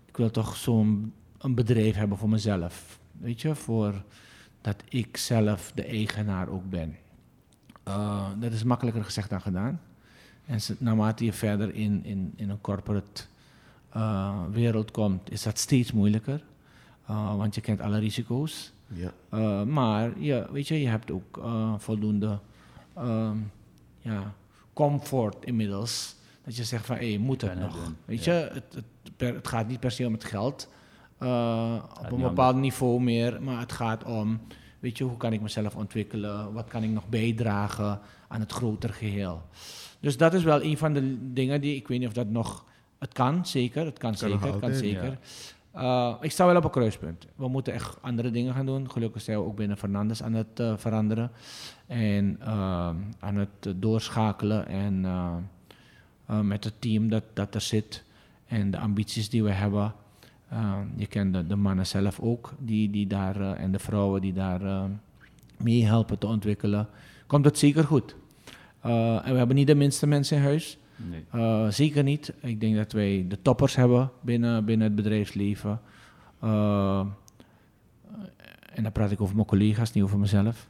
ik 0.05 0.17
wil 0.17 0.31
toch 0.31 0.55
zo'n 0.55 1.13
een 1.37 1.55
bedrijf 1.55 1.95
hebben 1.95 2.17
voor 2.17 2.29
mezelf. 2.29 2.99
Weet 3.11 3.41
je, 3.41 3.55
voor 3.55 4.03
dat 4.61 4.83
ik 4.89 5.17
zelf 5.17 5.71
de 5.75 5.83
eigenaar 5.83 6.49
ook 6.49 6.69
ben. 6.69 6.95
Uh, 7.87 8.27
dat 8.39 8.51
is 8.51 8.63
makkelijker 8.63 9.03
gezegd 9.03 9.29
dan 9.29 9.41
gedaan. 9.41 9.81
En 10.51 10.59
naarmate 10.77 11.25
je 11.25 11.33
verder 11.33 11.75
in, 11.75 12.05
in, 12.05 12.33
in 12.35 12.49
een 12.49 12.61
corporate 12.61 13.23
uh, 13.95 14.39
wereld 14.51 14.91
komt, 14.91 15.31
is 15.31 15.43
dat 15.43 15.57
steeds 15.57 15.91
moeilijker. 15.91 16.43
Uh, 17.09 17.35
want 17.35 17.55
je 17.55 17.61
kent 17.61 17.81
alle 17.81 17.99
risico's. 17.99 18.71
Ja. 18.93 19.13
maar 19.65 20.19
je, 20.19 20.47
weet 20.51 20.67
je, 20.67 20.81
je 20.81 20.87
hebt 20.87 21.11
ook 21.11 21.41
voldoende 21.77 22.39
um, 22.97 23.51
ja, 23.99 24.33
comfort 24.73 25.45
inmiddels. 25.45 26.15
Dat 26.43 26.55
je 26.55 26.63
zegt 26.63 26.85
van, 26.85 26.95
hé, 26.95 27.09
hey, 27.09 27.17
moet 27.17 27.41
het 27.41 27.59
nog? 27.59 27.83
Doen. 27.83 27.97
Weet 28.05 28.23
ja. 28.23 28.33
je, 28.33 28.49
het, 28.53 28.73
het, 28.73 28.85
per, 29.17 29.33
het, 29.33 29.47
gaat 29.47 29.67
niet 29.67 29.79
per 29.79 29.91
se 29.91 30.05
om 30.05 30.13
het 30.13 30.23
geld. 30.23 30.69
Uh, 31.19 31.83
op 31.99 32.11
een 32.11 32.21
bepaald 32.21 32.55
niveau 32.55 33.01
meer, 33.01 33.41
maar 33.41 33.59
het 33.59 33.71
gaat 33.71 34.03
om, 34.03 34.41
weet 34.79 34.97
je, 34.97 35.03
hoe 35.03 35.17
kan 35.17 35.33
ik 35.33 35.41
mezelf 35.41 35.75
ontwikkelen? 35.75 36.53
Wat 36.53 36.67
kan 36.67 36.83
ik 36.83 36.89
nog 36.89 37.07
bijdragen 37.09 37.99
aan 38.27 38.39
het 38.39 38.51
grotere 38.51 38.93
geheel? 38.93 39.41
Dus 40.01 40.17
dat 40.17 40.33
is 40.33 40.43
wel 40.43 40.63
een 40.63 40.77
van 40.77 40.93
de 40.93 41.33
dingen 41.33 41.61
die, 41.61 41.75
ik 41.75 41.87
weet 41.87 41.99
niet 41.99 42.07
of 42.07 42.13
dat 42.13 42.29
nog, 42.29 42.65
het 42.99 43.13
kan 43.13 43.45
zeker, 43.45 43.85
het 43.85 43.97
kan, 43.97 44.15
kan 44.15 44.29
zeker, 44.29 44.47
het 44.47 44.59
kan 44.59 44.73
zeker. 44.73 45.03
Ja. 45.03 45.17
Uh, 45.75 46.15
ik 46.21 46.31
sta 46.31 46.45
wel 46.45 46.55
op 46.55 46.63
een 46.63 46.69
kruispunt. 46.69 47.27
We 47.35 47.47
moeten 47.47 47.73
echt 47.73 48.01
andere 48.01 48.31
dingen 48.31 48.53
gaan 48.53 48.65
doen. 48.65 48.91
Gelukkig 48.91 49.21
zijn 49.21 49.37
we 49.37 49.43
ook 49.43 49.55
binnen 49.55 49.77
Fernandes 49.77 50.23
aan 50.23 50.33
het 50.33 50.59
uh, 50.59 50.73
veranderen 50.77 51.31
en 51.87 52.37
uh, 52.41 52.89
aan 53.19 53.35
het 53.35 53.73
doorschakelen 53.75 54.67
en 54.67 55.05
met 56.47 56.63
het 56.63 56.73
team 56.79 57.09
dat, 57.09 57.23
dat 57.33 57.55
er 57.55 57.61
zit 57.61 58.03
en 58.45 58.71
de 58.71 58.77
ambities 58.77 59.29
die 59.29 59.43
we 59.43 59.51
hebben. 59.51 59.93
Je 60.95 61.07
kent 61.07 61.33
de, 61.33 61.47
de, 61.47 61.55
mannen 61.55 61.87
zelf 61.87 62.19
ook, 62.19 62.53
die, 62.59 62.89
die 62.89 63.07
daar, 63.07 63.41
en 63.41 63.71
de 63.71 63.79
vrouwen 63.79 64.21
die 64.21 64.33
daar 64.33 64.61
uh, 64.61 64.83
mee 65.57 65.85
helpen 65.85 66.17
te 66.17 66.27
ontwikkelen. 66.27 66.87
Komt 67.27 67.45
het 67.45 67.57
zeker 67.57 67.83
goed. 67.83 68.15
En 68.81 69.31
we 69.31 69.37
hebben 69.37 69.55
niet 69.55 69.67
de 69.67 69.75
minste 69.75 70.07
mensen 70.07 70.37
in 70.37 70.43
huis. 70.43 70.77
Nee. 70.95 71.71
zeker 71.71 72.03
niet. 72.03 72.33
Ik 72.39 72.59
denk 72.59 72.75
dat 72.75 72.91
wij 72.91 73.25
de 73.27 73.41
toppers 73.41 73.75
hebben 73.75 74.11
binnen, 74.21 74.65
binnen 74.65 74.87
het 74.87 74.95
bedrijfsleven. 74.95 75.81
en 78.73 78.83
dan 78.83 78.91
praat 78.91 79.11
ik 79.11 79.21
over 79.21 79.35
mijn 79.35 79.47
collega's, 79.47 79.93
niet 79.93 80.03
over 80.03 80.19
mezelf. 80.19 80.67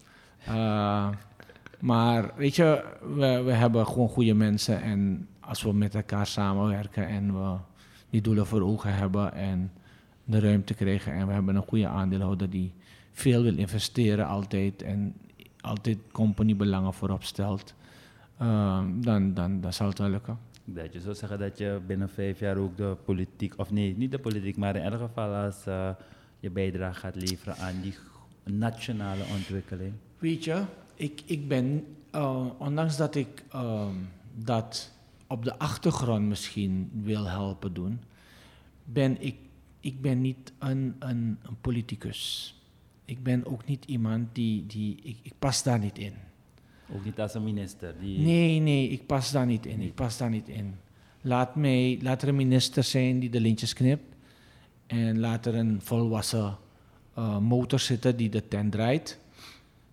maar 1.79 2.31
weet 2.35 2.55
je, 2.55 2.83
we, 3.15 3.41
we 3.41 3.51
hebben 3.51 3.87
gewoon 3.87 4.09
goede 4.09 4.33
mensen. 4.33 4.81
En 4.81 5.27
als 5.39 5.63
we 5.63 5.73
met 5.73 5.95
elkaar 5.95 6.27
samenwerken 6.27 7.07
en 7.07 7.33
we 7.33 7.57
die 8.09 8.21
doelen 8.21 8.45
voor 8.45 8.61
ogen 8.61 8.93
hebben 8.93 9.33
en 9.33 9.71
de 10.23 10.39
ruimte 10.39 10.73
krijgen. 10.73 11.13
En 11.13 11.27
we 11.27 11.33
hebben 11.33 11.55
een 11.55 11.67
goede 11.67 11.87
aandeelhouder 11.87 12.49
die 12.49 12.73
veel 13.11 13.43
wil 13.43 13.57
investeren 13.57 14.27
altijd 14.27 14.81
en 14.81 15.13
altijd 15.61 15.97
companybelangen 16.11 16.93
voorop 16.93 17.23
stelt, 17.23 17.73
ehm, 18.41 19.01
dan, 19.01 19.33
dan, 19.33 19.61
dan 19.61 19.73
zal 19.73 19.87
het 19.87 19.97
wel 19.97 20.09
lukken. 20.09 20.39
Dat 20.65 20.93
je 20.93 20.99
zou 20.99 21.15
zeggen 21.15 21.39
dat 21.39 21.57
je 21.57 21.81
binnen 21.87 22.09
vijf 22.09 22.39
jaar 22.39 22.57
ook 22.57 22.77
de 22.77 22.97
politiek, 23.05 23.53
of 23.57 23.71
nee, 23.71 23.97
niet 23.97 24.11
de 24.11 24.19
politiek, 24.19 24.57
maar 24.57 24.75
in 24.75 24.81
elk 24.81 24.99
geval 24.99 25.33
als 25.33 25.65
eh, 25.65 25.89
je 26.39 26.49
bijdrage 26.49 26.99
gaat 26.99 27.15
leveren 27.15 27.57
aan 27.57 27.81
die 27.81 27.93
nationale 28.43 29.23
ontwikkeling. 29.31 29.93
Weet 30.17 30.43
je, 30.43 30.63
ik, 30.95 31.21
ik 31.25 31.47
ben, 31.47 31.85
uh, 32.15 32.45
ondanks 32.57 32.97
dat 32.97 33.15
ik 33.15 33.43
ehm, 33.49 33.95
dat 34.35 34.91
op 35.27 35.43
de 35.43 35.59
achtergrond 35.59 36.25
misschien 36.25 36.89
wil 37.03 37.25
helpen 37.25 37.73
doen, 37.73 38.01
ben 38.83 39.21
ik, 39.21 39.35
ik 39.79 40.01
ben 40.01 40.21
niet 40.21 40.53
een, 40.59 40.95
een, 40.99 41.37
een 41.41 41.57
politicus. 41.61 42.55
Ik 43.05 43.23
ben 43.23 43.45
ook 43.45 43.65
niet 43.65 43.85
iemand 43.85 44.35
die, 44.35 44.65
die 44.65 44.99
ik, 45.03 45.17
ik 45.21 45.33
pas 45.39 45.63
daar 45.63 45.79
niet 45.79 45.97
in. 45.97 46.13
Ook 46.95 47.05
niet 47.05 47.19
als 47.19 47.33
een 47.33 47.43
minister? 47.43 47.93
Die... 47.99 48.19
Nee, 48.19 48.59
nee, 48.59 48.89
ik 48.89 49.05
pas 49.05 49.31
daar 49.31 49.45
niet 49.45 49.65
in. 49.65 49.81
Ik 49.81 49.95
pas 49.95 50.17
daar 50.17 50.29
niet 50.29 50.47
in. 50.47 50.75
Laat, 51.21 51.55
mij, 51.55 51.99
laat 52.01 52.21
er 52.21 52.27
een 52.27 52.35
minister 52.35 52.83
zijn 52.83 53.19
die 53.19 53.29
de 53.29 53.41
lintjes 53.41 53.73
knipt. 53.73 54.15
En 54.87 55.19
laat 55.19 55.45
er 55.45 55.55
een 55.55 55.81
volwassen 55.81 56.57
uh, 57.17 57.37
motor 57.37 57.79
zitten 57.79 58.17
die 58.17 58.29
de 58.29 58.47
tent 58.47 58.71
draait. 58.71 59.19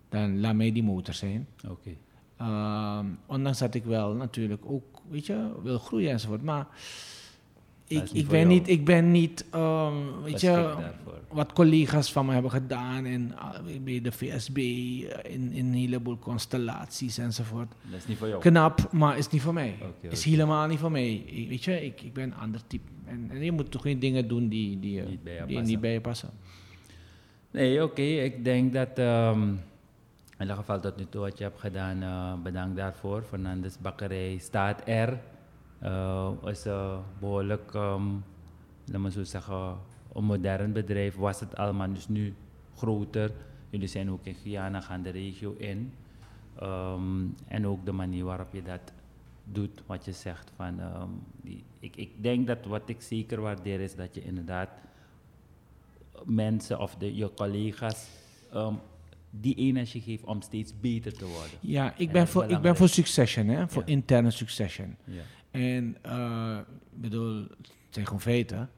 Dan 0.08 0.40
laat 0.40 0.54
mij 0.54 0.72
die 0.72 0.82
motor 0.82 1.14
zijn. 1.14 1.46
Oké. 1.64 1.72
Okay. 1.72 1.96
Uh, 2.40 3.06
ondanks 3.26 3.58
dat 3.58 3.74
ik 3.74 3.84
wel 3.84 4.14
natuurlijk 4.14 4.62
ook, 4.64 5.02
weet 5.10 5.26
je, 5.26 5.50
wil 5.62 5.78
groeien 5.78 6.10
enzovoort. 6.10 6.42
Maar 6.42 6.66
ik, 7.88 8.10
ik, 8.10 8.28
ben 8.28 8.48
niet, 8.48 8.68
ik 8.68 8.84
ben 8.84 9.10
niet, 9.10 9.44
um, 9.54 10.22
weet 10.22 10.40
je, 10.40 10.74
wat 11.28 11.52
collega's 11.52 12.12
van 12.12 12.26
me 12.26 12.32
hebben 12.32 12.50
gedaan 12.50 13.04
en 13.04 13.34
uh, 13.34 13.80
bij 13.80 14.00
de 14.00 14.12
VSB 14.12 14.56
uh, 14.56 15.10
in, 15.22 15.52
in 15.52 15.66
een 15.66 15.74
heleboel 15.74 16.18
constellaties 16.18 17.18
enzovoort. 17.18 17.72
Dat 17.90 17.98
is 17.98 18.06
niet 18.06 18.18
voor 18.18 18.28
jou? 18.28 18.40
Knap, 18.40 18.92
maar 18.92 19.18
is 19.18 19.28
niet 19.28 19.42
voor 19.42 19.52
mij. 19.52 19.74
Okay, 19.80 20.10
is 20.10 20.24
helemaal 20.24 20.66
niet 20.66 20.78
voor 20.78 20.90
mij. 20.90 21.14
Ik, 21.14 21.48
weet 21.48 21.64
je, 21.64 21.84
ik, 21.84 22.02
ik 22.02 22.12
ben 22.12 22.24
een 22.24 22.34
ander 22.34 22.60
type. 22.66 22.90
En, 23.06 23.28
en 23.30 23.44
je 23.44 23.52
moet 23.52 23.70
toch 23.70 23.82
geen 23.82 23.98
dingen 23.98 24.28
doen 24.28 24.48
die, 24.48 24.80
die, 24.80 25.02
niet, 25.02 25.22
bij 25.22 25.34
je 25.34 25.46
die 25.46 25.60
niet 25.60 25.80
bij 25.80 25.92
je 25.92 26.00
passen. 26.00 26.30
Nee, 27.50 27.82
oké. 27.82 27.90
Okay. 27.90 28.24
Ik 28.24 28.44
denk 28.44 28.72
dat, 28.72 28.98
um, 28.98 29.42
in 30.38 30.40
ieder 30.40 30.56
geval 30.56 30.80
tot 30.80 30.96
nu 30.96 31.06
toe 31.08 31.20
wat 31.20 31.38
je 31.38 31.44
hebt 31.44 31.60
gedaan, 31.60 32.02
uh, 32.02 32.42
bedankt 32.42 32.76
daarvoor. 32.76 33.22
Fernandes 33.22 33.78
Bakkerij 33.78 34.38
staat 34.38 34.82
er. 34.84 35.18
Uh, 35.82 36.30
is 36.44 36.64
een 36.64 37.00
behoorlijk, 37.20 37.74
um, 37.74 38.24
laat 38.84 39.00
maar 39.00 39.10
zo 39.10 39.24
zeggen, 39.24 39.76
een 40.12 40.24
modern 40.24 40.72
bedrijf. 40.72 41.16
Was 41.16 41.40
het 41.40 41.56
allemaal 41.56 41.92
dus 41.92 42.08
nu 42.08 42.34
groter. 42.76 43.32
Jullie 43.70 43.88
zijn 43.88 44.10
ook 44.10 44.26
in 44.26 44.34
Guyana, 44.34 44.80
gaan 44.80 45.02
de 45.02 45.10
regio 45.10 45.54
in. 45.58 45.92
Um, 46.62 47.34
en 47.46 47.66
ook 47.66 47.84
de 47.84 47.92
manier 47.92 48.24
waarop 48.24 48.52
je 48.52 48.62
dat 48.62 48.92
doet, 49.44 49.82
wat 49.86 50.04
je 50.04 50.12
zegt. 50.12 50.52
Van, 50.56 50.80
um, 50.80 51.22
die, 51.42 51.64
ik, 51.80 51.96
ik 51.96 52.22
denk 52.22 52.46
dat 52.46 52.64
wat 52.66 52.88
ik 52.88 53.00
zeker 53.00 53.40
waardeer 53.40 53.80
is 53.80 53.94
dat 53.94 54.14
je 54.14 54.24
inderdaad 54.24 54.68
mensen 56.24 56.80
of 56.80 56.94
de, 56.94 57.14
je 57.14 57.34
collega's 57.34 58.08
um, 58.54 58.78
die 59.30 59.54
energie 59.54 60.00
geeft 60.00 60.24
om 60.24 60.42
steeds 60.42 60.80
beter 60.80 61.12
te 61.12 61.24
worden. 61.24 61.58
Ja, 61.60 61.94
ik 61.96 62.12
ben, 62.12 62.28
voor, 62.28 62.44
ik 62.44 62.60
ben 62.60 62.76
voor 62.76 62.88
succession, 62.88 63.46
hè? 63.46 63.68
voor 63.68 63.82
ja. 63.86 63.92
interne 63.92 64.30
succession. 64.30 64.96
Ja. 65.04 65.22
En 65.50 65.96
uh, 66.06 66.58
ik 66.94 67.00
bedoel, 67.00 67.42
het 67.42 67.68
zijn 67.90 68.06
gewoon 68.06 68.20
feiten. 68.20 68.70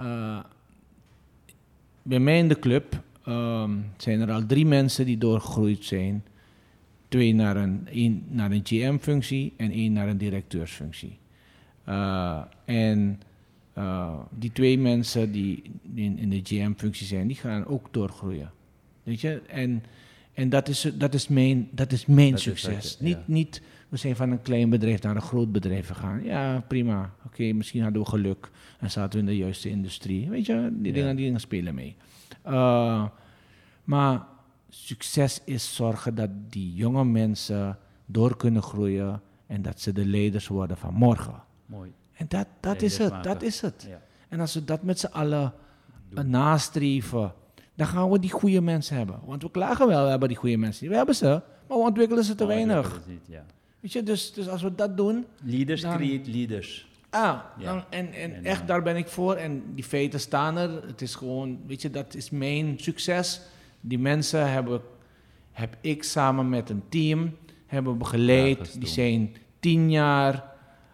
Uh, 0.00 0.40
bij 2.02 2.18
mij 2.18 2.38
in 2.38 2.48
de 2.48 2.58
club 2.58 3.02
um, 3.28 3.84
zijn 3.96 4.20
er 4.20 4.30
al 4.30 4.46
drie 4.46 4.66
mensen 4.66 5.06
die 5.06 5.18
doorgegroeid 5.18 5.84
zijn. 5.84 6.24
Twee 7.08 7.34
naar 7.34 7.56
een, 7.56 7.88
één 7.88 8.24
naar 8.28 8.50
een 8.50 8.60
GM-functie 8.64 9.52
en 9.56 9.70
één 9.70 9.92
naar 9.92 10.08
een 10.08 10.18
directeursfunctie. 10.18 11.18
Uh, 11.88 12.42
en 12.64 13.20
die 14.30 14.52
twee 14.52 14.78
mensen 14.78 15.32
die 15.32 15.62
in, 15.94 16.18
in 16.18 16.30
de 16.30 16.40
GM-functie 16.42 17.06
zijn, 17.06 17.26
die 17.26 17.36
gaan 17.36 17.66
ook 17.66 17.88
doorgroeien. 17.90 18.50
Weet 19.02 19.20
je? 19.20 19.42
En, 19.46 19.82
en 20.34 20.48
dat, 20.48 20.68
is, 20.68 20.90
dat 20.94 21.14
is 21.14 21.28
mijn, 21.28 21.68
dat 21.70 21.92
is 21.92 22.06
mijn 22.06 22.30
dat 22.30 22.40
succes. 22.40 22.84
Is 22.84 22.96
je, 23.00 23.08
ja. 23.08 23.16
niet, 23.16 23.28
niet 23.28 23.62
we 23.88 23.96
zijn 23.96 24.16
van 24.16 24.30
een 24.30 24.42
klein 24.42 24.70
bedrijf 24.70 25.02
naar 25.02 25.16
een 25.16 25.22
groot 25.22 25.52
bedrijf 25.52 25.86
gegaan. 25.86 26.24
Ja, 26.24 26.64
prima. 26.68 27.00
Oké, 27.00 27.26
okay, 27.26 27.52
misschien 27.52 27.82
hadden 27.82 28.02
we 28.02 28.08
geluk 28.08 28.50
en 28.78 28.90
zaten 28.90 29.12
we 29.12 29.18
in 29.18 29.26
de 29.26 29.36
juiste 29.36 29.68
industrie. 29.68 30.30
Weet 30.30 30.46
je, 30.46 30.70
die, 30.72 30.86
ja. 30.86 30.98
dingen, 30.98 31.16
die 31.16 31.24
dingen 31.24 31.40
spelen 31.40 31.74
mee. 31.74 31.96
Uh, 32.46 33.06
maar 33.84 34.22
succes 34.68 35.40
is 35.44 35.74
zorgen 35.74 36.14
dat 36.14 36.30
die 36.50 36.74
jonge 36.74 37.04
mensen 37.04 37.78
door 38.06 38.36
kunnen 38.36 38.62
groeien 38.62 39.22
en 39.46 39.62
dat 39.62 39.80
ze 39.80 39.92
de 39.92 40.06
leiders 40.06 40.48
worden 40.48 40.76
van 40.76 40.94
morgen. 40.94 41.42
Mooi. 41.66 41.92
En 42.12 42.26
dat, 42.28 42.46
dat 42.60 42.82
is 42.82 42.98
het, 42.98 43.22
dat 43.22 43.42
is 43.42 43.60
het. 43.60 43.86
Ja. 43.88 44.00
En 44.28 44.40
als 44.40 44.54
we 44.54 44.64
dat 44.64 44.82
met 44.82 44.98
z'n 44.98 45.06
allen 45.06 45.52
nastreven, 46.24 47.32
dan 47.74 47.86
gaan 47.86 48.10
we 48.10 48.18
die 48.18 48.30
goede 48.30 48.60
mensen 48.60 48.96
hebben. 48.96 49.20
Want 49.24 49.42
we 49.42 49.50
klagen 49.50 49.86
wel, 49.86 50.04
we 50.04 50.10
hebben 50.10 50.28
die 50.28 50.36
goede 50.36 50.56
mensen. 50.56 50.88
We 50.88 50.96
hebben 50.96 51.14
ze, 51.14 51.26
maar 51.68 51.78
we 51.78 51.84
ontwikkelen 51.84 52.24
ze 52.24 52.34
te 52.34 52.42
Oh, 52.42 52.48
weinig. 52.48 53.00
Niet, 53.06 53.26
ja. 53.26 53.44
Weet 53.86 53.94
je, 53.94 54.02
dus, 54.02 54.32
dus 54.32 54.48
als 54.48 54.62
we 54.62 54.74
dat 54.74 54.96
doen. 54.96 55.24
Leaders 55.42 55.80
dan, 55.80 55.96
create 55.96 56.30
leaders. 56.30 56.86
Ah, 57.10 57.38
Ja. 57.58 57.72
dan, 57.72 57.84
en, 57.90 58.12
en, 58.12 58.34
En, 58.34 58.44
echt 58.44 58.66
daar 58.66 58.82
ben 58.82 58.96
ik 58.96 59.08
voor. 59.08 59.34
En 59.34 59.62
die 59.74 59.84
feiten 59.84 60.20
staan 60.20 60.56
er. 60.56 60.86
Het 60.86 61.02
is 61.02 61.14
gewoon, 61.14 61.58
weet 61.66 61.82
je, 61.82 61.90
dat 61.90 62.14
is 62.14 62.30
mijn 62.30 62.74
succes. 62.78 63.40
Die 63.80 63.98
mensen 63.98 64.50
hebben, 64.52 64.80
heb 65.52 65.76
ik 65.80 66.02
samen 66.02 66.48
met 66.48 66.70
een 66.70 66.82
team, 66.88 67.36
hebben 67.66 67.98
begeleid. 67.98 68.80
Die 68.80 68.88
zijn 68.88 69.36
tien 69.60 69.90
jaar 69.90 70.44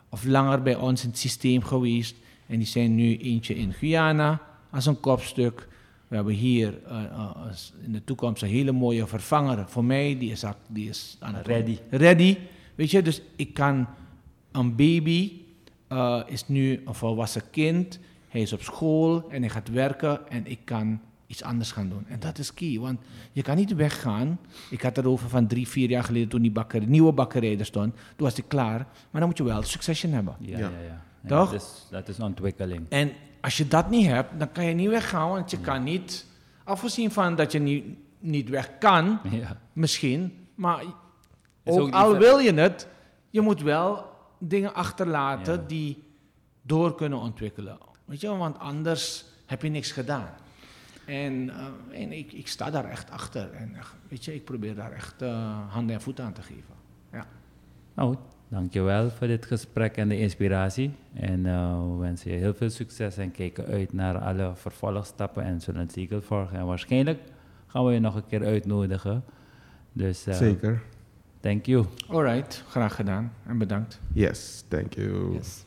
of 0.09 0.25
langer 0.25 0.63
bij 0.63 0.75
ons 0.77 1.03
in 1.03 1.09
het 1.09 1.19
systeem 1.19 1.63
geweest. 1.63 2.17
En 2.47 2.59
die 2.59 2.67
zijn 2.67 2.95
nu 2.95 3.17
eentje 3.17 3.55
in 3.55 3.73
Guyana 3.73 4.41
als 4.71 4.87
een 4.87 5.01
kopstuk. 5.01 5.69
We 6.09 6.15
hebben 6.15 6.35
hier 6.35 6.79
uh, 6.89 7.03
uh, 7.03 7.47
als 7.47 7.73
in 7.85 7.93
de 7.93 8.05
toekomst 8.05 8.43
een 8.43 8.49
hele 8.49 8.73
mooie 8.73 9.07
vervanger 9.07 9.69
voor 9.69 9.85
mij. 9.85 10.19
Die 10.19 10.31
is, 10.31 10.45
die 10.69 10.89
is 10.89 11.17
aan 11.21 11.35
het 11.35 11.47
Ready. 11.47 11.79
ready. 11.91 12.37
Weet 12.83 12.91
je, 12.91 13.03
dus 13.03 13.23
ik 13.37 13.55
kan 13.55 13.87
een 14.53 14.77
baby 14.77 15.33
uh, 15.89 16.21
is 16.27 16.49
nu 16.49 16.83
een 16.85 16.95
volwassen 16.95 17.43
kind. 17.51 17.99
Hij 18.29 18.41
is 18.41 18.53
op 18.53 18.63
school 18.63 19.31
en 19.31 19.41
hij 19.41 19.51
gaat 19.51 19.69
werken 19.69 20.31
en 20.31 20.47
ik 20.47 20.59
kan 20.65 21.01
iets 21.27 21.43
anders 21.43 21.73
gaan 21.73 21.89
doen. 21.89 22.05
En 22.09 22.21
dat 22.21 22.39
is 22.39 22.55
key, 22.55 22.79
want 22.79 23.01
je 23.33 23.43
kan 23.43 23.57
niet 23.57 23.75
weggaan. 23.75 24.39
Ik 24.71 24.83
had 24.83 24.97
het 24.97 25.05
over 25.07 25.29
van 25.29 25.47
drie, 25.47 25.69
vier 25.69 25.89
jaar 25.91 26.05
geleden 26.05 26.29
toen 26.29 26.43
die 26.43 26.51
bakker, 26.51 26.87
nieuwe 26.87 27.13
bakkerij 27.13 27.59
er 27.59 27.65
stond. 27.67 27.95
Toen 27.95 28.27
was 28.27 28.39
ik 28.39 28.45
klaar. 28.49 28.79
Maar 29.11 29.21
dan 29.21 29.27
moet 29.29 29.39
je 29.39 29.45
wel 29.45 29.63
succession 29.63 30.13
hebben. 30.13 30.37
Ja, 30.41 30.59
Ja. 30.59 30.71
ja, 30.87 31.03
Toch? 31.29 31.51
Dat 31.51 31.61
is, 31.63 31.87
dat 31.91 32.09
is 32.09 32.19
ontwikkeling. 32.21 32.87
En 32.89 33.13
als 33.41 33.57
je 33.57 33.69
dat 33.69 33.91
niet 33.91 34.07
hebt, 34.07 34.39
dan 34.39 34.53
kan 34.53 34.65
je 34.65 34.75
niet 34.75 34.89
weggaan, 34.89 35.29
want 35.29 35.51
je 35.51 35.59
kan 35.61 35.83
niet, 35.83 36.27
afgezien 36.65 37.11
van 37.11 37.35
dat 37.37 37.53
je 37.53 37.59
niet, 37.59 37.85
niet 38.19 38.49
weg 38.49 38.79
kan, 38.79 39.19
Ja. 39.31 39.57
misschien, 39.73 40.33
maar 40.55 40.85
ook, 41.65 41.91
al 41.93 42.17
wil 42.17 42.39
je 42.39 42.55
het, 42.55 42.89
je 43.31 43.41
moet 43.41 43.63
wel 43.63 44.05
dingen 44.39 44.75
achterlaten 44.75 45.55
Ja. 45.55 45.65
die 45.67 46.03
door 46.63 46.95
kunnen 46.95 47.19
ontwikkelen. 47.19 47.79
Weet 48.05 48.21
je, 48.21 48.37
want 48.37 48.59
anders 48.59 49.25
heb 49.47 49.63
je 49.63 49.69
niks 49.69 49.93
gedaan. 49.93 50.29
En, 51.07 51.51
eh, 51.51 52.03
en 52.03 52.13
ik, 52.13 52.33
ik 52.33 52.49
sta 52.49 52.71
daar 52.71 52.85
echt 52.85 53.11
achter. 53.11 53.53
En 53.53 53.75
echt, 53.75 53.95
weet 54.09 54.25
je, 54.25 54.35
ik 54.35 54.45
probeer 54.45 54.75
daar 54.75 54.93
echt 54.93 55.23
eh, 55.23 55.59
handen 55.69 55.95
en 55.95 56.01
voeten 56.03 56.25
aan 56.25 56.33
te 56.33 56.43
geven. 56.43 56.75
Ja. 57.13 57.27
Nou, 57.95 58.17
dankjewel 58.49 59.11
voor 59.11 59.27
dit 59.27 59.47
gesprek 59.47 59.97
en 59.97 60.09
de 60.09 60.19
inspiratie. 60.19 60.95
En 61.15 61.47
eh, 61.47 61.81
we 61.91 61.97
wensen 61.97 62.31
je 62.31 62.37
heel 62.37 62.55
veel 62.55 62.71
succes 62.71 63.17
en 63.17 63.31
kijken 63.31 63.67
uit 63.67 63.93
naar 63.93 64.19
alle 64.19 64.53
vervolgstappen 64.55 65.43
en 65.45 65.61
zullen 65.61 65.81
het 65.81 65.93
zeker 65.93 66.23
volgen. 66.23 66.59
En 66.59 66.67
waarschijnlijk 66.67 67.21
gaan 67.67 67.85
we 67.85 67.93
je 67.93 68.01
nog 68.01 68.15
een 68.15 68.27
keer 68.27 68.45
uitnodigen. 68.45 69.25
Dus 69.93 70.27
eh, 70.27 70.35
Zeker. 70.35 70.83
Thank 71.43 71.67
you. 71.67 71.85
Alright, 72.11 72.63
graag 72.71 72.95
gedaan 72.95 73.33
en 73.47 73.59
bedankt. 73.59 73.99
Yes, 74.15 74.65
thank 74.69 74.95
you. 74.95 75.33
Yes. 75.35 75.65